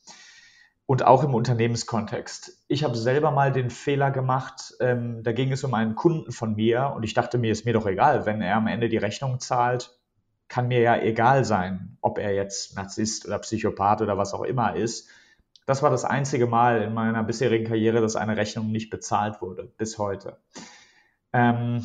und 0.85 1.03
auch 1.03 1.23
im 1.23 1.33
Unternehmenskontext. 1.33 2.63
Ich 2.67 2.83
habe 2.83 2.95
selber 2.95 3.31
mal 3.31 3.51
den 3.51 3.69
Fehler 3.69 4.11
gemacht, 4.11 4.75
ähm, 4.79 5.23
da 5.23 5.31
ging 5.31 5.51
es 5.51 5.63
um 5.63 5.73
einen 5.73 5.95
Kunden 5.95 6.31
von 6.31 6.55
mir 6.55 6.93
und 6.95 7.03
ich 7.03 7.13
dachte 7.13 7.37
mir, 7.37 7.51
ist 7.51 7.65
mir 7.65 7.73
doch 7.73 7.87
egal, 7.87 8.25
wenn 8.25 8.41
er 8.41 8.57
am 8.57 8.67
Ende 8.67 8.87
die 8.87 8.97
Rechnung 8.97 9.39
zahlt, 9.39 9.97
kann 10.47 10.67
mir 10.67 10.81
ja 10.81 10.95
egal 10.97 11.43
sein, 11.43 11.97
ob 12.01 12.19
er 12.19 12.33
jetzt 12.35 12.75
Narzisst 12.75 13.25
oder 13.25 13.39
Psychopath 13.39 14.01
oder 14.01 14.17
was 14.17 14.33
auch 14.33 14.43
immer 14.43 14.75
ist. 14.75 15.09
Das 15.65 15.81
war 15.81 15.89
das 15.89 16.05
einzige 16.05 16.45
Mal 16.45 16.83
in 16.83 16.93
meiner 16.93 17.23
bisherigen 17.23 17.65
Karriere, 17.65 17.99
dass 17.99 18.15
eine 18.15 18.37
Rechnung 18.37 18.71
nicht 18.71 18.91
bezahlt 18.91 19.41
wurde, 19.41 19.63
bis 19.77 19.97
heute. 19.97 20.37
Ähm, 21.33 21.83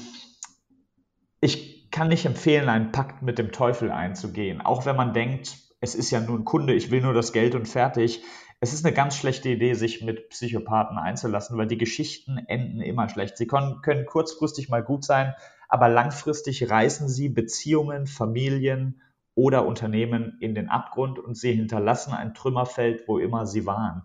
ich 1.40 1.90
kann 1.90 2.08
nicht 2.08 2.26
empfehlen, 2.26 2.68
einen 2.68 2.92
Pakt 2.92 3.22
mit 3.22 3.38
dem 3.38 3.50
Teufel 3.50 3.90
einzugehen, 3.90 4.60
auch 4.60 4.84
wenn 4.84 4.96
man 4.96 5.14
denkt, 5.14 5.56
es 5.80 5.94
ist 5.94 6.10
ja 6.10 6.20
nur 6.20 6.38
ein 6.38 6.44
Kunde, 6.44 6.74
ich 6.74 6.90
will 6.90 7.00
nur 7.00 7.14
das 7.14 7.32
Geld 7.32 7.54
und 7.54 7.66
fertig 7.66 8.22
es 8.60 8.74
ist 8.74 8.84
eine 8.84 8.94
ganz 8.94 9.16
schlechte 9.16 9.48
Idee, 9.48 9.72
sich 9.72 10.02
mit 10.02 10.28
Psychopathen 10.28 10.98
einzulassen, 10.98 11.56
weil 11.56 11.66
die 11.66 11.78
Geschichten 11.78 12.36
enden 12.36 12.82
immer 12.82 13.08
schlecht. 13.08 13.38
Sie 13.38 13.46
können, 13.46 13.80
können 13.80 14.04
kurzfristig 14.04 14.68
mal 14.68 14.82
gut 14.82 15.02
sein, 15.02 15.34
aber 15.68 15.88
langfristig 15.88 16.68
reißen 16.68 17.08
sie 17.08 17.30
Beziehungen, 17.30 18.06
Familien 18.06 19.00
oder 19.34 19.66
Unternehmen 19.66 20.36
in 20.40 20.54
den 20.54 20.68
Abgrund 20.68 21.18
und 21.18 21.36
sie 21.36 21.52
hinterlassen 21.52 22.12
ein 22.12 22.34
Trümmerfeld, 22.34 23.08
wo 23.08 23.18
immer 23.18 23.46
sie 23.46 23.64
waren. 23.64 24.02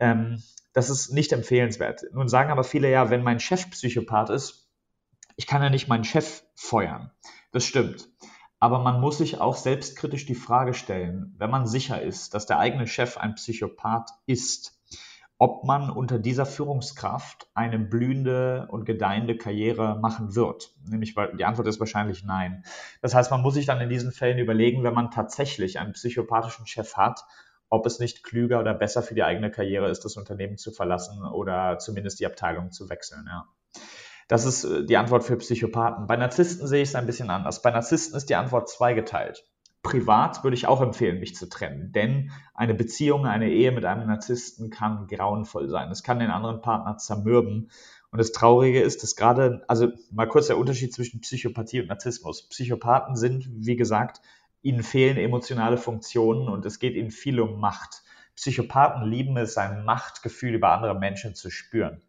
Ähm, 0.00 0.42
das 0.72 0.90
ist 0.90 1.12
nicht 1.12 1.32
empfehlenswert. 1.32 2.02
Nun 2.12 2.28
sagen 2.28 2.50
aber 2.50 2.64
viele 2.64 2.90
ja, 2.90 3.10
wenn 3.10 3.22
mein 3.22 3.38
Chef 3.38 3.70
Psychopath 3.70 4.30
ist, 4.30 4.68
ich 5.36 5.46
kann 5.46 5.62
ja 5.62 5.70
nicht 5.70 5.86
meinen 5.86 6.04
Chef 6.04 6.42
feuern. 6.56 7.12
Das 7.52 7.64
stimmt. 7.64 8.08
Aber 8.64 8.78
man 8.78 8.98
muss 8.98 9.18
sich 9.18 9.42
auch 9.42 9.56
selbstkritisch 9.56 10.24
die 10.24 10.34
Frage 10.34 10.72
stellen, 10.72 11.34
wenn 11.36 11.50
man 11.50 11.66
sicher 11.66 12.00
ist, 12.00 12.32
dass 12.32 12.46
der 12.46 12.58
eigene 12.58 12.86
Chef 12.86 13.18
ein 13.18 13.34
Psychopath 13.34 14.08
ist, 14.24 14.80
ob 15.36 15.64
man 15.64 15.90
unter 15.90 16.18
dieser 16.18 16.46
Führungskraft 16.46 17.46
eine 17.52 17.78
blühende 17.78 18.66
und 18.70 18.86
gedeihende 18.86 19.36
Karriere 19.36 19.98
machen 20.00 20.34
wird. 20.34 20.72
Nämlich, 20.88 21.14
weil 21.14 21.36
die 21.36 21.44
Antwort 21.44 21.68
ist 21.68 21.78
wahrscheinlich 21.78 22.24
nein. 22.24 22.64
Das 23.02 23.14
heißt, 23.14 23.30
man 23.30 23.42
muss 23.42 23.52
sich 23.52 23.66
dann 23.66 23.82
in 23.82 23.90
diesen 23.90 24.12
Fällen 24.12 24.38
überlegen, 24.38 24.82
wenn 24.82 24.94
man 24.94 25.10
tatsächlich 25.10 25.78
einen 25.78 25.92
psychopathischen 25.92 26.66
Chef 26.66 26.96
hat, 26.96 27.26
ob 27.68 27.84
es 27.84 27.98
nicht 27.98 28.24
klüger 28.24 28.60
oder 28.60 28.72
besser 28.72 29.02
für 29.02 29.14
die 29.14 29.24
eigene 29.24 29.50
Karriere 29.50 29.90
ist, 29.90 30.06
das 30.06 30.16
Unternehmen 30.16 30.56
zu 30.56 30.72
verlassen 30.72 31.22
oder 31.22 31.76
zumindest 31.78 32.18
die 32.18 32.24
Abteilung 32.24 32.72
zu 32.72 32.88
wechseln. 32.88 33.26
Ja. 33.28 33.44
Das 34.28 34.44
ist 34.44 34.64
äh, 34.64 34.84
die 34.84 34.96
Antwort 34.96 35.24
für 35.24 35.36
Psychopathen. 35.36 36.06
Bei 36.06 36.16
Narzissten 36.16 36.66
sehe 36.66 36.82
ich 36.82 36.90
es 36.90 36.94
ein 36.94 37.06
bisschen 37.06 37.30
anders. 37.30 37.62
Bei 37.62 37.70
Narzissten 37.70 38.16
ist 38.16 38.28
die 38.30 38.36
Antwort 38.36 38.68
zweigeteilt. 38.68 39.44
Privat 39.82 40.42
würde 40.42 40.56
ich 40.56 40.66
auch 40.66 40.80
empfehlen, 40.80 41.20
mich 41.20 41.36
zu 41.36 41.46
trennen, 41.46 41.92
denn 41.92 42.30
eine 42.54 42.72
Beziehung, 42.72 43.26
eine 43.26 43.50
Ehe 43.50 43.70
mit 43.70 43.84
einem 43.84 44.06
Narzissten 44.06 44.70
kann 44.70 45.06
grauenvoll 45.08 45.68
sein. 45.68 45.90
Es 45.90 46.02
kann 46.02 46.18
den 46.20 46.30
anderen 46.30 46.62
Partner 46.62 46.96
zermürben. 46.96 47.70
Und 48.10 48.18
das 48.18 48.32
Traurige 48.32 48.80
ist, 48.80 49.02
dass 49.02 49.14
gerade, 49.14 49.62
also 49.68 49.88
mal 50.10 50.26
kurz 50.26 50.46
der 50.46 50.56
Unterschied 50.56 50.94
zwischen 50.94 51.20
Psychopathie 51.20 51.82
und 51.82 51.88
Narzissmus. 51.88 52.48
Psychopathen 52.48 53.14
sind, 53.14 53.46
wie 53.50 53.76
gesagt, 53.76 54.22
ihnen 54.62 54.82
fehlen 54.82 55.18
emotionale 55.18 55.76
Funktionen 55.76 56.48
und 56.48 56.64
es 56.64 56.78
geht 56.78 56.94
ihnen 56.94 57.10
viel 57.10 57.38
um 57.38 57.60
Macht. 57.60 58.02
Psychopathen 58.36 59.08
lieben 59.08 59.36
es, 59.36 59.58
ein 59.58 59.84
Machtgefühl 59.84 60.54
über 60.54 60.70
andere 60.72 60.98
Menschen 60.98 61.34
zu 61.34 61.50
spüren. 61.50 62.00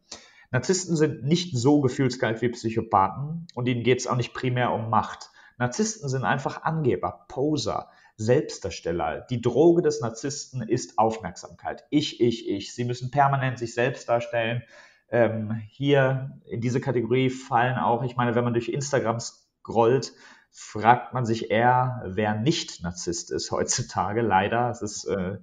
Narzissten 0.56 0.96
sind 0.96 1.26
nicht 1.26 1.58
so 1.58 1.82
gefühlskalt 1.82 2.42
wie 2.42 2.48
Psychopathen 2.48 3.46
und 3.56 3.68
ihnen 3.68 3.84
geht 3.84 4.00
es 4.00 4.08
auch 4.08 4.16
nicht 4.16 4.34
primär 4.34 4.72
um 4.72 4.90
Macht. 4.90 5.30
Narzissten 5.58 6.08
sind 6.08 6.24
einfach 6.24 6.64
Angeber, 6.64 7.26
Poser, 7.28 7.90
Selbstdarsteller. 8.16 9.28
Die 9.30 9.42
Droge 9.42 9.82
des 9.82 10.00
Narzissten 10.00 10.62
ist 10.62 10.98
Aufmerksamkeit. 10.98 11.84
Ich, 11.90 12.22
ich, 12.22 12.48
ich. 12.48 12.74
Sie 12.74 12.86
müssen 12.86 13.12
permanent 13.12 13.60
sich 13.60 13.74
selbst 13.74 14.08
darstellen. 14.08 14.64
Ähm, 15.10 15.62
hier 15.68 16.40
in 16.46 16.62
diese 16.62 16.80
Kategorie 16.80 17.30
fallen 17.30 17.78
auch, 17.78 18.04
ich 18.04 18.16
meine, 18.16 18.34
wenn 18.34 18.46
man 18.46 18.54
durch 18.54 18.70
Instagram 18.70 19.20
scrollt, 19.20 20.14
fragt 20.52 21.14
man 21.14 21.26
sich 21.26 21.52
eher, 21.52 22.02
wer 22.06 22.34
nicht 22.34 22.82
Narzisst 22.82 23.30
ist 23.30 23.52
heutzutage. 23.52 24.22
Leider, 24.22 24.70
es 24.70 24.82
ist 24.82 25.04
äh, 25.04 25.40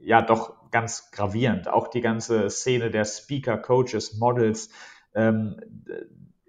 ja 0.00 0.22
doch 0.22 0.61
ganz 0.72 1.10
gravierend. 1.12 1.68
Auch 1.68 1.88
die 1.88 2.00
ganze 2.00 2.50
Szene 2.50 2.90
der 2.90 3.04
Speaker, 3.04 3.56
Coaches, 3.58 4.14
Models, 4.18 4.70
ähm, 5.14 5.60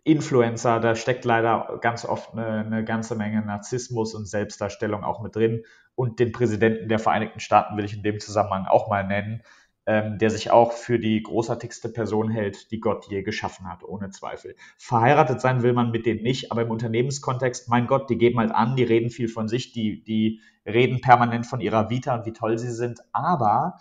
Influencer, 0.06 0.80
da 0.80 0.96
steckt 0.96 1.24
leider 1.24 1.78
ganz 1.82 2.04
oft 2.04 2.34
eine, 2.34 2.66
eine, 2.66 2.84
ganze 2.84 3.16
Menge 3.16 3.42
Narzissmus 3.46 4.14
und 4.16 4.28
Selbstdarstellung 4.28 5.04
auch 5.04 5.22
mit 5.22 5.36
drin. 5.36 5.64
Und 5.96 6.20
den 6.20 6.32
Präsidenten 6.32 6.90
der 6.90 7.00
Vereinigten 7.00 7.40
Staaten 7.40 7.78
will 7.78 7.86
ich 7.86 7.94
in 7.94 8.04
dem 8.04 8.20
Zusammenhang 8.20 8.66
auch 8.66 8.90
mal 8.90 9.06
nennen, 9.06 9.44
ähm, 9.86 10.18
der 10.18 10.30
sich 10.30 10.52
auch 10.52 10.74
für 10.74 11.00
die 11.00 11.22
großartigste 11.22 11.90
Person 11.90 12.30
hält, 12.30 12.72
die 12.72 12.80
Gott 12.80 13.06
je 13.10 13.22
geschaffen 13.22 13.70
hat, 13.70 13.84
ohne 13.84 14.10
Zweifel. 14.10 14.56
Verheiratet 14.78 15.40
sein 15.40 15.62
will 15.62 15.74
man 15.74 15.92
mit 15.92 16.06
denen 16.06 16.24
nicht, 16.24 16.52
aber 16.52 16.64
im 16.64 16.72
Unternehmenskontext, 16.72 17.70
mein 17.70 17.88
Gott, 17.88 18.10
die 18.10 18.18
geben 18.18 18.40
halt 18.40 18.52
an, 18.52 18.76
die 18.76 18.84
reden 18.84 19.10
viel 19.10 19.28
von 19.28 19.48
sich, 19.48 19.72
die, 19.72 20.04
die 20.04 20.42
reden 20.66 21.02
permanent 21.02 21.46
von 21.46 21.62
ihrer 21.62 21.90
Vita 21.90 22.16
und 22.16 22.26
wie 22.26 22.34
toll 22.34 22.58
sie 22.58 22.72
sind, 22.72 23.02
aber 23.12 23.76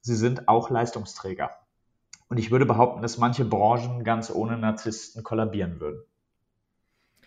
sie 0.00 0.16
sind 0.16 0.48
auch 0.48 0.70
Leistungsträger. 0.70 1.50
Und 2.28 2.38
ich 2.38 2.50
würde 2.50 2.66
behaupten, 2.66 3.02
dass 3.02 3.18
manche 3.18 3.44
Branchen 3.44 4.04
ganz 4.04 4.30
ohne 4.30 4.56
Narzissten 4.56 5.22
kollabieren 5.22 5.80
würden. 5.80 6.04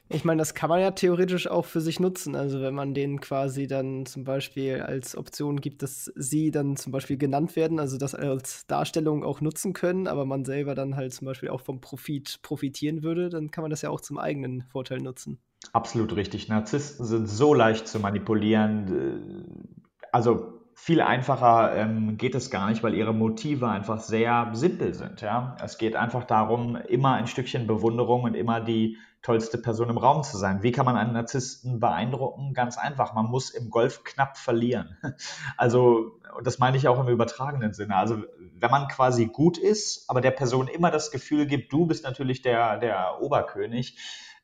Ich 0.09 0.25
meine, 0.25 0.39
das 0.39 0.53
kann 0.53 0.69
man 0.69 0.79
ja 0.79 0.91
theoretisch 0.91 1.47
auch 1.47 1.65
für 1.65 1.81
sich 1.81 1.99
nutzen. 1.99 2.35
Also 2.35 2.61
wenn 2.61 2.75
man 2.75 2.93
denen 2.93 3.19
quasi 3.19 3.67
dann 3.67 4.05
zum 4.05 4.23
Beispiel 4.25 4.81
als 4.81 5.17
Option 5.17 5.59
gibt, 5.59 5.81
dass 5.81 6.11
sie 6.15 6.51
dann 6.51 6.75
zum 6.75 6.91
Beispiel 6.91 7.17
genannt 7.17 7.55
werden, 7.55 7.79
also 7.79 7.97
das 7.97 8.13
als 8.13 8.67
Darstellung 8.67 9.23
auch 9.23 9.41
nutzen 9.41 9.73
können, 9.73 10.07
aber 10.07 10.25
man 10.25 10.45
selber 10.45 10.75
dann 10.75 10.95
halt 10.95 11.13
zum 11.13 11.25
Beispiel 11.25 11.49
auch 11.49 11.61
vom 11.61 11.81
Profit 11.81 12.39
profitieren 12.43 13.01
würde, 13.01 13.29
dann 13.29 13.49
kann 13.49 13.63
man 13.63 13.71
das 13.71 13.81
ja 13.81 13.89
auch 13.89 14.01
zum 14.01 14.19
eigenen 14.19 14.61
Vorteil 14.61 14.99
nutzen. 14.99 15.39
Absolut 15.71 16.15
richtig. 16.15 16.49
Narzissten 16.49 17.05
sind 17.05 17.27
so 17.27 17.53
leicht 17.53 17.87
zu 17.87 17.99
manipulieren. 17.99 19.75
Also 20.11 20.62
viel 20.75 21.01
einfacher 21.01 21.75
ähm, 21.75 22.17
geht 22.17 22.35
es 22.35 22.49
gar 22.49 22.69
nicht, 22.69 22.83
weil 22.83 22.93
ihre 22.93 23.13
Motive 23.13 23.67
einfach 23.67 23.99
sehr 23.99 24.49
simpel 24.53 24.93
sind. 24.93 25.21
Ja? 25.21 25.55
Es 25.63 25.77
geht 25.77 25.95
einfach 25.95 26.23
darum, 26.23 26.75
immer 26.75 27.13
ein 27.13 27.27
Stückchen 27.27 27.67
Bewunderung 27.67 28.23
und 28.23 28.35
immer 28.35 28.61
die 28.61 28.97
tollste 29.21 29.57
Person 29.57 29.89
im 29.89 29.97
Raum 29.97 30.23
zu 30.23 30.37
sein. 30.37 30.63
Wie 30.63 30.71
kann 30.71 30.85
man 30.85 30.97
einen 30.97 31.13
Narzissten 31.13 31.79
beeindrucken? 31.79 32.53
Ganz 32.53 32.77
einfach, 32.77 33.13
man 33.13 33.25
muss 33.25 33.49
im 33.49 33.69
Golf 33.69 34.03
knapp 34.03 34.37
verlieren. 34.37 34.97
Also, 35.57 36.19
und 36.35 36.47
das 36.47 36.59
meine 36.59 36.77
ich 36.77 36.87
auch 36.87 36.99
im 36.99 37.07
übertragenen 37.07 37.73
Sinne. 37.73 37.95
Also, 37.95 38.17
wenn 38.55 38.71
man 38.71 38.87
quasi 38.87 39.27
gut 39.27 39.57
ist, 39.57 40.09
aber 40.09 40.19
der 40.19 40.31
Person 40.31 40.67
immer 40.67 40.91
das 40.91 41.11
Gefühl 41.11 41.45
gibt, 41.45 41.71
du 41.71 41.85
bist 41.85 42.03
natürlich 42.03 42.41
der, 42.41 42.77
der 42.77 43.21
Oberkönig, 43.21 43.97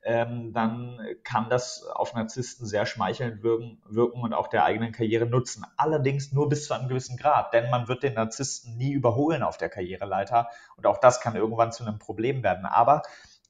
ähm, 0.03 0.53
dann 0.53 0.99
kann 1.23 1.49
das 1.49 1.85
auf 1.85 2.13
Narzissten 2.13 2.65
sehr 2.65 2.85
schmeichelnd 2.85 3.43
wirken, 3.43 3.81
wirken 3.85 4.21
und 4.21 4.33
auch 4.33 4.47
der 4.47 4.63
eigenen 4.63 4.91
Karriere 4.91 5.25
nutzen. 5.25 5.65
Allerdings 5.77 6.31
nur 6.31 6.47
bis 6.47 6.67
zu 6.67 6.73
einem 6.73 6.87
gewissen 6.87 7.17
Grad, 7.17 7.53
denn 7.53 7.69
man 7.69 7.87
wird 7.87 8.03
den 8.03 8.13
Narzissten 8.13 8.77
nie 8.77 8.91
überholen 8.91 9.43
auf 9.43 9.57
der 9.57 9.69
Karriereleiter 9.69 10.49
und 10.77 10.87
auch 10.87 10.99
das 10.99 11.19
kann 11.21 11.35
irgendwann 11.35 11.71
zu 11.71 11.83
einem 11.85 11.99
Problem 11.99 12.43
werden. 12.43 12.65
Aber 12.65 13.01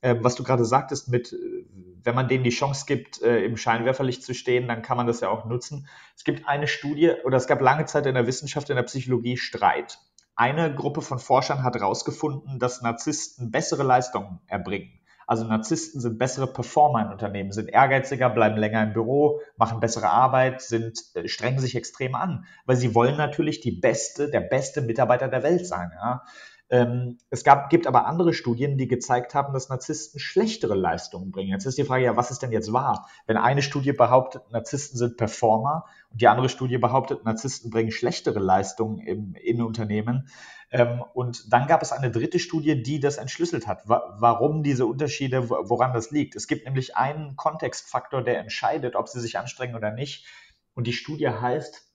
äh, 0.01 0.15
was 0.19 0.35
du 0.35 0.43
gerade 0.43 0.65
sagtest, 0.65 1.09
mit, 1.09 1.33
äh, 1.33 1.65
wenn 2.03 2.15
man 2.15 2.27
denen 2.27 2.43
die 2.43 2.49
Chance 2.49 2.85
gibt, 2.87 3.21
äh, 3.21 3.43
im 3.43 3.55
Scheinwerferlicht 3.55 4.23
zu 4.23 4.33
stehen, 4.33 4.67
dann 4.67 4.81
kann 4.81 4.97
man 4.97 5.07
das 5.07 5.19
ja 5.19 5.29
auch 5.29 5.45
nutzen. 5.45 5.87
Es 6.15 6.23
gibt 6.23 6.47
eine 6.47 6.67
Studie, 6.67 7.11
oder 7.25 7.37
es 7.37 7.47
gab 7.47 7.61
lange 7.61 7.85
Zeit 7.85 8.05
in 8.05 8.15
der 8.15 8.25
Wissenschaft, 8.25 8.69
in 8.69 8.75
der 8.75 8.83
Psychologie 8.83 9.37
Streit. 9.37 9.99
Eine 10.35 10.73
Gruppe 10.73 11.01
von 11.01 11.19
Forschern 11.19 11.63
hat 11.63 11.75
herausgefunden, 11.75 12.59
dass 12.59 12.81
Narzissten 12.81 13.51
bessere 13.51 13.83
Leistungen 13.83 14.39
erbringen 14.47 14.98
also 15.29 15.45
Narzissten 15.45 16.01
sind 16.01 16.17
bessere 16.17 16.47
Performer 16.51 17.03
in 17.03 17.11
Unternehmen, 17.11 17.51
sind 17.51 17.69
ehrgeiziger, 17.69 18.31
bleiben 18.31 18.57
länger 18.57 18.81
im 18.81 18.93
Büro, 18.93 19.41
machen 19.57 19.79
bessere 19.79 20.09
Arbeit, 20.09 20.59
sind, 20.59 21.03
äh, 21.13 21.27
strengen 21.27 21.59
sich 21.59 21.75
extrem 21.75 22.15
an, 22.15 22.45
weil 22.65 22.77
sie 22.77 22.95
wollen 22.95 23.15
natürlich 23.15 23.61
die 23.61 23.69
beste, 23.69 24.31
der 24.31 24.39
beste 24.39 24.81
Mitarbeiter 24.81 25.27
der 25.27 25.43
Welt 25.43 25.67
sein. 25.67 25.91
Ja? 25.93 26.23
Ähm, 26.69 27.17
es 27.29 27.43
gab, 27.43 27.69
gibt 27.69 27.87
aber 27.87 28.05
andere 28.05 28.33
Studien, 28.33 28.77
die 28.77 28.87
gezeigt 28.87 29.33
haben, 29.33 29.53
dass 29.53 29.69
Narzissten 29.69 30.19
schlechtere 30.19 30.75
Leistungen 30.75 31.31
bringen. 31.31 31.49
Jetzt 31.49 31.65
ist 31.65 31.77
die 31.77 31.83
Frage, 31.83 32.05
ja, 32.05 32.15
was 32.15 32.31
ist 32.31 32.41
denn 32.41 32.51
jetzt 32.51 32.71
wahr? 32.71 33.07
Wenn 33.25 33.37
eine 33.37 33.61
Studie 33.61 33.91
behauptet, 33.91 34.43
Narzissten 34.51 34.97
sind 34.97 35.17
Performer 35.17 35.85
und 36.11 36.21
die 36.21 36.27
andere 36.27 36.49
Studie 36.49 36.77
behauptet, 36.77 37.25
Narzissten 37.25 37.71
bringen 37.71 37.91
schlechtere 37.91 38.39
Leistungen 38.39 38.99
im, 38.99 39.33
in 39.35 39.61
Unternehmen, 39.61 40.29
ähm, 40.71 41.03
und 41.13 41.51
dann 41.51 41.67
gab 41.67 41.81
es 41.81 41.91
eine 41.91 42.11
dritte 42.11 42.39
Studie, 42.39 42.81
die 42.81 42.99
das 42.99 43.17
entschlüsselt 43.17 43.67
hat, 43.67 43.87
wa 43.89 44.15
warum 44.19 44.61
diese 44.63 44.85
Unterschiede, 44.85 45.49
woran 45.49 45.93
das 45.93 46.11
liegt. 46.11 46.35
Es 46.35 46.47
gibt 46.47 46.65
nämlich 46.65 46.95
einen 46.95 47.35
Kontextfaktor, 47.35 48.23
der 48.23 48.39
entscheidet, 48.39 48.95
ob 48.95 49.07
sie 49.07 49.19
sich 49.19 49.39
anstrengen 49.39 49.75
oder 49.75 49.91
nicht. 49.91 50.27
Und 50.75 50.85
die 50.85 50.93
Studie 50.93 51.29
heißt, 51.29 51.87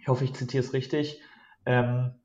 ich 0.00 0.08
hoffe, 0.08 0.24
ich 0.24 0.34
zitiere 0.34 0.62
es 0.62 0.72
richtig, 0.72 1.22
ähm, 1.64 2.20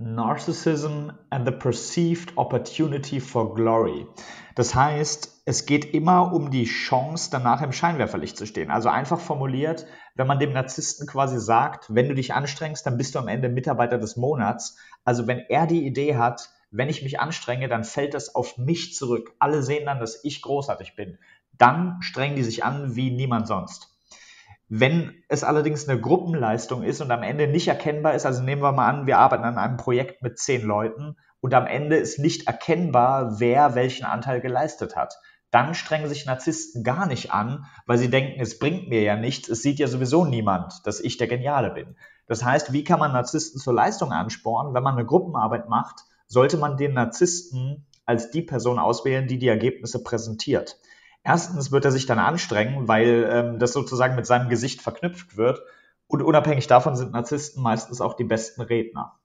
Narcissism 0.00 1.12
and 1.30 1.46
the 1.46 1.52
Perceived 1.52 2.36
Opportunity 2.36 3.20
for 3.20 3.54
Glory. 3.54 4.08
Das 4.56 4.74
heißt, 4.74 5.42
es 5.44 5.66
geht 5.66 5.94
immer 5.94 6.32
um 6.32 6.50
die 6.50 6.64
Chance, 6.64 7.28
danach 7.30 7.62
im 7.62 7.70
Scheinwerferlicht 7.70 8.36
zu 8.36 8.44
stehen. 8.44 8.72
Also 8.72 8.88
einfach 8.88 9.20
formuliert, 9.20 9.86
wenn 10.16 10.26
man 10.26 10.40
dem 10.40 10.52
Narzissten 10.52 11.06
quasi 11.06 11.38
sagt, 11.38 11.94
wenn 11.94 12.08
du 12.08 12.14
dich 12.16 12.34
anstrengst, 12.34 12.84
dann 12.84 12.96
bist 12.96 13.14
du 13.14 13.20
am 13.20 13.28
Ende 13.28 13.48
Mitarbeiter 13.48 13.98
des 13.98 14.16
Monats. 14.16 14.76
Also 15.04 15.28
wenn 15.28 15.38
er 15.38 15.68
die 15.68 15.86
Idee 15.86 16.16
hat, 16.16 16.50
wenn 16.72 16.88
ich 16.88 17.04
mich 17.04 17.20
anstrenge, 17.20 17.68
dann 17.68 17.84
fällt 17.84 18.14
das 18.14 18.34
auf 18.34 18.58
mich 18.58 18.94
zurück. 18.94 19.32
Alle 19.38 19.62
sehen 19.62 19.86
dann, 19.86 20.00
dass 20.00 20.24
ich 20.24 20.42
großartig 20.42 20.96
bin. 20.96 21.18
Dann 21.52 21.98
strengen 22.02 22.34
die 22.34 22.42
sich 22.42 22.64
an 22.64 22.96
wie 22.96 23.12
niemand 23.12 23.46
sonst. 23.46 23.93
Wenn 24.68 25.22
es 25.28 25.44
allerdings 25.44 25.88
eine 25.88 26.00
Gruppenleistung 26.00 26.82
ist 26.82 27.00
und 27.00 27.10
am 27.10 27.22
Ende 27.22 27.46
nicht 27.46 27.68
erkennbar 27.68 28.14
ist, 28.14 28.24
also 28.24 28.42
nehmen 28.42 28.62
wir 28.62 28.72
mal 28.72 28.88
an, 28.88 29.06
wir 29.06 29.18
arbeiten 29.18 29.44
an 29.44 29.58
einem 29.58 29.76
Projekt 29.76 30.22
mit 30.22 30.38
zehn 30.38 30.62
Leuten 30.62 31.16
und 31.40 31.52
am 31.52 31.66
Ende 31.66 31.96
ist 31.96 32.18
nicht 32.18 32.46
erkennbar, 32.46 33.38
wer 33.40 33.74
welchen 33.74 34.06
Anteil 34.06 34.40
geleistet 34.40 34.96
hat, 34.96 35.14
dann 35.50 35.74
strengen 35.74 36.08
sich 36.08 36.26
Narzissten 36.26 36.82
gar 36.82 37.06
nicht 37.06 37.30
an, 37.30 37.66
weil 37.86 37.98
sie 37.98 38.10
denken, 38.10 38.40
es 38.40 38.58
bringt 38.58 38.88
mir 38.88 39.02
ja 39.02 39.16
nichts, 39.16 39.48
es 39.48 39.62
sieht 39.62 39.78
ja 39.78 39.86
sowieso 39.86 40.24
niemand, 40.24 40.84
dass 40.84 40.98
ich 40.98 41.18
der 41.18 41.28
Geniale 41.28 41.70
bin. 41.70 41.96
Das 42.26 42.42
heißt, 42.42 42.72
wie 42.72 42.82
kann 42.82 42.98
man 42.98 43.12
Narzissten 43.12 43.60
zur 43.60 43.74
Leistung 43.74 44.10
anspornen? 44.10 44.74
Wenn 44.74 44.82
man 44.82 44.94
eine 44.94 45.06
Gruppenarbeit 45.06 45.68
macht, 45.68 46.00
sollte 46.26 46.56
man 46.56 46.76
den 46.76 46.94
Narzissten 46.94 47.86
als 48.06 48.30
die 48.30 48.42
Person 48.42 48.78
auswählen, 48.78 49.28
die 49.28 49.38
die 49.38 49.48
Ergebnisse 49.48 50.02
präsentiert. 50.02 50.78
Erstens 51.24 51.72
wird 51.72 51.86
er 51.86 51.90
sich 51.90 52.04
dann 52.04 52.18
anstrengen, 52.18 52.86
weil 52.86 53.28
ähm, 53.30 53.58
das 53.58 53.72
sozusagen 53.72 54.14
mit 54.14 54.26
seinem 54.26 54.50
Gesicht 54.50 54.82
verknüpft 54.82 55.38
wird. 55.38 55.62
Und 56.06 56.22
unabhängig 56.22 56.66
davon 56.66 56.96
sind 56.96 57.12
Narzissten 57.12 57.62
meistens 57.62 58.02
auch 58.02 58.14
die 58.14 58.24
besten 58.24 58.60
Redner. 58.60 59.18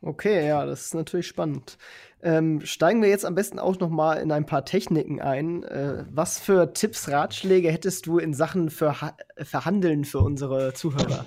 Okay, 0.00 0.46
ja, 0.46 0.64
das 0.64 0.86
ist 0.86 0.94
natürlich 0.94 1.26
spannend. 1.26 1.78
Ähm, 2.22 2.60
steigen 2.60 3.02
wir 3.02 3.08
jetzt 3.08 3.24
am 3.24 3.34
besten 3.34 3.58
auch 3.58 3.78
noch 3.80 3.88
mal 3.88 4.14
in 4.14 4.30
ein 4.30 4.46
paar 4.46 4.64
Techniken 4.64 5.20
ein. 5.20 5.64
Äh, 5.64 6.04
was 6.10 6.38
für 6.38 6.72
Tipps, 6.72 7.08
Ratschläge 7.08 7.72
hättest 7.72 8.06
du 8.06 8.18
in 8.18 8.32
Sachen 8.32 8.70
für 8.70 8.94
Verhandeln 9.36 10.04
für 10.04 10.20
unsere 10.20 10.74
Zuhörer? 10.74 11.26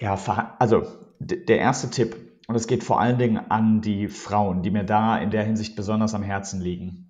Ja, 0.00 0.18
also 0.58 0.86
der 1.18 1.58
erste 1.58 1.90
Tipp, 1.90 2.16
und 2.46 2.54
es 2.54 2.66
geht 2.66 2.84
vor 2.84 3.00
allen 3.00 3.18
Dingen 3.18 3.38
an 3.50 3.82
die 3.82 4.08
Frauen, 4.08 4.62
die 4.62 4.70
mir 4.70 4.84
da 4.84 5.18
in 5.18 5.30
der 5.30 5.44
Hinsicht 5.44 5.76
besonders 5.76 6.14
am 6.14 6.22
Herzen 6.22 6.62
liegen. 6.62 7.07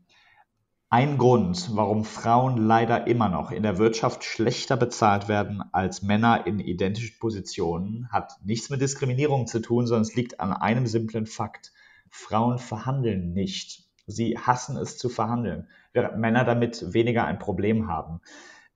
Ein 0.91 1.19
Grund, 1.19 1.77
warum 1.77 2.03
Frauen 2.03 2.57
leider 2.57 3.07
immer 3.07 3.29
noch 3.29 3.51
in 3.51 3.63
der 3.63 3.77
Wirtschaft 3.77 4.25
schlechter 4.25 4.75
bezahlt 4.75 5.29
werden 5.29 5.63
als 5.71 6.01
Männer 6.01 6.47
in 6.47 6.61
identischen 6.61 7.19
Positionen, 7.19 8.09
hat 8.11 8.39
nichts 8.43 8.71
mit 8.71 8.81
Diskriminierung 8.81 9.47
zu 9.47 9.61
tun, 9.61 9.87
sondern 9.87 10.03
es 10.03 10.15
liegt 10.15 10.41
an 10.41 10.55
einem 10.55 10.87
simplen 10.87 11.27
Fakt. 11.27 11.73
Frauen 12.09 12.59
verhandeln 12.59 13.35
nicht. 13.35 13.85
Sie 14.07 14.39
hassen 14.39 14.79
es 14.79 14.97
zu 14.97 15.11
verhandeln, 15.11 15.69
während 15.93 16.17
Männer 16.17 16.45
damit 16.45 16.95
weniger 16.95 17.27
ein 17.27 17.39
Problem 17.39 17.87
haben. 17.87 18.23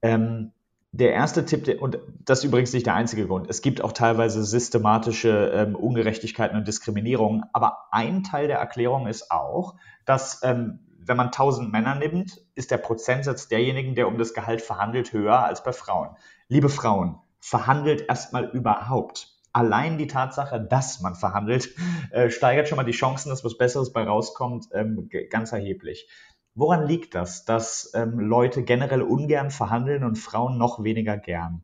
Ähm, 0.02 0.52
der 0.90 1.14
erste 1.14 1.46
Tipp, 1.46 1.80
und 1.80 1.98
das 2.26 2.40
ist 2.40 2.44
übrigens 2.44 2.74
nicht 2.74 2.84
der 2.84 2.94
einzige 2.94 3.26
Grund, 3.26 3.48
es 3.48 3.62
gibt 3.62 3.80
auch 3.80 3.92
teilweise 3.92 4.44
systematische 4.44 5.50
ähm, 5.54 5.74
Ungerechtigkeiten 5.74 6.58
und 6.58 6.68
Diskriminierung, 6.68 7.44
aber 7.54 7.78
ein 7.90 8.22
Teil 8.22 8.48
der 8.48 8.58
Erklärung 8.58 9.06
ist 9.06 9.30
auch, 9.30 9.76
dass 10.04 10.42
ähm, 10.42 10.80
wenn 11.06 11.16
man 11.16 11.26
1000 11.26 11.72
Männer 11.72 11.94
nimmt, 11.94 12.40
ist 12.54 12.70
der 12.70 12.78
Prozentsatz 12.78 13.48
derjenigen, 13.48 13.94
der 13.94 14.08
um 14.08 14.18
das 14.18 14.34
Gehalt 14.34 14.62
verhandelt, 14.62 15.12
höher 15.12 15.44
als 15.44 15.62
bei 15.62 15.72
Frauen. 15.72 16.10
Liebe 16.48 16.68
Frauen, 16.68 17.18
verhandelt 17.40 18.04
erstmal 18.08 18.44
überhaupt. 18.50 19.28
Allein 19.52 19.98
die 19.98 20.06
Tatsache, 20.06 20.60
dass 20.60 21.00
man 21.00 21.14
verhandelt, 21.14 21.74
äh, 22.10 22.30
steigert 22.30 22.68
schon 22.68 22.76
mal 22.76 22.84
die 22.84 22.92
Chancen, 22.92 23.30
dass 23.30 23.44
was 23.44 23.58
Besseres 23.58 23.92
bei 23.92 24.04
rauskommt, 24.04 24.68
ähm, 24.72 25.10
ganz 25.28 25.52
erheblich. 25.52 26.08
Woran 26.54 26.86
liegt 26.86 27.14
das, 27.14 27.44
dass 27.44 27.92
ähm, 27.94 28.18
Leute 28.20 28.62
generell 28.62 29.02
ungern 29.02 29.50
verhandeln 29.50 30.04
und 30.04 30.16
Frauen 30.16 30.58
noch 30.58 30.84
weniger 30.84 31.16
gern? 31.16 31.62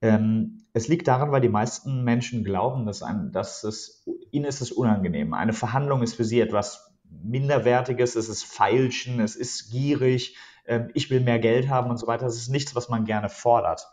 Ähm, 0.00 0.64
es 0.72 0.86
liegt 0.88 1.08
daran, 1.08 1.32
weil 1.32 1.40
die 1.40 1.48
meisten 1.48 2.04
Menschen 2.04 2.44
glauben, 2.44 2.86
dass, 2.86 3.02
ein, 3.02 3.32
dass 3.32 3.64
es, 3.64 4.06
ihnen 4.30 4.44
ist 4.44 4.60
es 4.60 4.70
unangenehm. 4.70 5.34
Eine 5.34 5.52
Verhandlung 5.52 6.02
ist 6.02 6.14
für 6.14 6.24
sie 6.24 6.40
etwas 6.40 6.87
Minderwertiges, 7.10 8.16
es 8.16 8.28
ist 8.28 8.44
Feilschen, 8.44 9.20
es 9.20 9.36
ist 9.36 9.70
gierig, 9.70 10.36
ähm, 10.66 10.90
ich 10.94 11.10
will 11.10 11.20
mehr 11.20 11.38
Geld 11.38 11.68
haben 11.68 11.90
und 11.90 11.98
so 11.98 12.06
weiter. 12.06 12.26
Das 12.26 12.36
ist 12.36 12.48
nichts, 12.48 12.74
was 12.74 12.88
man 12.88 13.04
gerne 13.04 13.28
fordert. 13.28 13.86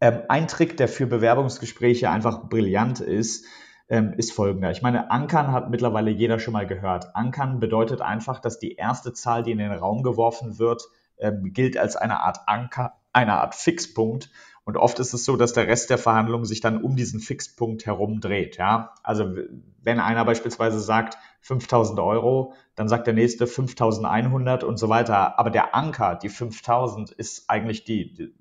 Ähm, 0.00 0.22
ein 0.28 0.48
Trick, 0.48 0.76
der 0.76 0.88
für 0.88 1.06
Bewerbungsgespräche 1.06 2.10
einfach 2.10 2.48
brillant 2.48 3.00
ist, 3.00 3.46
ähm, 3.88 4.14
ist 4.16 4.32
folgender. 4.32 4.70
Ich 4.70 4.82
meine, 4.82 5.10
Ankern 5.10 5.52
hat 5.52 5.70
mittlerweile 5.70 6.10
jeder 6.10 6.38
schon 6.38 6.52
mal 6.52 6.66
gehört. 6.66 7.14
Ankern 7.14 7.60
bedeutet 7.60 8.00
einfach, 8.00 8.40
dass 8.40 8.58
die 8.58 8.74
erste 8.74 9.12
Zahl, 9.12 9.42
die 9.42 9.52
in 9.52 9.58
den 9.58 9.72
Raum 9.72 10.02
geworfen 10.02 10.58
wird, 10.58 10.82
gilt 11.44 11.76
als 11.76 11.94
eine 11.94 12.18
Art 12.20 12.40
Anker, 12.46 12.94
eine 13.12 13.34
Art 13.34 13.54
Fixpunkt. 13.54 14.30
Und 14.64 14.76
oft 14.76 14.98
ist 15.00 15.12
es 15.12 15.24
so, 15.24 15.36
dass 15.36 15.52
der 15.52 15.66
Rest 15.66 15.90
der 15.90 15.98
Verhandlungen 15.98 16.44
sich 16.44 16.60
dann 16.60 16.82
um 16.82 16.94
diesen 16.94 17.18
Fixpunkt 17.18 17.84
herum 17.84 18.20
dreht. 18.20 18.58
Ja? 18.58 18.94
Also 19.02 19.34
wenn 19.82 19.98
einer 19.98 20.24
beispielsweise 20.24 20.78
sagt 20.78 21.18
5000 21.40 21.98
Euro, 21.98 22.54
dann 22.76 22.88
sagt 22.88 23.08
der 23.08 23.14
nächste 23.14 23.48
5100 23.48 24.62
und 24.62 24.78
so 24.78 24.88
weiter. 24.88 25.38
Aber 25.38 25.50
der 25.50 25.74
Anker, 25.74 26.14
die 26.14 26.28
5000, 26.28 27.10
ist 27.10 27.50
eigentlich 27.50 27.84
die, 27.84 28.14
die 28.14 28.34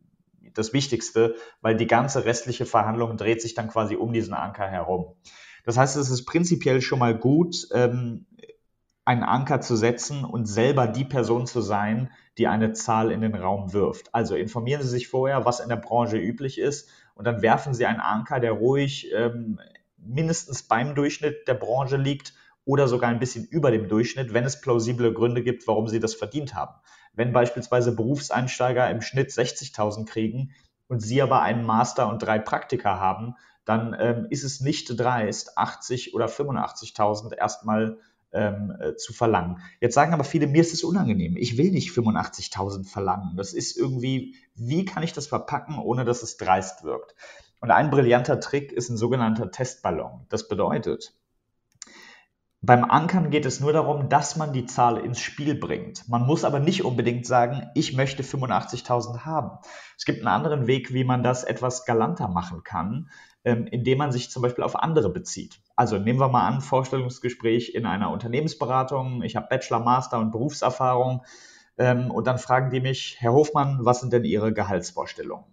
das 0.54 0.74
Wichtigste, 0.74 1.36
weil 1.62 1.76
die 1.76 1.88
ganze 1.88 2.26
restliche 2.26 2.66
Verhandlung 2.66 3.18
dreht 3.18 3.42
sich 3.42 3.54
dann 3.54 3.70
quasi 3.70 3.96
um 3.96 4.14
diesen 4.14 4.34
Anker 4.34 4.68
herum. 4.68 5.16
Das 5.66 5.78
heißt, 5.78 5.96
es 5.96 6.10
ist 6.10 6.26
prinzipiell 6.26 6.82
schon 6.82 7.00
mal 7.00 7.18
gut, 7.18 7.68
ähm, 7.72 8.26
einen 9.06 9.24
Anker 9.24 9.62
zu 9.62 9.76
setzen 9.76 10.24
und 10.24 10.46
selber 10.46 10.88
die 10.88 11.06
Person 11.06 11.48
zu 11.48 11.62
sein, 11.62 12.12
die 12.38 12.48
eine 12.48 12.74
Zahl 12.74 13.12
in 13.12 13.22
den 13.22 13.36
Raum 13.36 13.74
wirft. 13.74 14.14
Also 14.14 14.36
informieren 14.36 14.82
Sie 14.82 14.90
sich 14.90 15.08
vorher, 15.08 15.46
was 15.46 15.60
in 15.60 15.70
der 15.70 15.76
Branche 15.76 16.18
üblich 16.18 16.58
ist 16.58 16.90
und 17.16 17.26
dann 17.26 17.42
werfen 17.42 17.74
Sie 17.74 17.86
einen 17.86 18.00
Anker, 18.00 18.40
der 18.40 18.54
ruhig 18.54 19.12
ähm, 19.14 19.60
mindestens 19.98 20.64
beim 20.64 20.96
Durchschnitt 20.96 21.48
der 21.48 21.54
Branche 21.56 21.98
liegt 21.98 22.34
oder 22.66 22.88
sogar 22.88 23.10
ein 23.10 23.20
bisschen 23.20 23.46
über 23.46 23.72
dem 23.72 23.88
Durchschnitt, 23.88 24.34
wenn 24.34 24.46
es 24.46 24.62
plausible 24.62 25.14
Gründe 25.14 25.44
gibt, 25.44 25.68
warum 25.68 25.88
Sie 25.88 26.00
das 26.00 26.14
verdient 26.14 26.54
haben. 26.54 26.76
Wenn 27.14 27.34
beispielsweise 27.34 27.96
Berufseinsteiger 27.96 28.90
im 28.90 29.02
Schnitt 29.02 29.32
60.000 29.32 30.06
kriegen 30.06 30.52
und 30.88 31.00
Sie 31.00 31.22
aber 31.22 31.42
einen 31.42 31.66
Master 31.66 32.08
und 32.08 32.20
drei 32.20 32.40
Praktika 32.40 33.00
haben, 33.00 33.36
dann 33.66 33.96
ähm, 34.00 34.28
ist 34.30 34.44
es 34.44 34.62
nicht 34.62 35.00
dreist, 35.00 35.58
80 35.58 36.14
oder 36.14 36.26
85.000 36.26 37.36
erstmal 37.36 38.00
ähm, 38.34 38.74
äh, 38.80 38.96
zu 38.96 39.14
verlangen. 39.14 39.58
Jetzt 39.80 39.96
sagen 39.96 40.14
aber 40.14 40.24
viele, 40.24 40.48
mir 40.48 40.62
ist 40.62 40.74
es 40.74 40.84
unangenehm. 40.84 41.36
Ich 41.38 41.58
will 41.58 41.72
nicht 41.72 41.92
85.000 41.92 42.88
verlangen. 42.88 43.36
Das 43.38 43.54
ist 43.54 43.78
irgendwie, 43.78 44.36
wie 44.56 44.86
kann 44.86 45.04
ich 45.04 45.14
das 45.14 45.28
verpacken, 45.28 45.80
ohne 45.80 46.06
dass 46.06 46.24
es 46.24 46.38
dreist 46.38 46.84
wirkt? 46.84 47.16
Und 47.60 47.72
ein 47.72 47.92
brillanter 47.92 48.40
Trick 48.40 48.72
ist 48.72 48.90
ein 48.90 48.98
sogenannter 48.98 49.52
Testballon. 49.52 50.26
Das 50.30 50.48
bedeutet, 50.48 51.14
beim 52.64 52.84
Ankern 52.84 53.32
geht 53.32 53.48
es 53.48 53.60
nur 53.60 53.74
darum, 53.74 54.08
dass 54.08 54.36
man 54.36 54.54
die 54.54 54.68
Zahl 54.68 54.98
ins 54.98 55.20
Spiel 55.20 55.56
bringt. 55.56 56.08
Man 56.08 56.28
muss 56.28 56.44
aber 56.44 56.60
nicht 56.60 56.86
unbedingt 56.86 57.26
sagen, 57.26 57.68
ich 57.74 57.94
möchte 57.94 58.22
85.000 58.22 59.26
haben. 59.26 59.58
Es 59.98 60.06
gibt 60.06 60.20
einen 60.20 60.28
anderen 60.28 60.68
Weg, 60.68 60.94
wie 60.94 61.04
man 61.04 61.24
das 61.24 61.44
etwas 61.44 61.86
galanter 61.86 62.28
machen 62.28 62.64
kann, 62.64 63.10
ähm, 63.44 63.66
indem 63.66 63.98
man 63.98 64.12
sich 64.12 64.30
zum 64.30 64.44
Beispiel 64.44 64.64
auf 64.64 64.76
andere 64.76 65.10
bezieht. 65.10 65.60
Also 65.82 65.98
nehmen 65.98 66.20
wir 66.20 66.28
mal 66.28 66.48
an, 66.48 66.62
Vorstellungsgespräch 66.62 67.74
in 67.74 67.88
einer 67.88 68.12
Unternehmensberatung. 68.12 69.24
Ich 69.24 69.36
habe 69.36 69.48
Bachelor, 69.50 69.80
Master 69.80 70.20
und 70.20 70.30
Berufserfahrung. 70.30 71.26
Ähm, 71.80 72.12
und 72.12 72.28
dann 72.28 72.38
fragen 72.38 72.70
die 72.70 72.82
mich, 72.82 73.16
Herr 73.18 73.34
Hofmann, 73.34 73.80
was 73.82 74.02
sind 74.02 74.14
denn 74.14 74.24
Ihre 74.24 74.54
Gehaltsvorstellungen? 74.54 75.48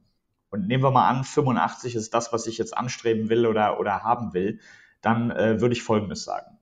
Und 0.50 0.66
nehmen 0.66 0.84
wir 0.84 0.90
mal 0.90 1.08
an, 1.08 1.24
85 1.24 1.94
ist 1.94 2.12
das, 2.12 2.30
was 2.30 2.46
ich 2.46 2.58
jetzt 2.58 2.76
anstreben 2.76 3.30
will 3.30 3.46
oder, 3.46 3.80
oder 3.80 4.02
haben 4.02 4.34
will. 4.34 4.60
Dann 5.00 5.30
äh, 5.30 5.62
würde 5.62 5.72
ich 5.72 5.82
Folgendes 5.82 6.24
sagen. 6.24 6.58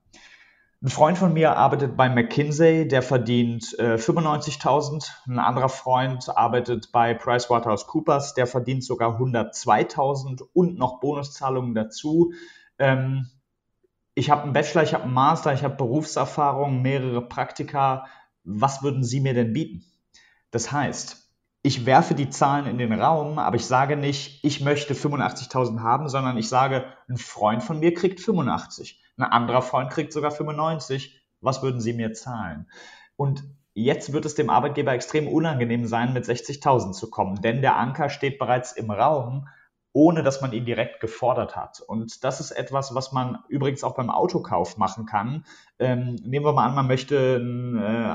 Ein 0.80 0.88
Freund 0.88 1.18
von 1.18 1.32
mir 1.32 1.56
arbeitet 1.56 1.96
bei 1.96 2.08
McKinsey, 2.08 2.86
der 2.86 3.02
verdient 3.02 3.76
äh, 3.80 3.96
95.000. 3.96 5.10
Ein 5.26 5.40
anderer 5.40 5.70
Freund 5.70 6.28
arbeitet 6.28 6.92
bei 6.92 7.14
PricewaterhouseCoopers, 7.14 8.34
der 8.34 8.46
verdient 8.46 8.84
sogar 8.84 9.20
102.000 9.20 10.44
und 10.52 10.78
noch 10.78 11.00
Bonuszahlungen 11.00 11.74
dazu. 11.74 12.32
Ähm, 12.78 13.26
ich 14.16 14.30
habe 14.30 14.42
einen 14.42 14.54
Bachelor, 14.54 14.82
ich 14.82 14.94
habe 14.94 15.04
einen 15.04 15.12
Master, 15.12 15.52
ich 15.52 15.62
habe 15.62 15.76
Berufserfahrung, 15.76 16.80
mehrere 16.80 17.20
Praktika. 17.20 18.06
Was 18.44 18.82
würden 18.82 19.04
Sie 19.04 19.20
mir 19.20 19.34
denn 19.34 19.52
bieten? 19.52 19.84
Das 20.50 20.72
heißt, 20.72 21.30
ich 21.62 21.84
werfe 21.84 22.14
die 22.14 22.30
Zahlen 22.30 22.66
in 22.66 22.78
den 22.78 22.98
Raum, 22.98 23.38
aber 23.38 23.56
ich 23.56 23.66
sage 23.66 23.96
nicht, 23.96 24.42
ich 24.42 24.62
möchte 24.62 24.94
85.000 24.94 25.80
haben, 25.80 26.08
sondern 26.08 26.38
ich 26.38 26.48
sage, 26.48 26.86
ein 27.08 27.18
Freund 27.18 27.62
von 27.62 27.78
mir 27.78 27.92
kriegt 27.92 28.20
85, 28.20 29.02
ein 29.18 29.24
anderer 29.24 29.60
Freund 29.60 29.90
kriegt 29.90 30.14
sogar 30.14 30.30
95. 30.30 31.22
Was 31.42 31.62
würden 31.62 31.82
Sie 31.82 31.92
mir 31.92 32.14
zahlen? 32.14 32.70
Und 33.16 33.44
jetzt 33.74 34.14
wird 34.14 34.24
es 34.24 34.34
dem 34.34 34.48
Arbeitgeber 34.48 34.92
extrem 34.92 35.28
unangenehm 35.28 35.86
sein, 35.86 36.14
mit 36.14 36.24
60.000 36.24 36.92
zu 36.92 37.10
kommen, 37.10 37.42
denn 37.42 37.60
der 37.60 37.76
Anker 37.76 38.08
steht 38.08 38.38
bereits 38.38 38.72
im 38.72 38.90
Raum 38.90 39.46
ohne 39.96 40.22
dass 40.22 40.42
man 40.42 40.52
ihn 40.52 40.66
direkt 40.66 41.00
gefordert 41.00 41.56
hat. 41.56 41.80
Und 41.80 42.22
das 42.22 42.38
ist 42.38 42.50
etwas, 42.50 42.94
was 42.94 43.12
man 43.12 43.38
übrigens 43.48 43.82
auch 43.82 43.94
beim 43.94 44.10
Autokauf 44.10 44.76
machen 44.76 45.06
kann. 45.06 45.46
Ähm, 45.78 46.16
nehmen 46.16 46.44
wir 46.44 46.52
mal 46.52 46.66
an, 46.66 46.74
man 46.74 46.86
möchte 46.86 47.36
einen 47.36 47.78
äh, 47.78 48.14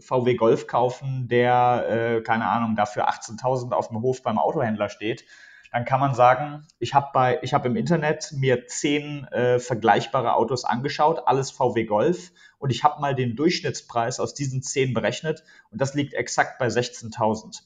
VW 0.00 0.34
Golf 0.34 0.66
kaufen, 0.66 1.28
der, 1.28 1.86
äh, 1.88 2.20
keine 2.20 2.44
Ahnung, 2.48 2.76
dafür 2.76 3.08
18.000 3.08 3.72
auf 3.72 3.88
dem 3.88 4.02
Hof 4.02 4.22
beim 4.22 4.36
Autohändler 4.36 4.90
steht. 4.90 5.24
Dann 5.72 5.86
kann 5.86 6.00
man 6.00 6.14
sagen, 6.14 6.66
ich 6.78 6.92
habe 6.92 7.18
habe 7.18 7.66
im 7.66 7.76
Internet 7.76 8.32
mir 8.32 8.66
zehn 8.66 9.24
äh, 9.28 9.58
vergleichbare 9.58 10.34
Autos 10.34 10.66
angeschaut, 10.66 11.22
alles 11.24 11.50
VW 11.50 11.84
Golf, 11.84 12.32
und 12.58 12.68
ich 12.68 12.84
habe 12.84 13.00
mal 13.00 13.14
den 13.14 13.36
Durchschnittspreis 13.36 14.20
aus 14.20 14.34
diesen 14.34 14.62
zehn 14.62 14.92
berechnet 14.92 15.44
und 15.70 15.80
das 15.80 15.94
liegt 15.94 16.12
exakt 16.12 16.58
bei 16.58 16.66
16.000. 16.66 17.62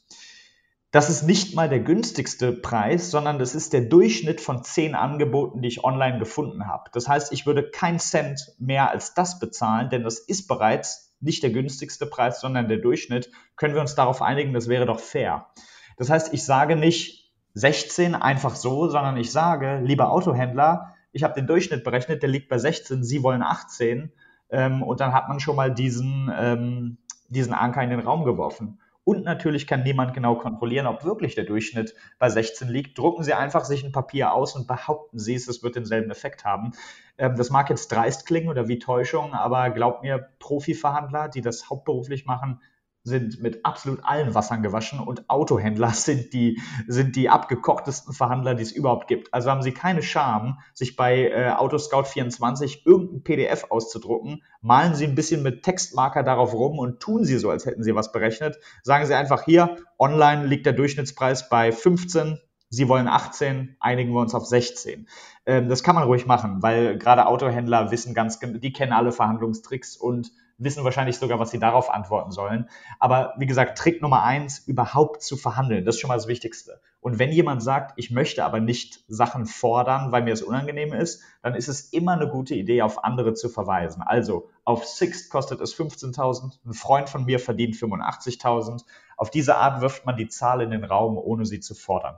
Das 0.93 1.11
ist 1.11 1.25
nicht 1.25 1.55
mal 1.55 1.69
der 1.69 1.81
günstigste 1.81 2.53
Preis, 2.53 3.11
sondern 3.11 3.39
das 3.39 3.55
ist 3.55 3.73
der 3.73 3.83
Durchschnitt 3.83 4.41
von 4.41 4.63
zehn 4.63 4.95
Angeboten, 4.95 5.61
die 5.61 5.69
ich 5.69 5.85
online 5.85 6.19
gefunden 6.19 6.67
habe. 6.67 6.91
Das 6.93 7.09
heißt, 7.09 7.33
ich 7.33 7.45
würde 7.45 7.71
keinen 7.71 7.99
Cent 7.99 8.55
mehr 8.59 8.91
als 8.91 9.13
das 9.15 9.39
bezahlen, 9.39 9.91
denn 9.91 10.05
das 10.05 10.19
ist 10.19 10.47
bereits 10.47 11.15
nicht 11.21 11.43
der 11.43 11.51
günstigste 11.51 12.07
Preis, 12.07 12.41
sondern 12.41 12.69
der 12.69 12.79
Durchschnitt. 12.79 13.31
Können 13.57 13.75
wir 13.75 13.81
uns 13.81 13.95
darauf 13.95 14.23
einigen, 14.23 14.53
das 14.53 14.69
wäre 14.69 14.87
doch 14.87 15.01
fair. 15.01 15.49
Das 15.97 16.09
heißt, 16.09 16.33
ich 16.33 16.45
sage 16.45 16.77
nicht 16.77 17.33
16 17.55 18.15
einfach 18.15 18.55
so, 18.55 18.89
sondern 18.89 19.17
ich 19.17 19.33
sage, 19.33 19.81
lieber 19.83 20.11
Autohändler, 20.11 20.95
ich 21.13 21.23
habe 21.23 21.35
den 21.35 21.47
Durchschnitt 21.47 21.85
berechnet, 21.85 22.23
der 22.23 22.29
liegt 22.29 22.49
bei 22.51 22.59
16, 22.59 23.03
Sie 23.03 23.23
wollen 23.23 23.43
18. 23.43 24.13
Ähm, 24.51 24.83
und 24.83 25.01
dann 25.01 25.15
hat 25.15 25.29
man 25.29 25.41
schon 25.41 25.57
mal 25.57 25.73
diesen, 25.73 26.31
ähm, 26.39 26.99
diesen 27.29 27.55
Anker 27.55 27.83
in 27.83 27.91
den 27.91 28.01
Raum 28.01 28.25
geworfen. 28.25 28.79
Und 29.09 29.23
natürlich 29.23 29.69
kann 29.69 29.85
niemand 29.85 30.15
genau 30.15 30.35
kontrollieren, 30.35 30.89
ob 30.89 31.05
wirklich 31.05 31.37
der 31.37 31.45
Durchschnitt 31.45 31.95
bei 32.19 32.29
16 32.29 32.67
liegt. 32.67 32.99
Drucken 32.99 33.23
Sie 33.23 33.35
einfach 33.35 33.65
sich 33.65 33.85
ein 33.85 33.93
Papier 33.93 34.33
aus 34.33 34.57
und 34.57 34.67
behaupten 34.67 35.21
Sie 35.21 35.37
es, 35.37 35.47
es 35.47 35.63
wird 35.63 35.77
denselben 35.77 36.11
Effekt 36.11 36.45
haben. 36.45 36.73
Ähm, 37.17 37.37
das 37.37 37.51
mag 37.51 37.71
jetzt 37.71 37.93
dreist 37.93 38.27
klingen 38.27 38.49
oder 38.49 38.67
wie 38.67 38.81
Täuschung, 38.81 39.33
aber 39.33 39.71
glaubt 39.71 40.03
mir, 40.03 40.31
Profiverhandler, 40.41 41.29
die 41.29 41.41
das 41.41 41.71
hauptberuflich 41.71 42.27
machen, 42.27 42.61
sind 43.07 43.41
mit 43.41 43.65
absolut 43.65 44.01
allen 44.03 44.35
Wassern 44.35 44.65
gewaschen 44.65 44.99
und 44.99 45.31
Autohändler 45.31 45.91
sind 45.95 46.33
die, 46.33 46.61
sind 46.89 47.15
die 47.15 47.29
abgekochtesten 47.29 48.13
Verhandler, 48.13 48.55
die 48.55 48.65
es 48.65 48.73
überhaupt 48.73 49.07
gibt. 49.07 49.33
Also 49.33 49.51
haben 49.51 49.63
sie 49.63 49.73
keine 49.73 50.03
Scham, 50.03 50.59
sich 50.75 50.97
bei 50.97 51.29
äh, 51.29 51.53
Autoscout24 51.53 52.81
irgendein 52.85 53.23
PDF 53.23 53.67
auszudrucken, 53.71 54.43
malen 54.61 54.95
sie 54.97 55.07
ein 55.07 55.15
bisschen 55.15 55.45
mit 55.45 55.63
Textmarker 55.63 56.25
darauf 56.25 56.53
rum 56.53 56.81
und 56.81 56.99
tun 56.99 57.25
sie 57.25 57.39
so, 57.39 57.49
als 57.49 57.65
hätten 57.65 57.85
sie 57.85 57.95
was 57.95 58.11
berechnet. 58.11 58.59
Sagen 58.83 59.07
sie 59.07 59.15
einfach 59.15 59.45
hier, 59.45 59.77
online 59.99 60.45
liegt 60.45 60.67
der 60.67 60.73
Durchschnittspreis 60.73 61.49
bei 61.49 61.71
15 61.71 62.41
Sie 62.69 62.89
wollen 62.89 63.07
18, 63.07 63.77
einigen 63.79 64.13
wir 64.13 64.21
uns 64.21 64.35
auf 64.35 64.45
16. 64.45 65.07
Ähm, 65.47 65.69
das 65.69 65.85
kann 65.85 65.95
man 65.95 66.03
ruhig 66.03 66.27
machen, 66.27 66.63
weil 66.63 66.99
gerade 66.99 67.27
Autohändler 67.27 67.93
wissen 67.93 68.13
ganz, 68.13 68.41
die 68.41 68.73
kennen 68.73 68.93
alle 68.93 69.13
Verhandlungstricks 69.13 69.97
und 69.97 70.33
wissen 70.59 70.85
wahrscheinlich 70.85 71.19
sogar, 71.19 71.39
was 71.39 71.51
sie 71.51 71.59
darauf 71.59 71.91
antworten 71.91 72.31
sollen. 72.31 72.69
Aber 72.99 73.35
wie 73.39 73.47
gesagt, 73.47 73.79
Trick 73.79 74.01
Nummer 74.01 74.23
eins, 74.23 74.61
überhaupt 74.61 75.23
zu 75.23 75.37
verhandeln. 75.37 75.85
Das 75.85 75.97
ist 75.97 76.01
schon 76.01 76.09
mal 76.09 76.17
das 76.17 76.29
Wichtigste. 76.29 76.81
Und 77.01 77.19
wenn 77.19 77.31
jemand 77.31 77.63
sagt, 77.63 77.93
ich 77.97 78.11
möchte 78.11 78.45
aber 78.45 78.59
nicht 78.59 79.05
Sachen 79.07 79.47
fordern, 79.47 80.13
weil 80.13 80.23
mir 80.23 80.33
es 80.33 80.43
unangenehm 80.43 80.93
ist, 80.93 81.23
dann 81.43 81.55
ist 81.55 81.69
es 81.69 81.93
immer 81.93 82.13
eine 82.13 82.29
gute 82.29 82.55
Idee, 82.55 82.83
auf 82.83 83.05
andere 83.05 83.35
zu 83.35 83.49
verweisen. 83.49 84.03
Also 84.03 84.49
auf 84.65 84.85
Sixt 84.85 85.31
kostet 85.31 85.61
es 85.61 85.77
15.000, 85.77 86.59
ein 86.65 86.75
Freund 86.75 87.09
von 87.09 87.25
mir 87.25 87.39
verdient 87.39 87.77
85.000. 87.77 88.85
Auf 89.17 89.31
diese 89.31 89.57
Art 89.57 89.81
wirft 89.81 90.07
man 90.07 90.17
die 90.17 90.29
Zahl 90.29 90.63
in 90.63 90.71
den 90.71 90.85
Raum, 90.85 91.17
ohne 91.19 91.45
sie 91.45 91.61
zu 91.61 91.75
fordern. 91.75 92.17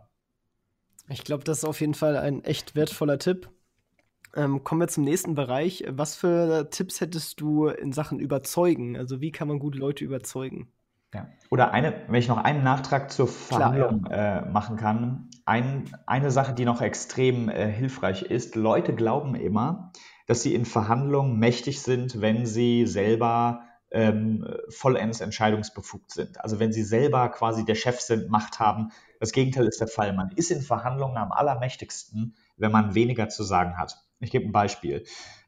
Ich 1.09 1.25
glaube, 1.25 1.45
das 1.45 1.59
ist 1.59 1.65
auf 1.65 1.81
jeden 1.81 1.95
Fall 1.95 2.17
ein 2.17 2.45
echt 2.45 2.75
wertvoller 2.75 3.19
Tipp. 3.19 3.51
Ähm, 4.35 4.65
kommen 4.65 4.81
wir 4.81 4.89
zum 4.89 5.05
nächsten 5.05 5.35
Bereich. 5.35 5.85
Was 5.89 6.17
für 6.17 6.69
Tipps 6.71 7.01
hättest 7.01 7.41
du 7.41 7.67
in 7.67 7.93
Sachen 7.93 8.21
Überzeugen? 8.21 8.97
Also 8.97 9.21
wie 9.21 9.33
kann 9.33 9.49
man 9.49 9.59
gute 9.59 9.79
Leute 9.79 10.05
überzeugen? 10.05 10.73
Ja. 11.15 11.27
Oder 11.51 11.73
eine, 11.73 12.03
wenn 12.09 12.21
ich 12.21 12.29
noch 12.29 12.37
einen 12.37 12.63
Nachtrag 12.63 13.11
zur 13.11 13.29
Verhandlung 13.29 14.05
Klar, 14.05 14.19
ja. 14.19 14.39
äh, 14.41 14.51
machen 14.51 14.77
kann, 14.77 15.31
ein, 15.47 15.91
eine 16.07 16.31
Sache, 16.31 16.53
die 16.53 16.67
noch 16.67 16.83
extrem 16.83 17.49
äh, 17.49 17.67
hilfreich 17.71 18.23
ist, 18.23 18.55
Leute 18.57 18.95
glauben 18.95 19.35
immer, 19.35 19.93
dass 20.27 20.43
sie 20.43 20.55
in 20.55 20.67
Verhandlungen 20.67 21.39
mächtig 21.39 21.81
sind, 21.81 22.21
wenn 22.21 22.45
sie 22.45 22.87
selber 22.87 23.63
ähm, 23.91 24.47
vollends 24.69 25.21
entscheidungsbefugt 25.21 26.11
sind. 26.13 26.41
Also 26.43 26.61
wenn 26.61 26.73
sie 26.75 26.83
selber 26.83 27.31
quasi 27.31 27.65
der 27.65 27.75
Chef 27.75 28.01
sind, 28.01 28.29
Macht 28.29 28.61
haben. 28.61 28.91
Das 29.19 29.33
Gegenteil 29.33 29.67
ist 29.67 29.81
der 29.81 29.89
Fall. 29.89 30.13
Man 30.13 30.31
ist 30.37 30.51
in 30.51 30.61
Verhandlungen 30.61 31.17
am 31.17 31.33
allermächtigsten, 31.33 32.37
wenn 32.59 32.71
man 32.71 32.95
weniger 32.95 33.31
zu 33.31 33.43
sagen 33.43 33.79
hat. 33.79 33.97
Ich 34.21 34.31
gebe 34.31 34.47
ein 34.47 34.53
Beispiel. 34.53 35.05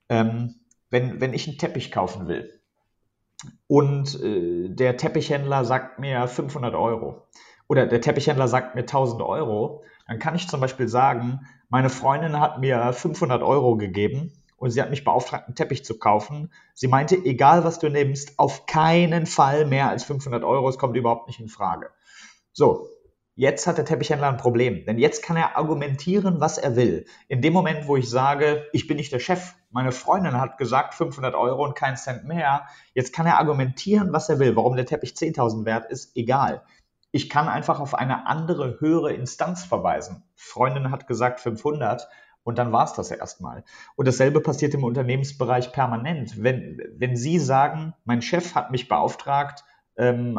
Ähm, 0.08 0.56
wenn, 0.90 1.20
wenn 1.20 1.34
ich 1.34 1.48
einen 1.48 1.58
Teppich 1.58 1.90
kaufen 1.92 2.28
will 2.28 2.60
und 3.66 4.20
äh, 4.22 4.68
der 4.68 4.96
Teppichhändler 4.96 5.64
sagt 5.64 5.98
mir 5.98 6.26
500 6.26 6.74
Euro 6.74 7.26
oder 7.68 7.86
der 7.86 8.00
Teppichhändler 8.00 8.48
sagt 8.48 8.74
mir 8.74 8.82
1000 8.82 9.22
Euro, 9.22 9.84
dann 10.06 10.18
kann 10.18 10.34
ich 10.34 10.48
zum 10.48 10.60
Beispiel 10.60 10.88
sagen, 10.88 11.46
meine 11.68 11.88
Freundin 11.88 12.40
hat 12.40 12.58
mir 12.60 12.92
500 12.92 13.42
Euro 13.42 13.76
gegeben 13.76 14.32
und 14.56 14.70
sie 14.70 14.82
hat 14.82 14.90
mich 14.90 15.04
beauftragt, 15.04 15.46
einen 15.46 15.54
Teppich 15.54 15.84
zu 15.84 15.98
kaufen. 15.98 16.52
Sie 16.74 16.88
meinte, 16.88 17.16
egal 17.16 17.64
was 17.64 17.78
du 17.78 17.88
nimmst, 17.88 18.38
auf 18.38 18.66
keinen 18.66 19.26
Fall 19.26 19.66
mehr 19.66 19.88
als 19.88 20.04
500 20.04 20.42
Euro, 20.44 20.68
es 20.68 20.78
kommt 20.78 20.96
überhaupt 20.96 21.28
nicht 21.28 21.40
in 21.40 21.48
Frage. 21.48 21.90
So, 22.52 22.88
Jetzt 23.40 23.66
hat 23.66 23.78
der 23.78 23.86
Teppichhändler 23.86 24.28
ein 24.28 24.36
Problem, 24.36 24.84
denn 24.84 24.98
jetzt 24.98 25.22
kann 25.22 25.38
er 25.38 25.56
argumentieren, 25.56 26.40
was 26.40 26.58
er 26.58 26.76
will. 26.76 27.06
In 27.26 27.40
dem 27.40 27.54
Moment, 27.54 27.88
wo 27.88 27.96
ich 27.96 28.10
sage, 28.10 28.66
ich 28.74 28.86
bin 28.86 28.98
nicht 28.98 29.14
der 29.14 29.18
Chef, 29.18 29.54
meine 29.70 29.92
Freundin 29.92 30.38
hat 30.38 30.58
gesagt 30.58 30.92
500 30.92 31.34
Euro 31.34 31.64
und 31.64 31.74
kein 31.74 31.96
Cent 31.96 32.26
mehr, 32.26 32.66
jetzt 32.92 33.14
kann 33.14 33.24
er 33.24 33.38
argumentieren, 33.38 34.12
was 34.12 34.28
er 34.28 34.40
will. 34.40 34.56
Warum 34.56 34.76
der 34.76 34.84
Teppich 34.84 35.12
10.000 35.12 35.64
wert 35.64 35.90
ist, 35.90 36.14
egal. 36.18 36.64
Ich 37.12 37.30
kann 37.30 37.48
einfach 37.48 37.80
auf 37.80 37.94
eine 37.94 38.26
andere, 38.26 38.78
höhere 38.78 39.14
Instanz 39.14 39.64
verweisen. 39.64 40.22
Freundin 40.34 40.90
hat 40.90 41.06
gesagt 41.06 41.40
500 41.40 42.10
und 42.42 42.58
dann 42.58 42.72
war 42.72 42.84
es 42.84 42.92
das 42.92 43.10
erstmal. 43.10 43.64
Und 43.96 44.06
dasselbe 44.06 44.42
passiert 44.42 44.74
im 44.74 44.84
Unternehmensbereich 44.84 45.72
permanent. 45.72 46.42
Wenn, 46.42 46.78
wenn 46.94 47.16
Sie 47.16 47.38
sagen, 47.38 47.94
mein 48.04 48.20
Chef 48.20 48.54
hat 48.54 48.70
mich 48.70 48.86
beauftragt, 48.86 49.64
ähm, 49.96 50.38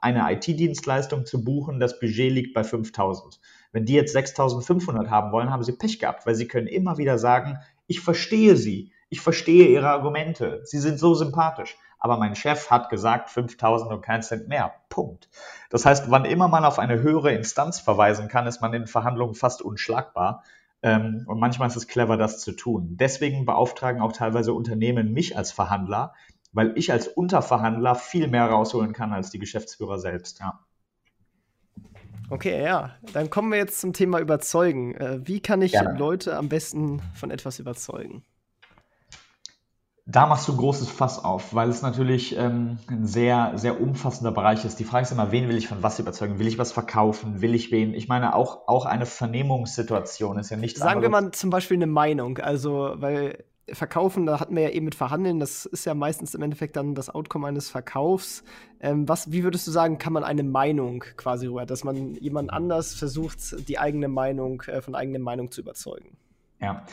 eine 0.00 0.32
IT-Dienstleistung 0.32 1.26
zu 1.26 1.44
buchen, 1.44 1.80
das 1.80 1.98
Budget 1.98 2.32
liegt 2.32 2.54
bei 2.54 2.64
5000. 2.64 3.40
Wenn 3.72 3.84
die 3.84 3.94
jetzt 3.94 4.12
6500 4.12 5.10
haben 5.10 5.32
wollen, 5.32 5.50
haben 5.50 5.62
sie 5.62 5.72
Pech 5.72 5.98
gehabt, 5.98 6.26
weil 6.26 6.34
sie 6.34 6.48
können 6.48 6.66
immer 6.66 6.98
wieder 6.98 7.18
sagen, 7.18 7.58
ich 7.86 8.00
verstehe 8.00 8.56
sie, 8.56 8.92
ich 9.08 9.20
verstehe 9.20 9.68
ihre 9.68 9.88
Argumente, 9.88 10.60
sie 10.64 10.78
sind 10.78 10.98
so 10.98 11.14
sympathisch. 11.14 11.76
Aber 11.98 12.16
mein 12.16 12.36
Chef 12.36 12.70
hat 12.70 12.90
gesagt 12.90 13.28
5000 13.30 13.90
und 13.90 14.02
kein 14.02 14.22
Cent 14.22 14.48
mehr. 14.48 14.72
Punkt. 14.88 15.28
Das 15.68 15.84
heißt, 15.84 16.10
wann 16.10 16.24
immer 16.24 16.48
man 16.48 16.64
auf 16.64 16.78
eine 16.78 17.00
höhere 17.00 17.32
Instanz 17.32 17.80
verweisen 17.80 18.28
kann, 18.28 18.46
ist 18.46 18.60
man 18.60 18.72
in 18.72 18.86
Verhandlungen 18.86 19.34
fast 19.34 19.62
unschlagbar. 19.62 20.44
Ähm, 20.80 21.24
und 21.26 21.40
manchmal 21.40 21.68
ist 21.68 21.76
es 21.76 21.88
clever, 21.88 22.16
das 22.16 22.40
zu 22.40 22.52
tun. 22.52 22.96
Deswegen 23.00 23.44
beauftragen 23.44 24.00
auch 24.00 24.12
teilweise 24.12 24.52
Unternehmen 24.52 25.12
mich 25.12 25.36
als 25.36 25.50
Verhandler, 25.50 26.14
weil 26.52 26.72
ich 26.76 26.92
als 26.92 27.08
Unterverhandler 27.08 27.94
viel 27.94 28.28
mehr 28.28 28.46
rausholen 28.46 28.92
kann 28.92 29.12
als 29.12 29.30
die 29.30 29.38
Geschäftsführer 29.38 29.98
selbst. 29.98 30.40
Ja. 30.40 30.60
Okay, 32.30 32.62
ja. 32.62 32.90
Dann 33.12 33.30
kommen 33.30 33.50
wir 33.50 33.58
jetzt 33.58 33.80
zum 33.80 33.92
Thema 33.92 34.20
Überzeugen. 34.20 34.94
Äh, 34.94 35.26
wie 35.26 35.40
kann 35.40 35.62
ich 35.62 35.72
Gerne. 35.72 35.98
Leute 35.98 36.36
am 36.36 36.48
besten 36.48 37.00
von 37.14 37.30
etwas 37.30 37.58
überzeugen? 37.58 38.22
Da 40.10 40.26
machst 40.26 40.48
du 40.48 40.52
ein 40.52 40.58
großes 40.58 40.88
Fass 40.90 41.22
auf, 41.22 41.54
weil 41.54 41.68
es 41.68 41.82
natürlich 41.82 42.34
ähm, 42.34 42.78
ein 42.86 43.06
sehr, 43.06 43.52
sehr 43.56 43.78
umfassender 43.78 44.32
Bereich 44.32 44.64
ist. 44.64 44.78
Die 44.80 44.84
Frage 44.84 45.02
ist 45.02 45.12
immer, 45.12 45.32
wen 45.32 45.50
will 45.50 45.56
ich 45.58 45.68
von 45.68 45.82
was 45.82 45.98
überzeugen? 45.98 46.38
Will 46.38 46.46
ich 46.46 46.56
was 46.56 46.72
verkaufen? 46.72 47.42
Will 47.42 47.54
ich 47.54 47.70
wen? 47.72 47.92
Ich 47.92 48.08
meine, 48.08 48.34
auch, 48.34 48.68
auch 48.68 48.86
eine 48.86 49.04
Vernehmungssituation 49.04 50.38
ist 50.38 50.48
ja 50.48 50.56
nicht 50.56 50.78
Sagen 50.78 51.02
wir 51.02 51.10
mal 51.10 51.30
zum 51.32 51.50
Beispiel 51.50 51.76
eine 51.76 51.86
Meinung. 51.86 52.38
Also, 52.38 52.94
weil 52.96 53.44
Verkaufen, 53.72 54.26
da 54.26 54.40
hatten 54.40 54.54
wir 54.54 54.62
ja 54.62 54.70
eben 54.70 54.84
mit 54.84 54.94
Verhandeln, 54.94 55.40
das 55.40 55.66
ist 55.66 55.84
ja 55.84 55.94
meistens 55.94 56.34
im 56.34 56.42
Endeffekt 56.42 56.76
dann 56.76 56.94
das 56.94 57.10
Outcome 57.10 57.46
eines 57.46 57.70
Verkaufs. 57.70 58.44
Ähm, 58.80 59.08
was, 59.08 59.32
wie 59.32 59.44
würdest 59.44 59.66
du 59.66 59.70
sagen, 59.70 59.98
kann 59.98 60.12
man 60.12 60.24
eine 60.24 60.42
Meinung 60.42 61.04
quasi 61.16 61.46
rüber, 61.46 61.66
dass 61.66 61.84
man 61.84 62.14
jemand 62.14 62.52
anders 62.52 62.94
versucht, 62.94 63.68
die 63.68 63.78
eigene 63.78 64.08
Meinung, 64.08 64.62
äh, 64.62 64.80
von 64.80 64.94
eigener 64.94 65.18
Meinung 65.18 65.50
zu 65.50 65.60
überzeugen? 65.60 66.16
Ja, 66.60 66.84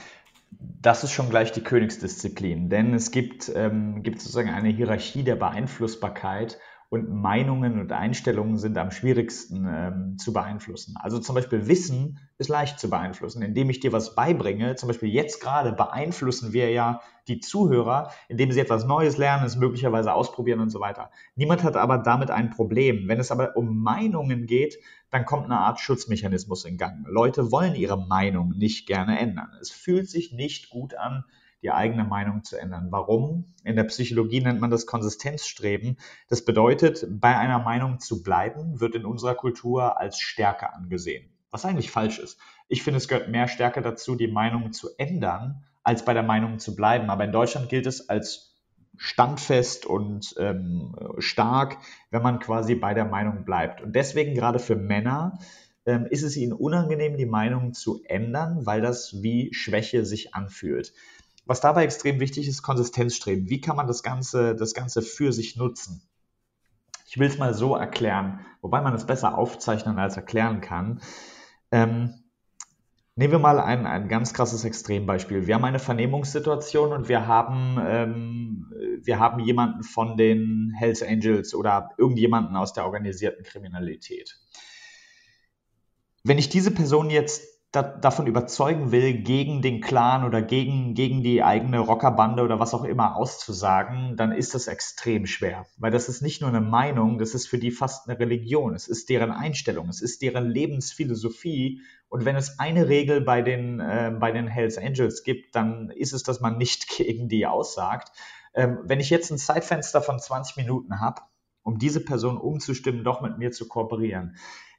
das 0.82 1.04
ist 1.04 1.12
schon 1.12 1.30
gleich 1.30 1.52
die 1.52 1.64
Königsdisziplin, 1.64 2.70
denn 2.70 2.94
es 2.94 3.12
gibt, 3.12 3.52
ähm, 3.54 4.04
gibt 4.04 4.22
sozusagen 4.22 4.50
eine 4.50 4.70
Hierarchie 4.70 5.24
der 5.24 5.36
Beeinflussbarkeit 5.36 6.60
und 6.90 7.10
Meinungen 7.10 7.80
und 7.80 7.92
Einstellungen 7.92 8.58
sind 8.58 8.78
am 8.78 8.92
schwierigsten 8.92 9.66
ähm, 9.68 10.18
zu 10.18 10.34
beeinflussen. 10.34 10.96
Also 11.00 11.20
zum 11.20 11.36
Beispiel 11.36 11.68
Wissen 11.68 12.20
ist 12.38 12.50
leicht 12.50 12.80
zu 12.80 12.90
beeinflussen, 12.90 13.42
indem 13.42 13.70
ich 13.70 13.80
dir 13.80 13.92
was 13.92 14.16
beibringe. 14.16 14.76
Zum 14.76 14.88
Beispiel 14.88 15.10
jetzt 15.10 15.42
gerade 15.42 15.72
beeinflussen 15.72 16.54
wir 16.54 16.72
ja 16.72 17.02
die 17.28 17.40
Zuhörer, 17.40 18.12
indem 18.28 18.52
sie 18.52 18.60
etwas 18.60 18.86
Neues 18.86 19.18
lernen, 19.18 19.46
es 19.46 19.56
möglicherweise 19.56 20.14
ausprobieren 20.14 20.60
und 20.60 20.70
so 20.70 20.80
weiter. 20.80 21.10
Niemand 21.36 21.64
hat 21.64 21.76
aber 21.76 21.98
damit 21.98 22.30
ein 22.30 22.52
Problem. 22.52 23.08
Wenn 23.08 23.20
es 23.20 23.32
aber 23.32 23.58
um 23.58 23.82
Meinungen 23.82 24.46
geht, 24.46 24.78
dann 25.10 25.26
kommt 25.26 25.46
eine 25.46 25.60
Art 25.60 25.80
Schutzmechanismus 25.80 26.66
in 26.66 26.78
Gang. 26.78 27.06
Leute 27.08 27.52
wollen 27.52 27.76
ihre 27.76 27.98
Meinung 27.98 28.50
nicht 28.50 28.88
gerne 28.88 29.18
ändern. 29.20 29.50
Es 29.62 29.72
fühlt 29.72 30.10
sich 30.10 30.34
nicht 30.34 30.70
gut 30.70 30.94
an, 30.96 31.24
die 31.66 31.72
eigene 31.72 32.04
Meinung 32.04 32.44
zu 32.44 32.58
ändern. 32.58 32.90
Warum? 32.92 33.46
In 33.64 33.76
der 33.76 33.86
Psychologie 33.86 34.40
nennt 34.40 34.62
man 34.62 34.70
das 34.70 34.86
Konsistenzstreben. 34.86 35.98
Das 36.30 36.46
bedeutet, 36.46 37.08
bei 37.10 37.36
einer 37.36 37.58
Meinung 37.58 38.00
zu 38.00 38.22
bleiben, 38.22 38.80
wird 38.80 38.94
in 38.94 39.04
unserer 39.04 39.34
Kultur 39.34 40.00
als 40.00 40.20
Stärke 40.20 40.72
angesehen. 40.72 41.28
Was 41.50 41.66
eigentlich 41.66 41.90
falsch 41.90 42.20
ist. 42.20 42.38
Ich 42.68 42.84
finde, 42.84 43.00
es 43.00 43.08
gehört 43.08 43.30
mehr 43.30 43.48
Stärke 43.48 43.82
dazu, 43.82 44.16
die 44.16 44.28
Meinung 44.28 44.74
zu 44.74 44.90
ändern, 45.00 45.64
als 45.82 46.06
bei 46.06 46.14
der 46.14 46.22
Meinung 46.22 46.60
zu 46.60 46.76
bleiben. 46.76 47.10
Aber 47.10 47.26
in 47.26 47.32
Deutschland 47.32 47.68
gilt 47.70 47.88
es 47.88 48.10
als 48.10 48.56
standfest 48.96 49.88
und 49.88 50.36
ähm, 50.38 50.96
stark, 51.18 51.78
wenn 52.12 52.22
man 52.22 52.38
quasi 52.38 52.76
bei 52.76 52.94
der 52.94 53.06
Meinung 53.06 53.44
bleibt. 53.44 53.82
Und 53.82 53.96
deswegen 53.96 54.36
gerade 54.36 54.60
für 54.60 54.76
Männer 54.76 55.40
ähm, 55.88 56.06
ist 56.06 56.22
es 56.22 56.38
ihnen 56.38 56.54
unangenehm, 56.54 57.18
die 57.18 57.26
Meinung 57.26 57.74
zu 57.74 58.04
ändern, 58.06 58.68
weil 58.68 58.82
das 58.82 59.24
wie 59.24 59.52
Schwäche 59.52 60.06
sich 60.06 60.36
anfühlt. 60.36 60.94
Was 61.46 61.62
dabei 61.62 61.84
extrem 61.84 62.20
wichtig 62.20 62.48
ist, 62.48 62.64
Konsistenzstreben. 62.64 63.50
Wie 63.50 63.62
kann 63.62 63.76
man 63.76 63.88
das 63.88 64.02
Ganze, 64.02 64.56
das 64.56 64.74
Ganze 64.74 65.02
für 65.02 65.32
sich 65.32 65.56
nutzen? 65.56 66.02
Ich 67.08 67.20
will 67.20 67.28
es 67.28 67.38
mal 67.38 67.54
so 67.54 67.76
erklären, 67.76 68.46
wobei 68.62 68.82
man 68.82 68.94
es 68.96 69.06
besser 69.06 69.38
aufzeichnen 69.38 70.00
als 70.00 70.18
erklären 70.18 70.60
kann. 70.60 71.02
Ähm, 71.72 72.16
nehmen 73.16 73.32
wir 73.32 73.40
mal 73.40 73.60
ein, 73.60 73.86
ein 73.86 74.10
ganz 74.10 74.34
krasses 74.34 74.66
Extrembeispiel. 74.66 75.46
Wir 75.46 75.56
haben 75.56 75.66
eine 75.66 75.80
Vernehmungssituation 75.80 76.92
und 76.92 77.10
wir 77.10 77.28
haben, 77.28 77.78
ähm, 77.80 78.74
wir 79.04 79.20
haben 79.20 79.40
jemanden 79.40 79.84
von 79.84 80.18
den 80.18 80.74
Hells 80.76 81.04
Angels 81.04 81.54
oder 81.54 81.92
irgendjemanden 81.98 82.56
aus 82.56 82.74
der 82.74 82.86
organisierten 82.86 83.46
Kriminalität. 83.46 84.40
Wenn 86.24 86.40
ich 86.40 86.50
diese 86.50 86.72
Person 86.72 87.12
jetzt 87.12 87.55
da, 87.76 87.84
davon 87.84 88.28
überzeugen 88.28 88.92
will, 88.92 89.14
gegen 89.14 89.62
den 89.62 89.82
Clan 89.82 90.24
oder 90.24 90.42
gegen, 90.42 90.94
gegen 90.94 91.22
die 91.24 91.44
eigene 91.44 91.80
Rockerbande 91.80 92.44
oder 92.44 92.60
was 92.60 92.74
auch 92.74 92.84
immer 92.84 93.16
auszusagen, 93.16 94.16
dann 94.16 94.32
ist 94.32 94.56
das 94.56 94.68
extrem 94.68 95.26
schwer. 95.26 95.66
Weil 95.78 95.92
das 95.92 96.08
ist 96.08 96.22
nicht 96.22 96.42
nur 96.42 96.50
eine 96.50 96.62
Meinung, 96.62 97.18
das 97.18 97.34
ist 97.34 97.48
für 97.48 97.58
die 97.58 97.72
fast 97.72 98.08
eine 98.08 98.20
Religion. 98.20 98.74
Es 98.74 98.88
ist 98.88 99.10
deren 99.10 99.32
Einstellung, 99.32 99.90
es 99.90 100.02
ist 100.02 100.22
deren 100.22 100.50
Lebensphilosophie. 100.50 101.82
Und 102.08 102.24
wenn 102.24 102.36
es 102.36 102.60
eine 102.60 102.88
Regel 102.88 103.22
bei 103.22 103.42
den, 103.42 103.80
äh, 103.80 104.16
bei 104.18 104.32
den 104.32 104.48
Hells 104.48 104.78
Angels 104.78 105.24
gibt, 105.24 105.56
dann 105.56 105.90
ist 105.90 106.14
es, 106.14 106.24
dass 106.24 106.40
man 106.40 106.58
nicht 106.58 106.88
gegen 106.98 107.28
die 107.28 107.46
aussagt. 107.46 108.12
Ähm, 108.54 108.80
wenn 108.84 109.00
ich 109.00 109.10
jetzt 109.10 109.32
ein 109.32 109.38
Zeitfenster 109.38 110.02
von 110.02 110.20
20 110.20 110.56
Minuten 110.56 111.02
habe, 111.02 111.22
um 111.64 111.78
diese 111.80 112.00
Person 112.00 112.38
umzustimmen, 112.38 113.04
doch 113.04 113.22
mit 113.22 113.38
mir 113.38 113.52
zu 113.52 113.68
kooperieren, 113.68 114.38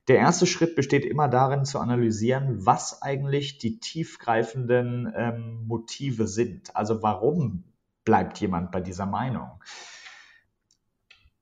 Der 0.08 0.18
erste 0.18 0.46
Schritt 0.46 0.76
besteht 0.76 1.04
immer 1.04 1.28
darin 1.28 1.64
zu 1.64 1.80
analysieren, 1.80 2.64
was 2.64 3.02
eigentlich 3.02 3.58
die 3.58 3.80
tiefgreifenden 3.80 5.12
ähm, 5.16 5.64
Motive 5.66 6.28
sind. 6.28 6.74
Also 6.76 7.02
warum 7.02 7.64
bleibt 8.04 8.38
jemand 8.38 8.70
bei 8.70 8.80
dieser 8.80 9.06
Meinung? 9.06 9.50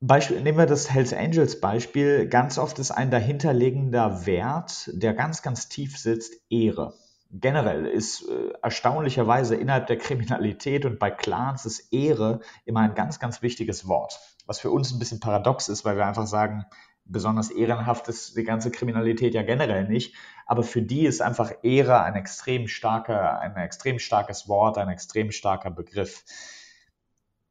Beispiel, 0.01 0.41
nehmen 0.41 0.59
wir 0.59 0.67
das 0.67 0.91
Hells 0.91 1.13
Angels 1.13 1.61
Beispiel. 1.61 2.27
Ganz 2.29 2.59
oft 2.59 2.79
ist 2.79 2.91
ein 2.91 3.11
dahinterliegender 3.11 4.27
Wert, 4.27 4.91
der 4.93 5.15
ganz, 5.15 5.43
ganz 5.43 5.69
tief 5.69 5.99
sitzt, 5.99 6.35
Ehre. 6.51 6.95
Generell 7.31 7.87
ist 7.87 8.29
äh, 8.29 8.53
erstaunlicherweise 8.63 9.57
innerhalb 9.57 9.87
der 9.87 9.99
Kriminalität 9.99 10.85
und 10.85 10.99
bei 10.99 11.11
Clans 11.11 11.65
ist 11.67 11.93
Ehre 11.93 12.41
immer 12.65 12.81
ein 12.81 12.95
ganz, 12.95 13.19
ganz 13.19 13.43
wichtiges 13.43 13.89
Wort. 13.89 14.21
Was 14.47 14.61
für 14.61 14.71
uns 14.71 14.93
ein 14.93 14.99
bisschen 14.99 15.21
paradox 15.21 15.69
ist, 15.69 15.85
weil 15.85 15.97
wir 15.97 16.07
einfach 16.07 16.27
sagen, 16.27 16.67
besonders 17.05 17.51
ehrenhaft 17.51 18.09
ist 18.09 18.37
die 18.37 18.45
ganze 18.45 18.71
Kriminalität 18.71 19.35
ja 19.35 19.43
generell 19.43 19.89
nicht. 19.89 20.15
Aber 20.47 20.63
für 20.63 20.83
die 20.83 21.07
ist 21.07 21.23
einfach 21.23 21.53
Ehre 21.63 22.03
ein 22.03 22.15
extrem 22.15 22.69
starker, 22.69 23.39
ein 23.41 23.57
extrem 23.57 23.99
starkes 23.99 24.49
Wort, 24.49 24.79
ein 24.79 24.89
extrem 24.89 25.31
starker 25.31 25.71
Begriff. 25.71 26.25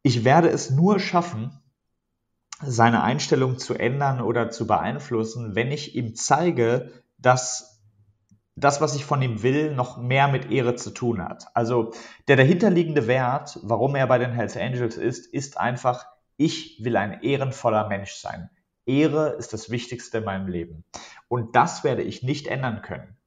Ich 0.02 0.24
werde 0.24 0.50
es 0.50 0.70
nur 0.70 1.00
schaffen, 1.00 1.60
seine 2.62 3.04
Einstellung 3.04 3.58
zu 3.58 3.74
ändern 3.74 4.22
oder 4.22 4.50
zu 4.50 4.68
beeinflussen, 4.68 5.56
wenn 5.56 5.72
ich 5.72 5.96
ihm 5.96 6.16
zeige, 6.16 6.92
dass 7.18 7.82
das, 8.56 8.82
was 8.82 8.96
ich 8.96 9.06
von 9.06 9.22
ihm 9.22 9.42
will, 9.42 9.74
noch 9.74 9.98
mehr 9.98 10.28
mit 10.28 10.52
Ehre 10.52 10.76
zu 10.76 10.92
tun 10.92 11.24
hat. 11.24 11.48
Also 11.56 11.94
der 12.28 12.36
dahinterliegende 12.36 13.08
Wert, 13.08 13.60
warum 13.64 13.96
er 13.96 14.08
bei 14.08 14.20
den 14.20 14.32
Hells 14.32 14.56
Angels 14.56 14.98
ist, 14.98 15.26
ist 15.26 15.58
einfach, 15.58 16.06
ich 16.38 16.80
will 16.84 16.96
ein 16.96 17.22
ehrenvoller 17.24 17.88
Mensch 17.88 18.14
sein. 18.14 18.50
Ehre 18.86 19.30
ist 19.40 19.54
das 19.54 19.70
Wichtigste 19.70 20.20
in 20.20 20.26
meinem 20.26 20.48
Leben. 20.48 20.84
Und 21.28 21.56
das 21.56 21.84
werde 21.84 22.02
ich 22.02 22.24
nicht 22.24 22.48
ändern 22.48 22.82
können. 22.82 23.18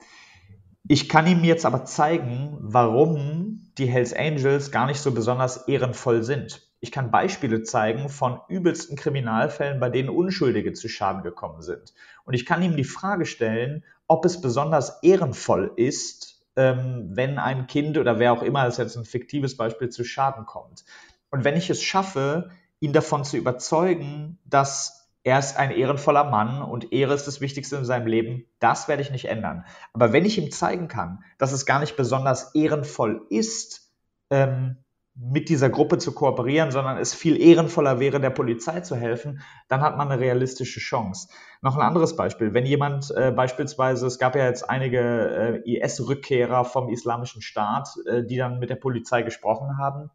Ich 0.89 1.09
kann 1.09 1.27
ihm 1.27 1.43
jetzt 1.43 1.67
aber 1.67 1.85
zeigen, 1.85 2.59
warum 2.61 3.73
die 3.79 3.87
Hells 3.87 4.15
Angels 4.15 4.71
gar 4.71 4.87
nicht 4.87 5.01
so 5.01 5.13
besonders 5.13 5.67
ehrenvoll 5.69 6.23
sind. 6.23 6.63
Ich 6.81 6.93
kann 6.93 7.11
Beispiele 7.11 7.63
zeigen 7.63 8.09
von 8.09 8.41
übelsten 8.49 8.97
Kriminalfällen, 8.97 9.81
bei 9.81 9.91
denen 9.91 10.09
Unschuldige 10.09 10.73
zu 10.73 10.89
Schaden 10.89 11.23
gekommen 11.23 11.63
sind. 11.63 11.95
Und 12.25 12.35
ich 12.35 12.47
kann 12.47 12.63
ihm 12.63 12.77
die 12.77 12.85
Frage 12.85 13.27
stellen, 13.27 13.85
ob 14.07 14.25
es 14.25 14.41
besonders 14.41 15.03
ehrenvoll 15.03 15.73
ist, 15.77 16.47
ähm, 16.55 17.09
wenn 17.11 17.39
ein 17.39 17.67
Kind 17.67 17.99
oder 17.99 18.19
wer 18.19 18.33
auch 18.33 18.43
immer, 18.43 18.65
das 18.65 18.75
ist 18.75 18.79
jetzt 18.79 18.97
ein 18.97 19.05
fiktives 19.05 19.57
Beispiel, 19.57 19.89
zu 19.89 20.05
Schaden 20.05 20.47
kommt. 20.47 20.85
Und 21.31 21.45
wenn 21.45 21.57
ich 21.57 21.71
es 21.71 21.83
schaffe, 21.83 22.51
ihn 22.81 22.93
davon 22.93 23.25
zu 23.25 23.37
überzeugen, 23.37 24.39
dass 24.45 25.06
er 25.27 25.41
ist 25.41 25.57
ein 25.57 25.73
ehrenvoller 25.73 26.23
Mann 26.23 26.63
und 26.63 26.93
Ehre 26.93 27.13
ist 27.13 27.27
das 27.27 27.41
Wichtigste 27.41 27.75
in 27.75 27.85
seinem 27.85 28.07
Leben. 28.07 28.45
Das 28.61 28.87
werde 28.87 29.03
ich 29.03 29.11
nicht 29.11 29.25
ändern. 29.25 29.65
Aber 29.93 30.13
wenn 30.13 30.25
ich 30.25 30.39
ihm 30.39 30.53
zeigen 30.53 30.87
kann, 30.87 31.25
dass 31.37 31.51
es 31.51 31.67
gar 31.67 31.81
nicht 31.81 31.97
besonders 31.97 32.55
ehrenvoll 32.55 33.27
ist, 33.29 33.93
ähm, 34.31 34.77
mit 35.17 35.49
dieser 35.49 35.69
Gruppe 35.69 35.99
zu 35.99 36.15
kooperieren, 36.15 36.71
sondern 36.71 36.97
es 36.97 37.13
viel 37.13 37.41
ehrenvoller 37.41 37.99
wäre, 37.99 38.21
der 38.21 38.31
Polizei 38.31 38.83
zu 38.83 38.95
helfen, 38.95 39.41
dann 39.67 39.81
hat 39.81 39.97
man 39.97 40.13
eine 40.13 40.21
realistische 40.21 40.79
Chance. 40.79 41.27
Noch 41.61 41.75
ein 41.75 41.83
anderes 41.83 42.15
Beispiel. 42.15 42.55
Wenn 42.55 42.65
jemand 42.65 43.11
äh, 43.11 43.33
beispielsweise, 43.33 44.07
es 44.07 44.21
gab 44.21 44.37
ja 44.37 44.45
jetzt 44.45 44.71
einige 44.71 45.63
äh, 45.67 45.79
IS-Rückkehrer 45.79 46.65
vom 46.65 46.89
Islamischen 46.89 47.43
Staat, 47.43 47.89
äh, 48.09 48.23
die 48.23 48.37
dann 48.37 48.61
mit 48.61 48.71
der 48.71 48.77
Polizei 48.77 49.23
gesprochen 49.23 49.77
haben, 49.77 50.11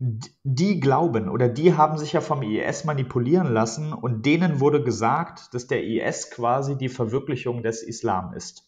die 0.00 0.80
glauben 0.80 1.28
oder 1.28 1.50
die 1.50 1.76
haben 1.76 1.98
sich 1.98 2.14
ja 2.14 2.22
vom 2.22 2.42
IS 2.42 2.84
manipulieren 2.84 3.52
lassen 3.52 3.92
und 3.92 4.24
denen 4.24 4.58
wurde 4.58 4.82
gesagt, 4.82 5.52
dass 5.52 5.66
der 5.66 5.84
IS 5.84 6.30
quasi 6.30 6.78
die 6.78 6.88
Verwirklichung 6.88 7.62
des 7.62 7.82
Islam 7.82 8.32
ist. 8.32 8.66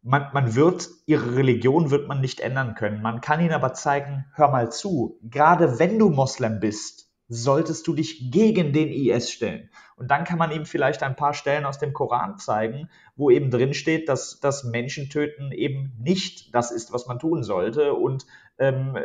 Man, 0.00 0.28
man 0.32 0.54
wird, 0.54 0.88
ihre 1.04 1.36
Religion 1.36 1.90
wird 1.90 2.08
man 2.08 2.22
nicht 2.22 2.40
ändern 2.40 2.74
können. 2.74 3.02
Man 3.02 3.20
kann 3.20 3.40
ihnen 3.40 3.52
aber 3.52 3.74
zeigen, 3.74 4.24
hör 4.32 4.50
mal 4.50 4.72
zu, 4.72 5.18
gerade 5.22 5.78
wenn 5.78 5.98
du 5.98 6.08
Moslem 6.08 6.58
bist, 6.58 7.10
solltest 7.28 7.86
du 7.86 7.94
dich 7.94 8.30
gegen 8.30 8.72
den 8.72 8.88
IS 8.88 9.30
stellen. 9.30 9.68
Und 9.96 10.10
dann 10.10 10.24
kann 10.24 10.38
man 10.38 10.52
ihm 10.52 10.64
vielleicht 10.64 11.02
ein 11.02 11.16
paar 11.16 11.34
Stellen 11.34 11.66
aus 11.66 11.78
dem 11.78 11.92
Koran 11.92 12.38
zeigen, 12.38 12.88
wo 13.14 13.30
eben 13.30 13.50
drin 13.50 13.74
steht, 13.74 14.08
dass 14.08 14.40
das 14.40 14.64
Menschentöten 14.64 15.52
eben 15.52 15.92
nicht 15.98 16.54
das 16.54 16.70
ist, 16.70 16.92
was 16.92 17.06
man 17.06 17.18
tun 17.18 17.42
sollte 17.42 17.92
und 17.92 18.26
ähm, 18.58 18.96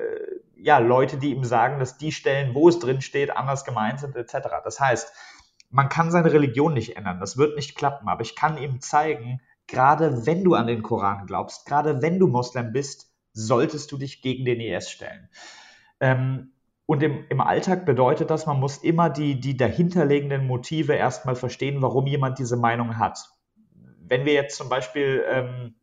ja, 0.64 0.78
Leute, 0.78 1.18
die 1.18 1.32
ihm 1.32 1.43
sagen, 1.43 1.80
dass 1.80 1.97
die 1.97 2.12
Stellen, 2.12 2.53
wo 2.53 2.70
es 2.70 2.80
drin 2.80 3.01
steht, 3.01 3.36
anders 3.36 3.66
gemeint 3.66 3.99
sind, 3.99 4.16
etc. 4.16 4.49
Das 4.64 4.80
heißt, 4.80 5.12
man 5.70 5.89
kann 5.89 6.12
seine 6.12 6.32
Religion 6.32 6.74
nicht 6.74 6.97
ändern, 6.97 7.20
das 7.20 7.38
wird 7.38 7.55
nicht 7.55 7.76
klappen, 7.76 8.07
aber 8.07 8.22
ich 8.22 8.36
kann 8.36 8.57
ihm 8.57 8.82
zeigen, 8.82 9.41
gerade 9.68 10.26
wenn 10.26 10.43
du 10.43 10.53
an 10.53 10.68
den 10.68 10.84
Koran 10.84 11.26
glaubst, 11.26 11.66
gerade 11.66 12.01
wenn 12.01 12.20
du 12.20 12.28
Moslem 12.28 12.74
bist, 12.74 13.12
solltest 13.34 13.91
du 13.91 13.97
dich 13.97 14.22
gegen 14.22 14.45
den 14.45 14.59
IS 14.59 14.89
stellen. 14.89 15.30
Ähm, 15.99 16.51
und 16.86 17.01
im, 17.01 17.26
im 17.30 17.39
Alltag 17.39 17.86
bedeutet 17.86 18.30
das, 18.30 18.45
man 18.45 18.59
muss 18.59 18.78
immer 18.78 19.09
die, 19.09 19.39
die 19.39 19.55
dahinterliegenden 19.55 20.45
Motive 20.45 20.93
erstmal 20.93 21.36
verstehen, 21.36 21.82
warum 21.82 22.05
jemand 22.05 22.38
diese 22.38 22.57
Meinung 22.57 22.97
hat. 22.97 23.18
Wenn 24.01 24.26
wir 24.26 24.34
jetzt 24.34 24.57
zum 24.57 24.68
Beispiel 24.68 25.24
ähm, 25.30 25.76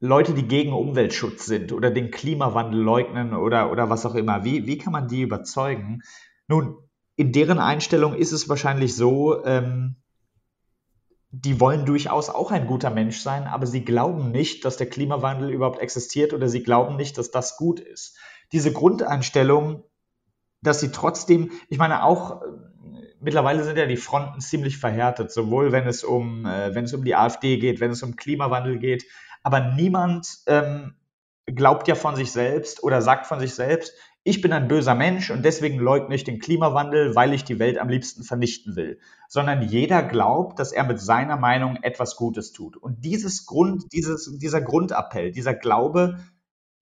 Leute, 0.00 0.34
die 0.34 0.46
gegen 0.46 0.72
Umweltschutz 0.72 1.46
sind 1.46 1.72
oder 1.72 1.90
den 1.90 2.10
Klimawandel 2.10 2.80
leugnen 2.80 3.34
oder, 3.34 3.70
oder 3.70 3.88
was 3.88 4.04
auch 4.04 4.14
immer, 4.14 4.44
wie, 4.44 4.66
wie 4.66 4.78
kann 4.78 4.92
man 4.92 5.08
die 5.08 5.22
überzeugen? 5.22 6.02
Nun, 6.48 6.76
in 7.16 7.32
deren 7.32 7.58
Einstellung 7.58 8.14
ist 8.14 8.32
es 8.32 8.48
wahrscheinlich 8.48 8.94
so, 8.94 9.44
ähm, 9.44 9.96
die 11.30 11.60
wollen 11.60 11.86
durchaus 11.86 12.28
auch 12.28 12.50
ein 12.50 12.66
guter 12.66 12.90
Mensch 12.90 13.20
sein, 13.20 13.44
aber 13.44 13.66
sie 13.66 13.84
glauben 13.84 14.30
nicht, 14.30 14.64
dass 14.64 14.76
der 14.76 14.88
Klimawandel 14.88 15.50
überhaupt 15.50 15.80
existiert 15.80 16.32
oder 16.32 16.48
sie 16.48 16.62
glauben 16.62 16.96
nicht, 16.96 17.18
dass 17.18 17.30
das 17.30 17.56
gut 17.56 17.80
ist. 17.80 18.18
Diese 18.52 18.72
Grundeinstellung, 18.72 19.82
dass 20.62 20.80
sie 20.80 20.92
trotzdem, 20.92 21.50
ich 21.68 21.78
meine 21.78 22.04
auch, 22.04 22.42
äh, 22.42 22.46
mittlerweile 23.20 23.64
sind 23.64 23.78
ja 23.78 23.86
die 23.86 23.96
Fronten 23.96 24.40
ziemlich 24.40 24.78
verhärtet, 24.78 25.32
sowohl 25.32 25.72
wenn 25.72 25.86
es 25.86 26.04
um, 26.04 26.46
äh, 26.46 26.74
wenn 26.74 26.84
es 26.84 26.94
um 26.94 27.04
die 27.04 27.14
AfD 27.14 27.58
geht, 27.58 27.80
wenn 27.80 27.90
es 27.90 28.02
um 28.02 28.16
Klimawandel 28.16 28.78
geht, 28.78 29.04
aber 29.46 29.60
niemand 29.60 30.40
ähm, 30.48 30.96
glaubt 31.46 31.86
ja 31.86 31.94
von 31.94 32.16
sich 32.16 32.32
selbst 32.32 32.82
oder 32.82 33.00
sagt 33.00 33.28
von 33.28 33.38
sich 33.38 33.54
selbst, 33.54 33.92
ich 34.24 34.40
bin 34.40 34.52
ein 34.52 34.66
böser 34.66 34.96
Mensch 34.96 35.30
und 35.30 35.44
deswegen 35.44 35.78
leugne 35.78 36.16
ich 36.16 36.24
den 36.24 36.40
Klimawandel, 36.40 37.14
weil 37.14 37.32
ich 37.32 37.44
die 37.44 37.60
Welt 37.60 37.78
am 37.78 37.88
liebsten 37.88 38.24
vernichten 38.24 38.74
will. 38.74 38.98
Sondern 39.28 39.62
jeder 39.62 40.02
glaubt, 40.02 40.58
dass 40.58 40.72
er 40.72 40.82
mit 40.82 41.00
seiner 41.00 41.36
Meinung 41.36 41.76
etwas 41.82 42.16
Gutes 42.16 42.50
tut. 42.50 42.76
Und 42.76 43.04
dieses 43.04 43.46
Grund, 43.46 43.84
dieses, 43.92 44.36
dieser 44.36 44.60
Grundappell, 44.60 45.30
dieser 45.30 45.54
Glaube, 45.54 46.18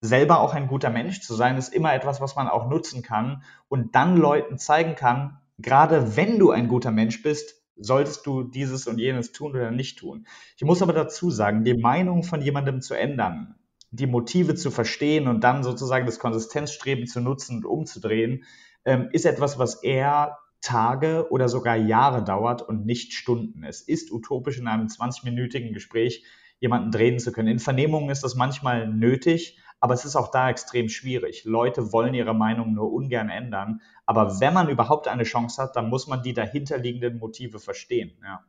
selber 0.00 0.40
auch 0.40 0.54
ein 0.54 0.66
guter 0.66 0.88
Mensch 0.88 1.20
zu 1.20 1.34
sein, 1.34 1.58
ist 1.58 1.68
immer 1.68 1.92
etwas, 1.92 2.22
was 2.22 2.34
man 2.34 2.48
auch 2.48 2.70
nutzen 2.70 3.02
kann 3.02 3.42
und 3.68 3.94
dann 3.94 4.16
Leuten 4.16 4.56
zeigen 4.56 4.94
kann, 4.94 5.38
gerade 5.58 6.16
wenn 6.16 6.38
du 6.38 6.50
ein 6.50 6.68
guter 6.68 6.92
Mensch 6.92 7.22
bist, 7.22 7.62
solltest 7.77 8.27
du 8.27 8.43
dieses 8.43 8.87
und 8.87 8.99
jenes 8.99 9.33
tun 9.33 9.53
oder 9.53 9.70
nicht 9.70 9.99
tun. 9.99 10.27
Ich 10.57 10.64
muss 10.64 10.83
aber 10.83 10.93
dazu 10.93 11.31
sagen, 11.31 11.64
die 11.64 11.75
Meinung 11.75 12.22
von 12.22 12.41
jemandem 12.41 12.81
zu 12.81 12.95
ändern, 12.95 13.57
die 13.91 14.07
Motive 14.07 14.55
zu 14.55 14.70
verstehen 14.70 15.29
und 15.29 15.43
dann 15.43 15.62
sozusagen 15.62 16.07
das 16.07 16.18
Konsistenzstreben 16.18 17.07
zu 17.07 17.20
nutzen 17.20 17.59
und 17.59 17.66
umzudrehen, 17.66 18.45
ähm, 18.85 19.09
ist 19.12 19.25
etwas, 19.25 19.59
was 19.59 19.83
eher 19.83 20.39
Tage 20.61 21.27
oder 21.31 21.49
sogar 21.49 21.77
Jahre 21.77 22.25
dauert 22.25 22.62
und 22.62 22.87
nicht 22.87 23.12
Stunden. 23.12 23.64
Es 23.64 23.83
ist 23.83 24.11
utopisch 24.11 24.59
in 24.59 24.66
einem 24.66 24.87
20-minütigen 24.87 25.72
Gespräch 25.72 26.25
jemanden 26.59 26.91
drehen 26.91 27.18
zu 27.18 27.33
können. 27.33 27.49
In 27.49 27.59
Vernehmungen 27.59 28.11
ist 28.11 28.25
das 28.25 28.35
manchmal 28.35 28.89
nötig, 28.89 29.59
aber 29.85 29.93
es 29.93 30.07
ist 30.07 30.16
auch 30.16 30.30
da 30.30 30.49
extrem 30.49 30.89
schwierig. 30.89 31.45
Leute 31.45 31.93
wollen 31.93 32.14
ihre 32.14 32.32
Meinung 32.32 32.72
nur 32.72 32.91
ungern 32.91 33.28
ändern. 33.28 33.82
Aber 34.07 34.41
wenn 34.41 34.55
man 34.55 34.70
überhaupt 34.70 35.09
eine 35.09 35.24
Chance 35.24 35.61
hat, 35.61 35.76
dann 35.76 35.91
muss 35.91 36.07
man 36.07 36.22
die 36.22 36.32
dahinterliegenden 36.32 37.18
Motive 37.18 37.59
verstehen. 37.59 38.16
Ja, 38.22 38.41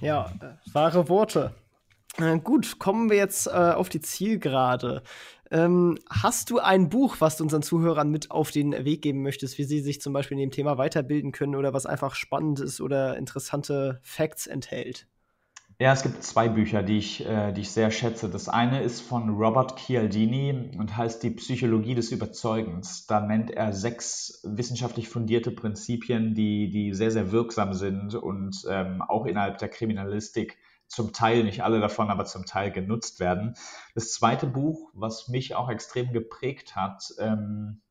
ja 0.00 0.32
wahre 0.72 1.10
Worte. 1.10 1.54
Gut, 2.44 2.78
kommen 2.78 3.10
wir 3.10 3.18
jetzt 3.18 3.46
äh, 3.46 3.50
auf 3.50 3.90
die 3.90 4.00
Zielgerade. 4.00 5.02
Ähm, 5.50 5.98
hast 6.08 6.48
du 6.48 6.60
ein 6.60 6.88
Buch, 6.88 7.16
was 7.18 7.36
du 7.36 7.44
unseren 7.44 7.60
Zuhörern 7.60 8.10
mit 8.10 8.30
auf 8.30 8.50
den 8.50 8.72
Weg 8.86 9.02
geben 9.02 9.20
möchtest, 9.20 9.58
wie 9.58 9.64
sie 9.64 9.80
sich 9.80 10.00
zum 10.00 10.14
Beispiel 10.14 10.38
in 10.38 10.48
dem 10.48 10.50
Thema 10.50 10.78
weiterbilden 10.78 11.30
können 11.30 11.56
oder 11.56 11.74
was 11.74 11.84
einfach 11.84 12.14
spannend 12.14 12.58
ist 12.60 12.80
oder 12.80 13.18
interessante 13.18 14.00
Facts 14.02 14.46
enthält? 14.46 15.08
Ja, 15.78 15.92
es 15.92 16.02
gibt 16.02 16.22
zwei 16.22 16.48
Bücher, 16.48 16.82
die 16.82 16.96
ich, 16.96 17.26
äh, 17.26 17.52
die 17.52 17.60
ich 17.60 17.70
sehr 17.70 17.90
schätze. 17.90 18.30
Das 18.30 18.48
eine 18.48 18.82
ist 18.82 19.02
von 19.02 19.28
Robert 19.28 19.78
Cialdini 19.78 20.70
und 20.78 20.96
heißt 20.96 21.22
Die 21.22 21.30
Psychologie 21.30 21.94
des 21.94 22.12
Überzeugens. 22.12 23.06
Da 23.06 23.20
nennt 23.20 23.50
er 23.50 23.74
sechs 23.74 24.40
wissenschaftlich 24.42 25.10
fundierte 25.10 25.50
Prinzipien, 25.50 26.34
die, 26.34 26.70
die 26.70 26.94
sehr, 26.94 27.10
sehr 27.10 27.30
wirksam 27.30 27.74
sind 27.74 28.14
und 28.14 28.64
ähm, 28.70 29.02
auch 29.02 29.26
innerhalb 29.26 29.58
der 29.58 29.68
Kriminalistik 29.68 30.56
zum 30.86 31.12
Teil, 31.12 31.44
nicht 31.44 31.62
alle 31.62 31.80
davon, 31.80 32.08
aber 32.08 32.24
zum 32.24 32.46
Teil 32.46 32.70
genutzt 32.70 33.20
werden. 33.20 33.54
Das 33.94 34.12
zweite 34.12 34.46
Buch, 34.46 34.90
was 34.94 35.28
mich 35.28 35.56
auch 35.56 35.68
extrem 35.68 36.10
geprägt 36.10 36.74
hat, 36.74 37.12
ähm, 37.18 37.82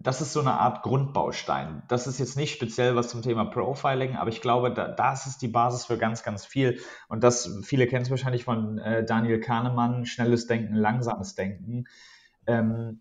das 0.00 0.20
ist 0.20 0.32
so 0.32 0.40
eine 0.40 0.52
Art 0.52 0.84
Grundbaustein. 0.84 1.82
Das 1.88 2.06
ist 2.06 2.20
jetzt 2.20 2.36
nicht 2.36 2.54
speziell 2.54 2.94
was 2.94 3.08
zum 3.08 3.20
Thema 3.20 3.44
Profiling, 3.44 4.14
aber 4.14 4.30
ich 4.30 4.40
glaube, 4.40 4.72
da, 4.72 4.86
das 4.86 5.26
ist 5.26 5.42
die 5.42 5.48
Basis 5.48 5.86
für 5.86 5.98
ganz, 5.98 6.22
ganz 6.22 6.46
viel. 6.46 6.78
Und 7.08 7.24
das, 7.24 7.58
viele 7.64 7.88
kennen 7.88 8.04
es 8.04 8.10
wahrscheinlich 8.10 8.44
von 8.44 8.78
äh, 8.78 9.04
Daniel 9.04 9.40
Kahnemann, 9.40 10.06
schnelles 10.06 10.46
Denken, 10.46 10.74
langsames 10.74 11.34
Denken. 11.34 11.86
Ähm, 12.46 13.00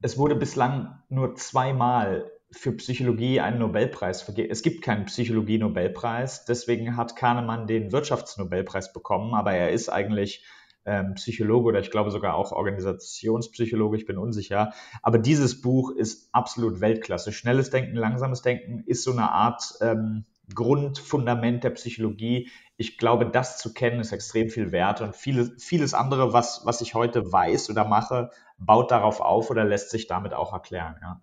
es 0.00 0.18
wurde 0.18 0.36
bislang 0.36 1.02
nur 1.08 1.34
zweimal 1.34 2.30
für 2.52 2.72
Psychologie 2.72 3.40
einen 3.40 3.58
Nobelpreis 3.58 4.22
vergeben. 4.22 4.50
Es 4.52 4.62
gibt 4.62 4.82
keinen 4.82 5.06
Psychologie-Nobelpreis, 5.06 6.44
deswegen 6.44 6.96
hat 6.96 7.16
Kahnemann 7.16 7.66
den 7.66 7.90
Wirtschaftsnobelpreis 7.90 8.92
bekommen, 8.92 9.34
aber 9.34 9.52
er 9.52 9.72
ist 9.72 9.88
eigentlich 9.88 10.44
ähm, 10.84 11.14
Psychologe 11.14 11.68
oder 11.68 11.80
ich 11.80 11.90
glaube 11.90 12.10
sogar 12.10 12.34
auch 12.34 12.52
Organisationspsychologe, 12.52 13.96
ich 13.96 14.06
bin 14.06 14.18
unsicher. 14.18 14.72
Aber 15.02 15.18
dieses 15.18 15.60
Buch 15.60 15.90
ist 15.90 16.28
absolut 16.32 16.80
Weltklasse. 16.80 17.32
Schnelles 17.32 17.70
Denken, 17.70 17.96
langsames 17.96 18.42
Denken 18.42 18.82
ist 18.86 19.04
so 19.04 19.12
eine 19.12 19.30
Art 19.30 19.74
ähm, 19.80 20.24
Grundfundament 20.54 21.64
der 21.64 21.70
Psychologie. 21.70 22.50
Ich 22.76 22.98
glaube, 22.98 23.26
das 23.26 23.58
zu 23.58 23.72
kennen 23.72 24.00
ist 24.00 24.12
extrem 24.12 24.48
viel 24.48 24.72
wert 24.72 25.00
und 25.00 25.14
vieles, 25.14 25.52
vieles 25.62 25.94
andere, 25.94 26.32
was, 26.32 26.62
was 26.64 26.80
ich 26.80 26.94
heute 26.94 27.32
weiß 27.32 27.70
oder 27.70 27.84
mache, 27.84 28.30
baut 28.58 28.90
darauf 28.90 29.20
auf 29.20 29.50
oder 29.50 29.64
lässt 29.64 29.90
sich 29.90 30.06
damit 30.06 30.34
auch 30.34 30.52
erklären. 30.52 30.96
Ja. 31.00 31.20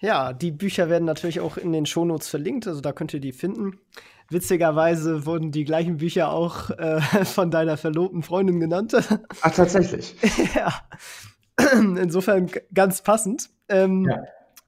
Ja, 0.00 0.32
die 0.32 0.52
Bücher 0.52 0.88
werden 0.88 1.04
natürlich 1.04 1.40
auch 1.40 1.56
in 1.56 1.72
den 1.72 1.84
Shownotes 1.84 2.28
verlinkt, 2.28 2.68
also 2.68 2.80
da 2.80 2.92
könnt 2.92 3.12
ihr 3.14 3.20
die 3.20 3.32
finden. 3.32 3.80
Witzigerweise 4.30 5.24
wurden 5.24 5.52
die 5.52 5.64
gleichen 5.64 5.96
Bücher 5.98 6.30
auch 6.30 6.70
äh, 6.70 7.00
von 7.24 7.50
deiner 7.50 7.76
verlobten 7.76 8.22
Freundin 8.22 8.60
genannt. 8.60 8.94
Ach, 9.42 9.54
tatsächlich. 9.54 10.14
ja. 10.54 10.72
Insofern 11.80 12.50
ganz 12.72 13.02
passend. 13.02 13.50
Ähm, 13.68 14.04
ja. 14.04 14.22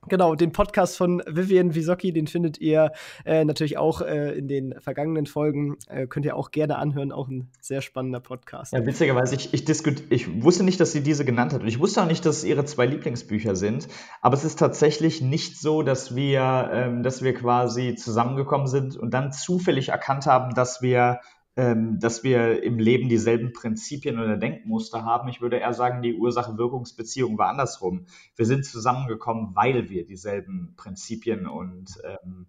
Genau, 0.08 0.34
den 0.34 0.52
Podcast 0.52 0.96
von 0.96 1.22
Vivian 1.26 1.74
Wisocki, 1.74 2.12
den 2.12 2.26
findet 2.26 2.58
ihr 2.58 2.92
äh, 3.26 3.44
natürlich 3.44 3.76
auch 3.76 4.00
äh, 4.00 4.32
in 4.32 4.48
den 4.48 4.74
vergangenen 4.80 5.26
Folgen. 5.26 5.76
Äh, 5.88 6.06
könnt 6.06 6.24
ihr 6.24 6.36
auch 6.36 6.50
gerne 6.52 6.76
anhören, 6.76 7.12
auch 7.12 7.28
ein 7.28 7.50
sehr 7.60 7.82
spannender 7.82 8.20
Podcast. 8.20 8.72
Ja, 8.72 8.84
witzigerweise, 8.86 9.34
ich, 9.34 9.52
ich, 9.52 9.68
ich 10.08 10.42
wusste 10.42 10.64
nicht, 10.64 10.80
dass 10.80 10.92
sie 10.92 11.02
diese 11.02 11.26
genannt 11.26 11.52
hat. 11.52 11.60
Und 11.60 11.68
ich 11.68 11.78
wusste 11.78 12.02
auch 12.02 12.06
nicht, 12.06 12.24
dass 12.24 12.38
es 12.38 12.44
ihre 12.44 12.64
zwei 12.64 12.86
Lieblingsbücher 12.86 13.54
sind. 13.54 13.88
Aber 14.22 14.34
es 14.34 14.44
ist 14.44 14.58
tatsächlich 14.58 15.20
nicht 15.20 15.60
so, 15.60 15.82
dass 15.82 16.16
wir, 16.16 16.70
ähm, 16.72 17.02
dass 17.02 17.22
wir 17.22 17.34
quasi 17.34 17.94
zusammengekommen 17.94 18.68
sind 18.68 18.96
und 18.96 19.12
dann 19.12 19.32
zufällig 19.32 19.90
erkannt 19.90 20.24
haben, 20.24 20.54
dass 20.54 20.80
wir 20.80 21.20
dass 21.56 22.22
wir 22.22 22.62
im 22.62 22.78
Leben 22.78 23.08
dieselben 23.08 23.52
Prinzipien 23.52 24.18
oder 24.18 24.36
Denkmuster 24.36 25.04
haben. 25.04 25.28
Ich 25.28 25.40
würde 25.40 25.58
eher 25.58 25.74
sagen, 25.74 26.00
die 26.00 26.14
Ursache-Wirkungsbeziehung 26.14 27.36
war 27.38 27.48
andersrum. 27.48 28.06
Wir 28.36 28.46
sind 28.46 28.64
zusammengekommen, 28.64 29.54
weil 29.54 29.90
wir 29.90 30.06
dieselben 30.06 30.74
Prinzipien 30.76 31.46
und 31.46 32.00
ähm, 32.04 32.46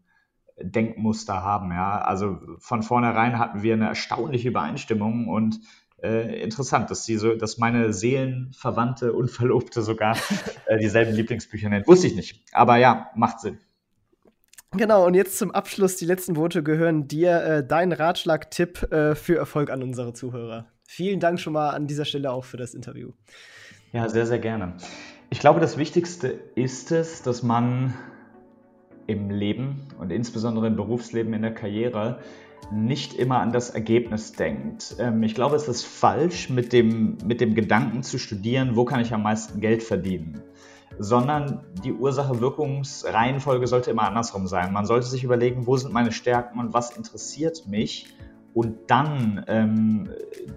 Denkmuster 0.61 1.41
haben. 1.41 1.71
Ja? 1.71 1.99
Also 1.99 2.39
von 2.59 2.83
vornherein 2.83 3.39
hatten 3.39 3.63
wir 3.63 3.73
eine 3.73 3.87
erstaunliche 3.87 4.49
Übereinstimmung 4.49 5.27
und 5.27 5.59
äh, 6.01 6.41
interessant, 6.41 6.89
dass 6.89 7.05
sie 7.05 7.17
so, 7.17 7.35
dass 7.35 7.57
meine 7.57 7.93
Seelenverwandte 7.93 9.13
und 9.13 9.29
Verlobte 9.29 9.81
sogar 9.81 10.17
äh, 10.65 10.79
dieselben 10.79 11.13
Lieblingsbücher 11.13 11.69
nennt. 11.69 11.87
Wusste 11.87 12.07
ich 12.07 12.15
nicht. 12.15 12.43
Aber 12.53 12.77
ja, 12.77 13.11
macht 13.15 13.39
Sinn. 13.39 13.59
Genau, 14.77 15.05
und 15.05 15.15
jetzt 15.15 15.37
zum 15.37 15.51
Abschluss, 15.51 15.97
die 15.97 16.05
letzten 16.05 16.37
Worte 16.37 16.63
gehören 16.63 17.05
dir. 17.05 17.43
Äh, 17.43 17.67
dein 17.67 17.91
Ratschlag-Tipp 17.91 18.89
äh, 18.93 19.15
für 19.15 19.35
Erfolg 19.35 19.69
an 19.69 19.83
unsere 19.83 20.13
Zuhörer. 20.13 20.65
Vielen 20.87 21.19
Dank 21.19 21.41
schon 21.41 21.51
mal 21.51 21.71
an 21.71 21.87
dieser 21.87 22.05
Stelle 22.05 22.31
auch 22.31 22.45
für 22.45 22.55
das 22.55 22.73
Interview. 22.73 23.11
Ja, 23.91 24.07
sehr, 24.07 24.25
sehr 24.25 24.39
gerne. 24.39 24.75
Ich 25.29 25.39
glaube, 25.39 25.59
das 25.59 25.77
Wichtigste 25.77 26.39
ist 26.55 26.93
es, 26.93 27.21
dass 27.21 27.43
man 27.43 27.93
im 29.07 29.29
Leben 29.29 29.87
und 29.99 30.09
insbesondere 30.09 30.67
im 30.67 30.77
Berufsleben, 30.77 31.33
in 31.33 31.41
der 31.41 31.53
Karriere 31.53 32.19
nicht 32.71 33.13
immer 33.13 33.39
an 33.39 33.51
das 33.51 33.71
Ergebnis 33.71 34.31
denkt. 34.31 34.95
Ähm, 34.99 35.21
ich 35.23 35.35
glaube, 35.35 35.57
es 35.57 35.67
ist 35.67 35.83
falsch, 35.83 36.49
mit 36.49 36.71
dem, 36.71 37.17
mit 37.25 37.41
dem 37.41 37.55
Gedanken 37.55 38.03
zu 38.03 38.17
studieren, 38.17 38.77
wo 38.77 38.85
kann 38.85 39.01
ich 39.01 39.13
am 39.13 39.23
meisten 39.23 39.59
Geld 39.59 39.83
verdienen 39.83 40.41
sondern 40.99 41.63
die 41.83 41.93
Ursache-Wirkungsreihenfolge 41.93 43.67
sollte 43.67 43.91
immer 43.91 44.03
andersrum 44.03 44.47
sein. 44.47 44.73
Man 44.73 44.85
sollte 44.85 45.07
sich 45.07 45.23
überlegen, 45.23 45.67
wo 45.67 45.77
sind 45.77 45.93
meine 45.93 46.11
Stärken 46.11 46.59
und 46.59 46.73
was 46.73 46.95
interessiert 46.95 47.67
mich 47.67 48.13
und 48.53 48.89
dann 48.91 49.45
ähm, 49.47 50.09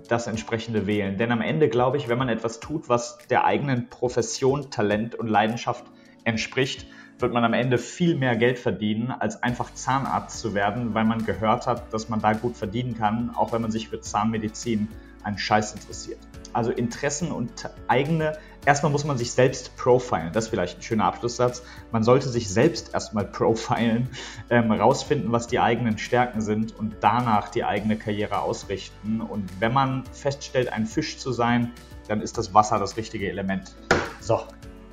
das 0.09 0.27
entsprechende 0.27 0.87
wählen. 0.87 1.17
Denn 1.17 1.31
am 1.31 1.41
Ende 1.41 1.69
glaube 1.69 1.97
ich, 1.97 2.09
wenn 2.09 2.19
man 2.19 2.29
etwas 2.29 2.61
tut, 2.61 2.89
was 2.89 3.19
der 3.31 3.45
eigenen 3.45 3.89
Profession, 3.89 4.71
Talent 4.71 5.15
und 5.15 5.29
Leidenschaft 5.29 5.85
entspricht, 6.25 6.87
wird 7.19 7.33
man 7.33 7.45
am 7.45 7.53
Ende 7.53 7.79
viel 7.79 8.17
mehr 8.17 8.37
Geld 8.37 8.59
verdienen, 8.59 9.11
als 9.11 9.43
einfach 9.43 9.73
Zahnarzt 9.73 10.41
zu 10.41 10.55
werden, 10.55 10.95
weil 10.95 11.05
man 11.05 11.25
gehört 11.25 11.67
hat, 11.67 11.93
dass 11.93 12.09
man 12.09 12.21
da 12.21 12.33
gut 12.33 12.57
verdienen 12.57 12.97
kann, 12.97 13.31
auch 13.37 13.53
wenn 13.53 13.63
man 13.63 13.71
sich 13.71 13.89
für 13.89 14.01
Zahnmedizin 14.01 14.89
einen 15.23 15.39
Scheiß 15.39 15.75
interessiert. 15.75 16.19
Also 16.53 16.71
Interessen 16.71 17.31
und 17.31 17.71
eigene 17.89 18.37
erstmal 18.67 18.93
muss 18.93 19.05
man 19.05 19.19
sich 19.19 19.33
selbst 19.33 19.77
profilen. 19.77 20.33
Das 20.33 20.45
ist 20.45 20.51
vielleicht 20.51 20.79
ein 20.79 20.83
schöner 20.83 21.05
Abschlusssatz. 21.05 21.63
Man 21.93 22.03
sollte 22.03 22.29
sich 22.29 22.49
selbst 22.49 22.95
erstmal 22.95 23.25
profilen, 23.33 24.09
ähm, 24.51 24.71
rausfinden, 24.71 25.33
was 25.33 25.47
die 25.47 25.61
eigenen 25.61 25.99
Stärken 25.99 26.41
sind 26.41 26.77
und 26.79 26.97
danach 27.01 27.49
die 27.49 27.65
eigene 27.65 27.97
Karriere 27.97 28.41
ausrichten. 28.41 29.21
Und 29.21 29.49
wenn 29.61 29.73
man 29.73 30.05
feststellt, 30.13 30.73
ein 30.73 30.87
Fisch 30.87 31.19
zu 31.19 31.33
sein, 31.33 31.73
dann 32.09 32.21
ist 32.21 32.37
das 32.39 32.53
Wasser 32.53 32.79
das 32.79 32.97
richtige 32.97 33.29
Element. 33.29 33.75
So. 34.21 34.41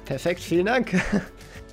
Perfekt, 0.05 0.41
vielen 0.41 0.65
Dank. 0.65 0.93